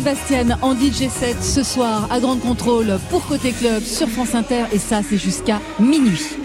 [0.00, 4.64] Sébastien en DJ 7 ce soir à Grande Contrôle pour Côté Club sur France Inter
[4.72, 6.39] et ça c'est jusqu'à minuit.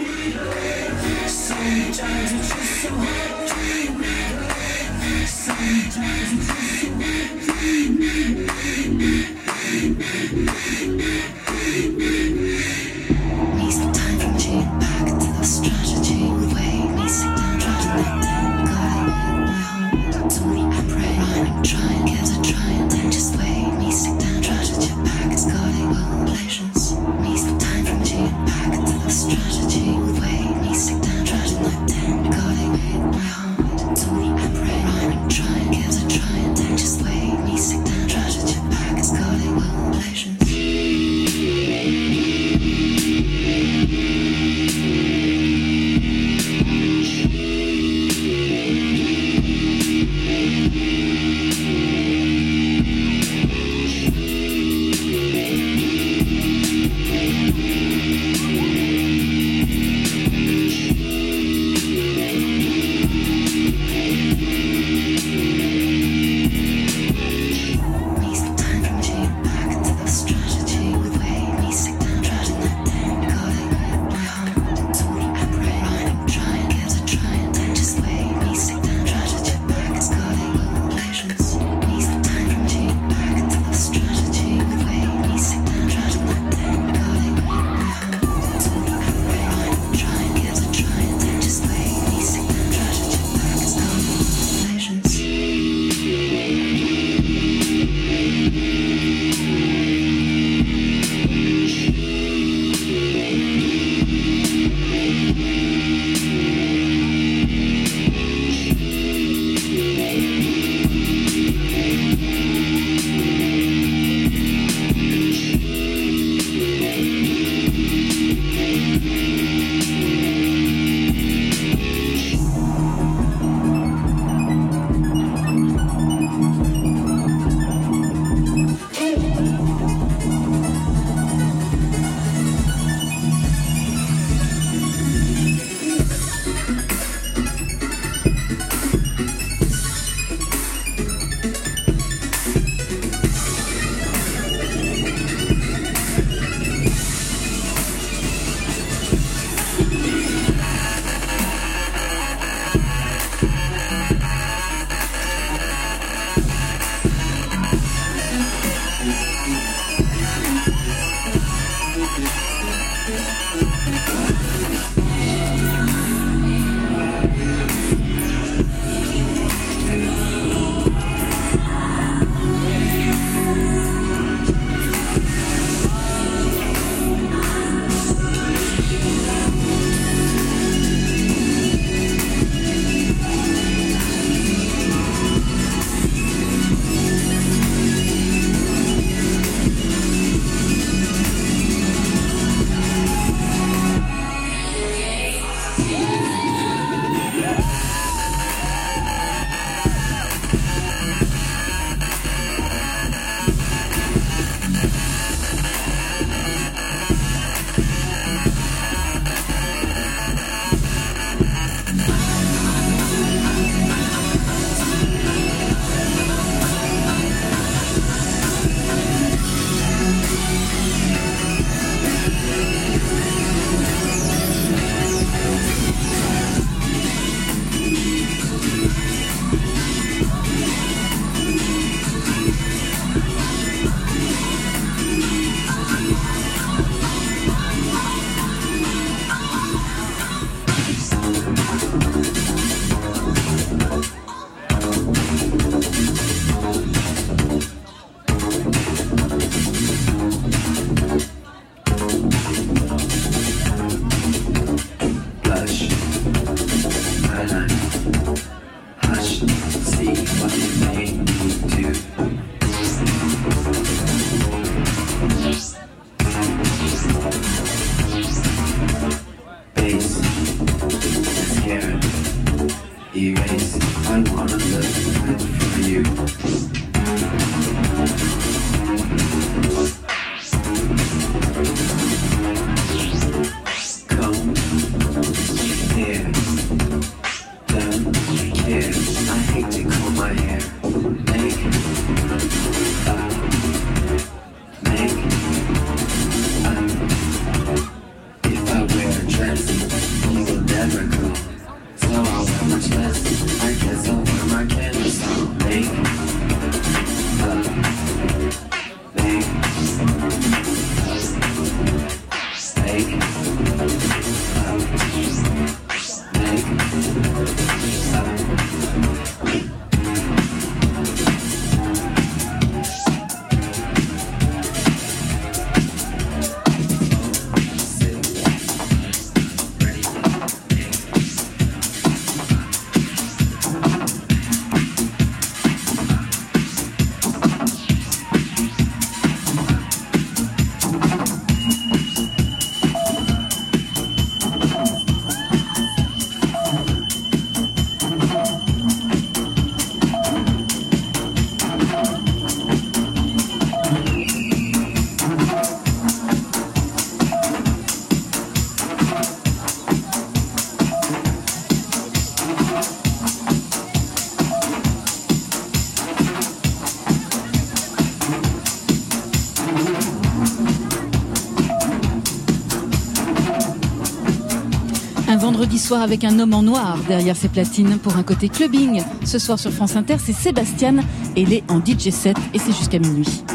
[375.78, 379.02] Soir avec un homme en noir derrière ses platines pour un côté clubbing.
[379.24, 380.98] Ce soir sur France Inter, c'est Sébastien
[381.34, 383.45] et il est en DJ set et c'est jusqu'à minuit.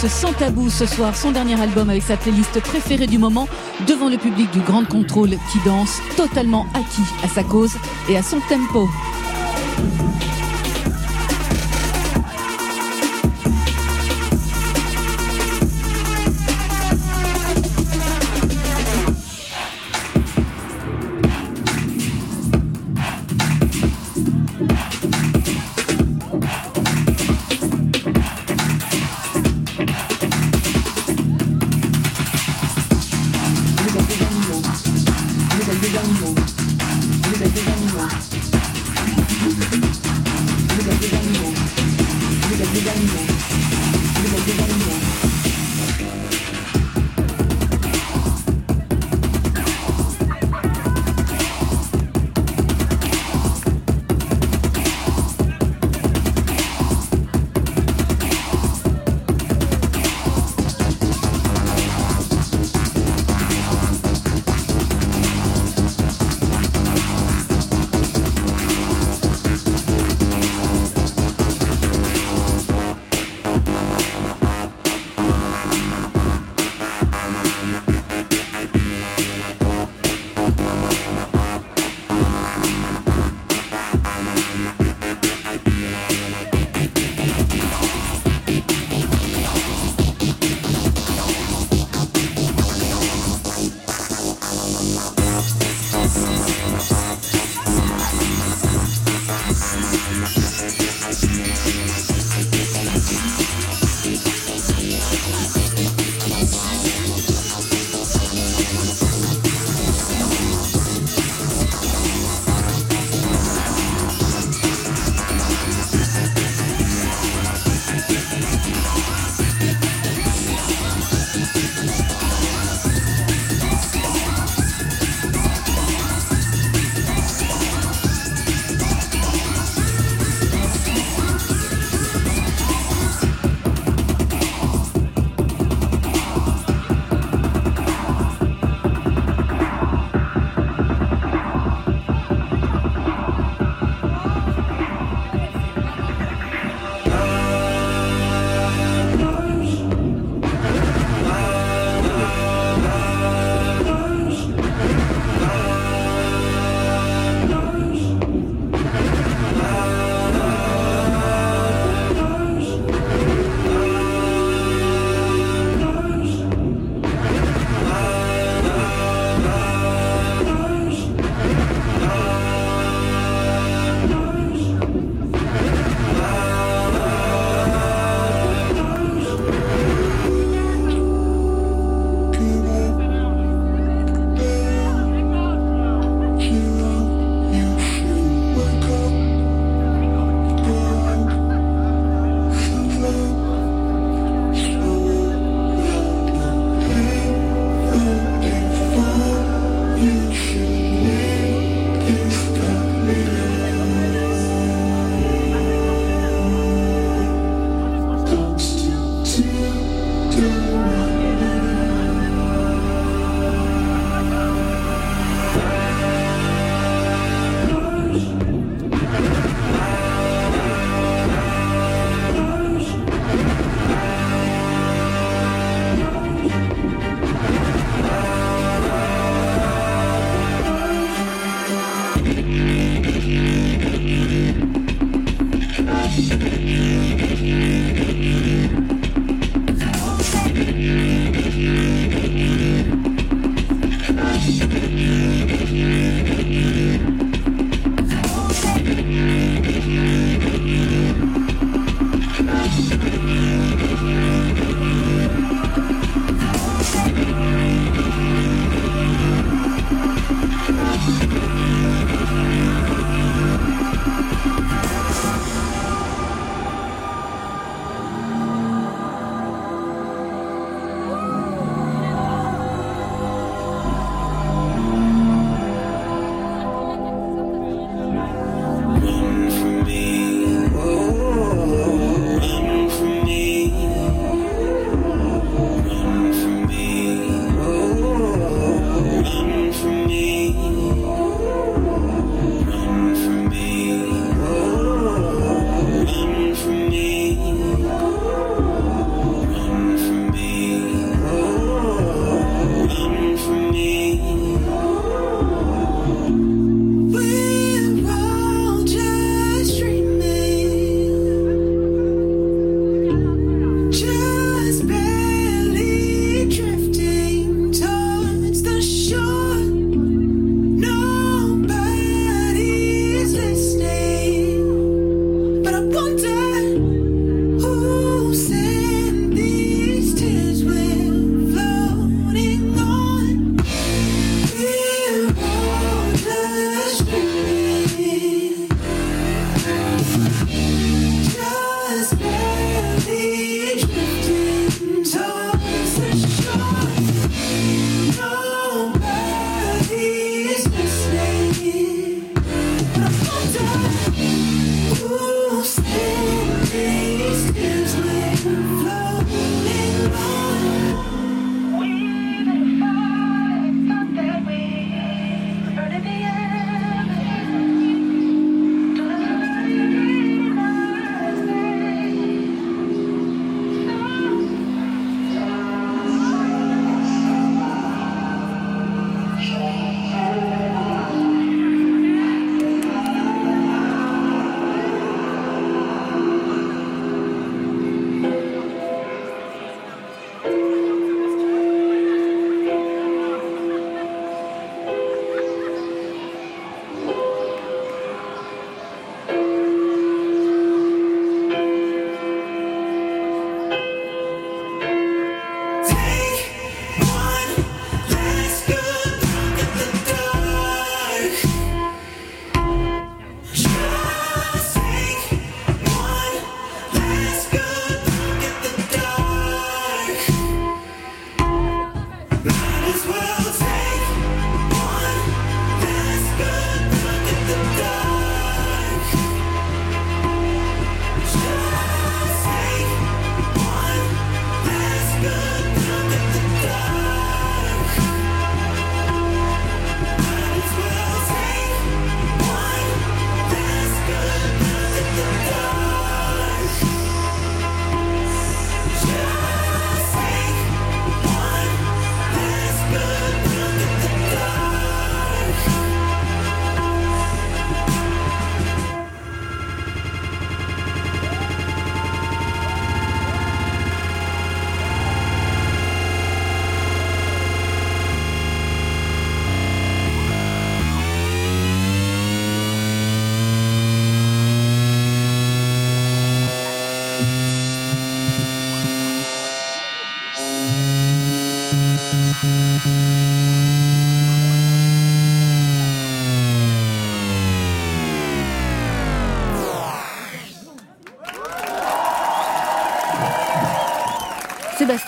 [0.00, 3.48] Mixe sans tabou ce soir son dernier album avec sa playlist préférée du moment
[3.86, 7.74] devant le public du Grand Contrôle qui danse totalement acquis à sa cause
[8.08, 8.88] et à son tempo.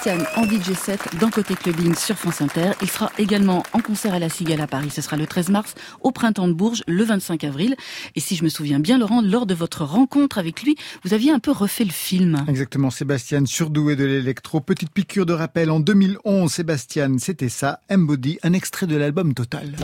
[0.02, 2.72] Sébastien en DJ set dans Côté Clubbing sur France Inter.
[2.80, 4.90] Il sera également en concert à la Cigale à Paris.
[4.90, 7.76] Ce sera le 13 mars, au Printemps de Bourges, le 25 avril.
[8.14, 11.32] Et si je me souviens bien, Laurent, lors de votre rencontre avec lui, vous aviez
[11.32, 12.44] un peu refait le film.
[12.48, 14.60] Exactement, Sébastien, surdoué de l'électro.
[14.60, 19.74] Petite piqûre de rappel, en 2011, Sébastien, c'était ça, Embody, un extrait de l'album Total.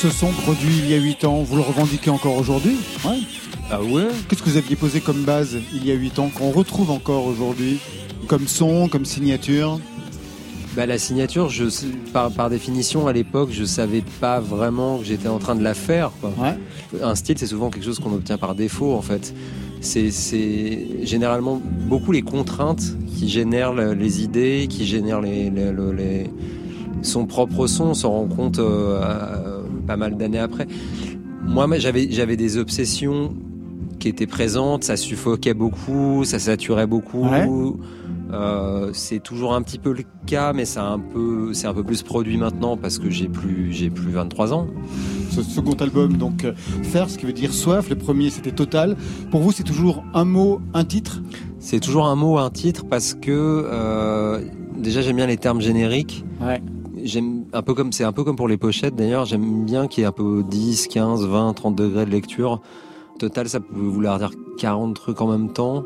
[0.00, 3.18] Ce son produit il y a 8 ans, vous le revendiquez encore aujourd'hui Ouais.
[3.70, 6.50] Ah ouais Qu'est-ce que vous aviez posé comme base il y a 8 ans, qu'on
[6.50, 7.78] retrouve encore aujourd'hui
[8.26, 9.80] Comme son, comme signature?
[10.76, 11.64] Bah, la signature, je,
[12.12, 15.72] par, par définition, à l'époque, je savais pas vraiment que j'étais en train de la
[15.72, 16.10] faire.
[16.20, 16.32] quoi.
[17.02, 19.34] Un style, c'est souvent quelque chose qu'on obtient par défaut, en fait.
[19.80, 20.10] C'est-
[21.06, 22.82] généralement beaucoup les contraintes
[23.16, 26.30] qui génèrent le- les idées, qui génèrent les, les- le- les-
[27.00, 27.84] son propre son.
[27.84, 30.66] On s'en rend compte euh, pas mal d'années après.
[31.44, 33.34] Moi, j'avais j'avais des obsessions
[33.98, 34.84] qui étaient présentes.
[34.84, 37.28] Ça suffoquait beaucoup, ça saturait beaucoup.
[37.28, 37.46] Ouais.
[38.32, 41.84] Euh, c'est toujours un petit peu le cas, mais c'est un peu, c'est un peu
[41.84, 44.66] plus produit maintenant parce que j'ai plus, j'ai plus 23 ans.
[45.30, 47.88] Ce second album, donc euh, Faire, ce qui veut dire soif.
[47.88, 48.96] Le premier, c'était Total.
[49.30, 51.22] Pour vous, c'est toujours un mot, un titre?
[51.60, 54.40] C'est toujours un mot, un titre parce que euh,
[54.76, 56.24] déjà j'aime bien les termes génériques.
[57.06, 59.24] J'aime un peu comme c'est un peu comme pour les pochettes d'ailleurs.
[59.24, 62.60] J'aime bien qu'il y ait un peu 10, 15, 20, 30 degrés de lecture.
[63.18, 65.84] Total, ça pouvait vouloir dire 40 trucs en même temps.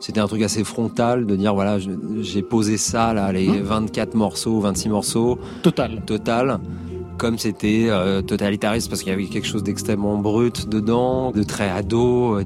[0.00, 4.60] C'était un truc assez frontal de dire voilà, j'ai posé ça là, les 24 morceaux,
[4.60, 5.38] 26 morceaux.
[5.62, 6.02] Total.
[6.06, 6.58] Total.
[7.18, 11.68] Comme c'était euh, totalitariste parce qu'il y avait quelque chose d'extrêmement brut dedans, de très
[11.68, 12.40] ado.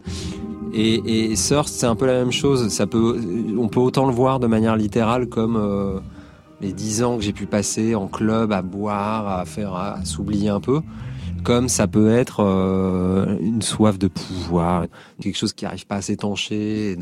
[0.75, 2.69] Et, et Thirst, c'est un peu la même chose.
[2.69, 3.19] Ça peut,
[3.57, 6.01] on peut autant le voir de manière littérale comme euh,
[6.61, 10.49] les dix ans que j'ai pu passer en club à boire, à faire, à, s'oublier
[10.49, 10.81] un peu.
[11.45, 14.87] Comme ça peut être euh, une soif de pouvoir,
[15.21, 16.97] quelque chose qui n'arrive pas à s'étancher.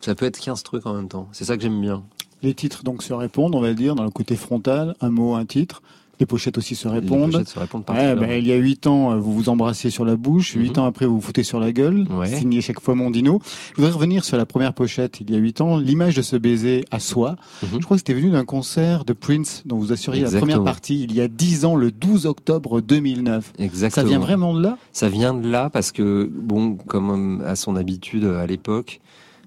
[0.00, 1.28] Ça peut être 15 trucs en même temps.
[1.32, 2.02] C'est ça que j'aime bien.
[2.42, 5.46] Les titres donc se répondent, on va dire, dans le côté frontal, un mot, un
[5.46, 5.80] titre.
[6.22, 7.32] Les pochettes aussi se répondent.
[7.32, 8.22] pochettes se répondent Ouais, particulièrement.
[8.28, 10.52] ben, il y a 8 ans, euh, vous vous embrassiez sur la bouche.
[10.54, 12.06] 8 ans après, vous vous foutez sur la gueule.
[12.12, 12.28] Ouais.
[12.28, 13.40] Signé chaque fois Mondino.
[13.72, 15.78] Je voudrais revenir sur la première pochette, il y a 8 ans.
[15.78, 17.34] L'image de ce baiser à soi.
[17.64, 21.02] Je crois que c'était venu d'un concert de Prince dont vous assuriez la première partie
[21.02, 23.54] il y a 10 ans, le 12 octobre 2009.
[23.58, 24.04] Exactement.
[24.06, 24.78] Ça vient vraiment de là?
[24.92, 29.00] Ça vient de là parce que, bon, comme euh, à son habitude euh, à l'époque,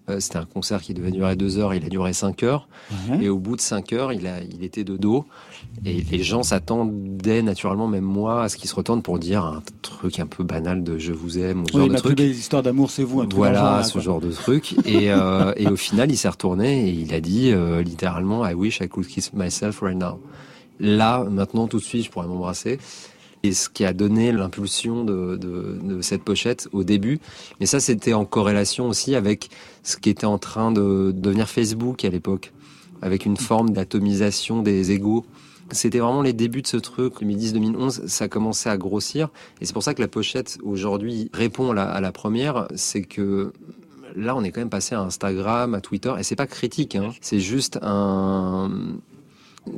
[0.10, 2.68] euh, c'était un concert qui devait durer deux heures, il a duré cinq heures.
[3.22, 5.26] Et au bout de cinq heures, il, a, il était de dos.
[5.86, 9.64] Et les gens s'attendaient naturellement, même moi, à ce qu'il se retourne pour dire un
[9.82, 12.08] truc un peu banal de je vous aime ou ce Oui, genre de ma plus
[12.10, 12.18] truc.
[12.18, 13.22] belle histoire d'amour, c'est vous.
[13.22, 14.76] Un truc Voilà, là, ce genre de truc.
[14.86, 18.54] Et, euh, et au final, il s'est retourné et il a dit euh, littéralement I
[18.54, 20.20] wish I could kiss myself right now.
[20.80, 22.80] Là, maintenant, tout de suite, je pourrais m'embrasser.
[23.44, 27.20] Et ce qui a donné l'impulsion de, de, de cette pochette au début.
[27.60, 29.50] Mais ça, c'était en corrélation aussi avec
[29.86, 32.52] ce qui était en train de devenir Facebook à l'époque,
[33.02, 35.26] avec une forme d'atomisation des égaux.
[35.72, 39.30] C'était vraiment les débuts de ce truc, 2010-2011, ça commençait à grossir.
[39.62, 43.54] Et c'est pour ça que la pochette aujourd'hui répond à la, première, c'est que
[44.16, 47.12] là, on est quand même passé à Instagram, à Twitter, et c'est pas critique, hein.
[47.22, 47.80] c'est juste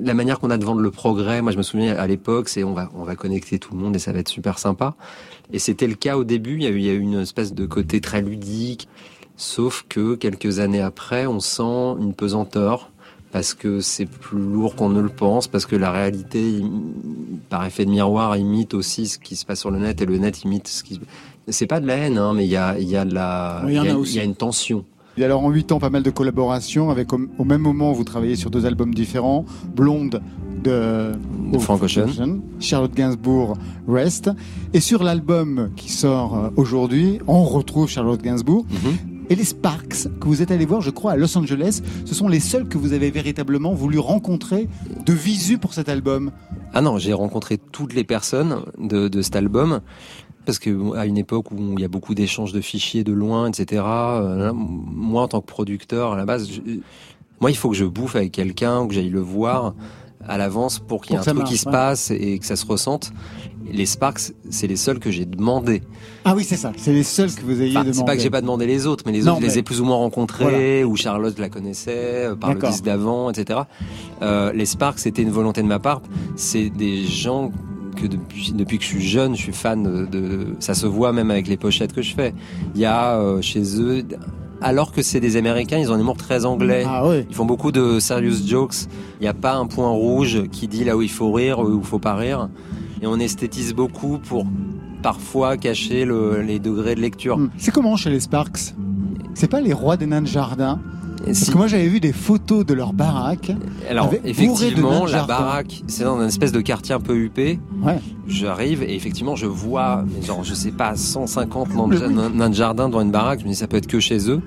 [0.03, 1.41] la manière qu'on a de vendre le progrès.
[1.41, 3.95] Moi, je me souviens à l'époque, c'est on va on va connecter tout le monde
[3.95, 4.95] et ça va être super sympa.
[5.51, 6.55] Et c'était le cas au début.
[6.55, 8.89] Il y a il y a eu une espèce de côté très ludique,
[9.37, 12.89] sauf que quelques années après, on sent une pesanteur
[13.31, 16.61] parce que c'est plus lourd qu'on ne le pense, parce que la réalité,
[17.49, 20.17] par effet de miroir, imite aussi ce qui se passe sur le net et le
[20.17, 20.99] net imite ce qui.
[21.49, 23.61] C'est pas de la haine, hein, mais il y a il y a de la
[23.65, 24.13] Oui, il y a il aussi.
[24.13, 24.85] il y a une tension.
[25.17, 28.03] Et alors en 8 ans, pas mal de collaborations avec au, au même moment, vous
[28.03, 30.21] travaillez sur deux albums différents, Blonde
[30.63, 31.11] de,
[31.51, 32.07] De Frank Ocean.
[32.59, 33.57] Charlotte Gainsbourg,
[33.87, 34.29] Rest.
[34.73, 38.65] Et sur l'album qui sort euh, aujourd'hui, on retrouve Charlotte Gainsbourg.
[39.29, 42.27] Et les Sparks que vous êtes allé voir, je crois, à Los Angeles, ce sont
[42.29, 44.69] les seuls que vous avez véritablement voulu rencontrer
[45.05, 46.31] de visu pour cet album.
[46.73, 49.81] Ah non, j'ai rencontré toutes les personnes de, de cet album
[50.45, 53.49] parce que à une époque où il y a beaucoup d'échanges de fichiers de loin,
[53.49, 53.83] etc.
[53.85, 56.61] euh, moi, en tant que producteur, à la base, je-
[57.41, 59.75] moi, il faut que je bouffe avec quelqu'un, ou que j'aille le voir
[60.25, 61.71] à l'avance pour qu'il y ait un truc marche, qui se ouais.
[61.71, 63.11] passe et que ça se ressente.
[63.71, 65.81] Les Sparks, c'est les seuls que j'ai demandé.
[66.25, 67.97] Ah oui, c'est ça, c'est les seuls que vous ayez Enfin, demandé.
[67.97, 69.63] c'est pas que j'ai pas demandé les autres, mais les Non, autres, je les ai
[69.63, 73.61] plus ou moins rencontrés, ou Charlotte la connaissait euh, par le disque d'avant, etc.
[74.21, 76.01] Euh, les Sparks, c'était une volonté de ma part.
[76.35, 77.51] C'est des gens
[77.95, 81.11] que depuis, depuis que je suis jeune, je suis fan de, de- Ça se voit
[81.13, 82.33] même avec les pochettes que je fais.
[82.75, 84.03] Il y a euh, chez eux.
[84.59, 86.83] Alors que c'est des Américains, ils ont un humour très anglais.
[86.87, 87.03] Ah.
[87.29, 88.73] Ils font beaucoup de serious jokes.
[89.19, 91.63] Il n'y a pas un point rouge qui dit là où il faut rire ou
[91.73, 92.49] où il faut pas rire.
[93.01, 94.45] Et on esthétise beaucoup pour
[95.01, 97.39] parfois cacher le- les degrés de lecture.
[97.57, 98.73] C'est comment chez les Sparks?
[99.33, 100.79] C'est pas les rois des nains de jardin?
[101.25, 101.51] Parce si.
[101.51, 103.51] que moi j'avais vu des photos de leur baraque.
[103.89, 105.33] Alors effectivement, de la jardin.
[105.39, 107.59] baraque, c'est dans un espèce de quartier un peu huppé.
[107.83, 107.99] Ouais.
[108.27, 112.55] J'arrive et effectivement, je vois, genre, je sais pas, 150 nains de, nains- nains de
[112.55, 113.39] jardin devant une baraque.
[113.41, 114.41] Je me dis, ça peut être que chez eux.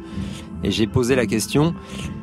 [0.62, 1.74] Et j'ai posé la question.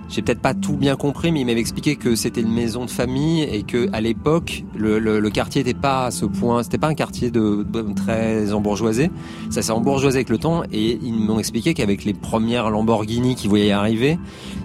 [0.09, 2.89] J'ai peut-être pas tout bien compris, mais il m'avait expliqué que c'était une maison de
[2.89, 6.63] famille et que à l'époque, le, le- le quartier n'était pas à ce point.
[6.63, 9.11] C'était pas un quartier de, de- très embourgeoisé.
[9.49, 13.47] Ça s'est embourgeoisé avec le temps et ils m'ont expliqué qu'avec les premières Lamborghini qui
[13.49, 14.17] voyaient arriver,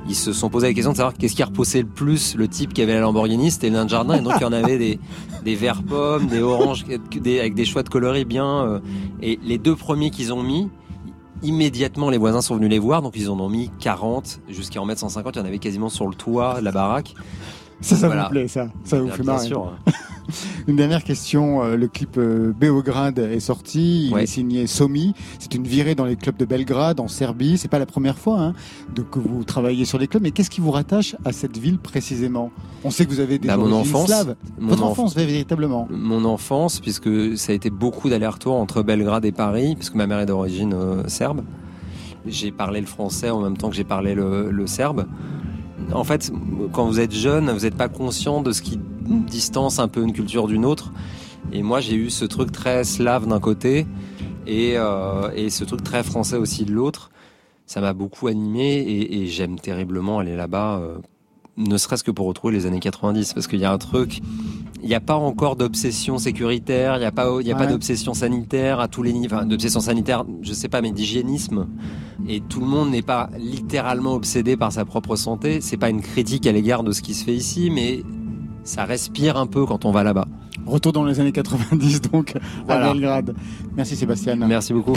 [0.08, 2.72] ils se sont posé la question de savoir qu'est-ce qui repoussait le plus le type
[2.72, 4.98] qui avait la Lamborghini, c'était le de jardin et donc il y en avait des,
[5.44, 6.84] des verts pommes, des oranges,
[7.20, 8.46] des, avec des choix de coloris bien.
[8.46, 8.78] euh,
[9.20, 10.68] et les deux premiers qu'ils ont mis,
[11.42, 14.84] immédiatement les voisins sont venus les voir, donc ils en ont mis 40 jusqu'à en
[14.84, 15.36] mettre 150.
[15.36, 17.14] Il y en avait quasiment sur le toit de la baraque.
[17.82, 18.24] Ça, ça Voilà.
[18.24, 19.46] vous plaît, ça Ça vous Bien fait marrer.
[19.46, 19.72] sûr.
[20.68, 21.62] Une dernière question.
[21.64, 24.06] euh, Le clip euh, Beograd est sorti.
[24.06, 24.22] Il Ouais.
[24.22, 25.14] est signé Somi.
[25.40, 27.58] C'est une virée dans les clubs de Belgrade, en Serbie.
[27.58, 28.54] C'est pas la première fois hein,
[28.94, 30.22] de, que vous travaillez sur les clubs.
[30.22, 32.50] Mais qu'est-ce qui vous rattache à cette ville précisément?
[32.84, 34.06] On sait que vous avez des Bah, mon origines enfance.
[34.06, 34.36] slaves.
[34.60, 35.88] Mon Votre enf- enfance, véritablement.
[35.90, 40.20] Mon enfance, puisque ça a été beaucoup d'allers-retours entre Belgrade et Paris, puisque ma mère
[40.20, 41.42] est d'origine euh, serbe.
[42.26, 45.06] J'ai parlé le français en même temps que j'ai parlé le, le serbe.
[45.92, 46.32] En fait,
[46.72, 50.12] quand vous êtes jeune, vous n'êtes pas conscient de ce qui distance un peu une
[50.12, 50.92] culture d'une autre.
[51.52, 53.86] Et moi, j'ai eu ce truc très slave d'un côté
[54.46, 57.10] et, euh, ce truc très français aussi de l'autre.
[57.66, 60.98] Ça m'a beaucoup animé et, et j'aime terriblement aller là-bas, euh,
[61.56, 64.20] ne serait-ce que pour retrouver les années 90, parce qu'il y a un truc.
[64.82, 67.66] Il n'y a pas encore d'obsession sécuritaire, il n'y a pas, il y a pas
[67.66, 71.68] d'obsession sanitaire à tous les niveaux, enfin, d'obsession sanitaire, je sais pas, mais d'hygiénisme.
[72.28, 75.60] Et tout le monde n'est pas littéralement obsédé par sa propre santé.
[75.60, 78.02] C'est pas une critique à l'égard de ce qui se fait ici, mais
[78.64, 80.26] ça respire un peu quand on va là-bas.
[80.66, 82.34] Retour dans les années 90, donc,
[82.66, 82.90] Voilà.
[82.90, 83.34] à Belgrade.
[83.76, 84.36] Merci Sébastien.
[84.36, 84.94] Merci beaucoup.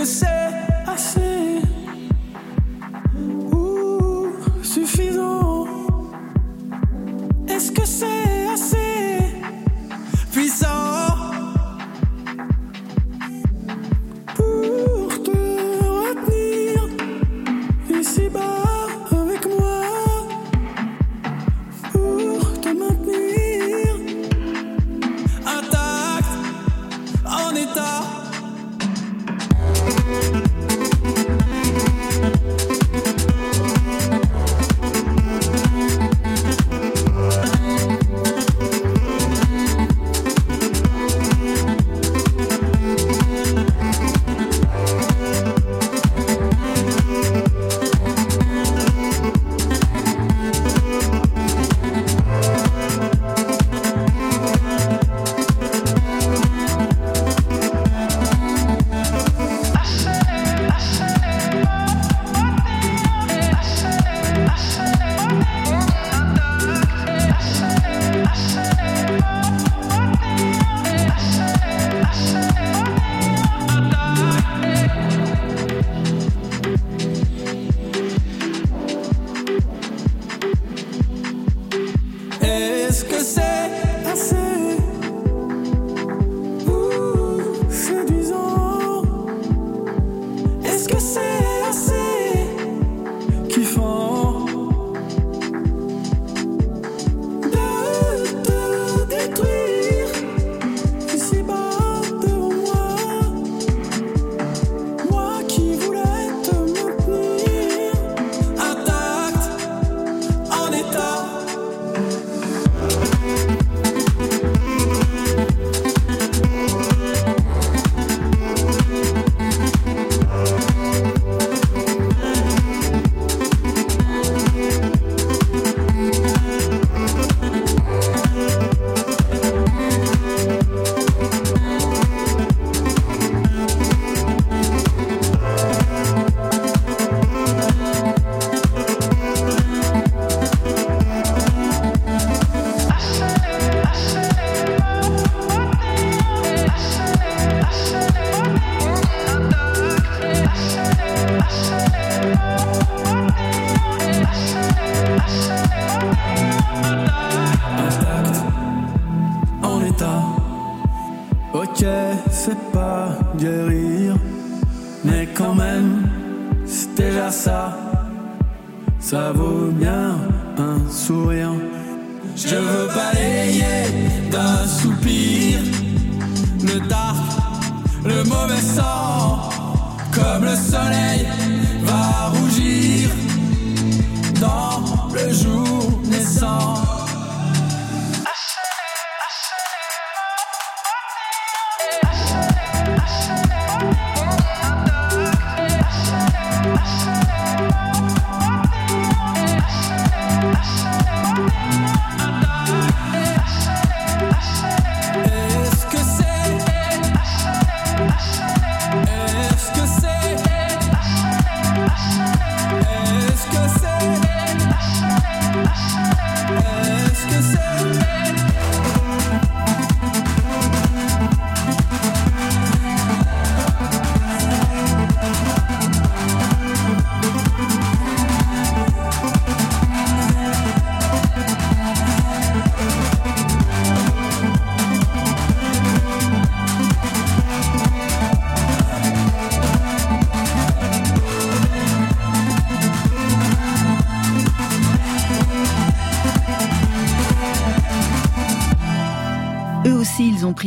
[0.00, 0.67] Est-ce que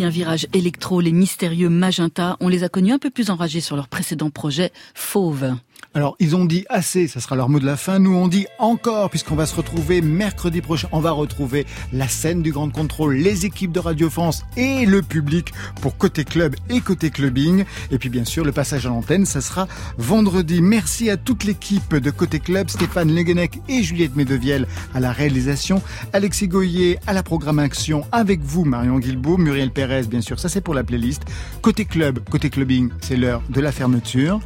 [0.04, 2.38] un virage électro, les mystérieux Magenta.
[2.40, 5.56] On les a connus un peu plus enragés sur leur précédent projet, Fauve.
[5.94, 8.00] Alors, ils ont dit assez, ça sera leur mot de la fin.
[8.00, 10.88] Nous, on dit encore, puisqu'on va se retrouver mercredi prochain.
[10.94, 15.02] On va retrouver la scène du Grand Contrôle, les équipes de Radio France et le
[15.02, 17.66] public pour côté club et côté clubbing.
[17.92, 20.62] Et puis, bien sûr, le passage à l'antenne, ça sera vendredi.
[20.62, 25.82] Merci à toute l'équipe de côté club, Stéphane Leguenec et Juliette Medevielle à la réalisation,
[26.14, 30.62] Alexis Goyer à la programmation, avec vous, Marion Guilbault, Muriel Pérez, bien sûr, ça c'est
[30.62, 31.24] pour la playlist.
[31.62, 34.40] Côté club, côté clubbing, c'est l'heure de la fermeture.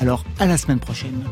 [0.00, 1.24] Alors, à la semaine prochaine.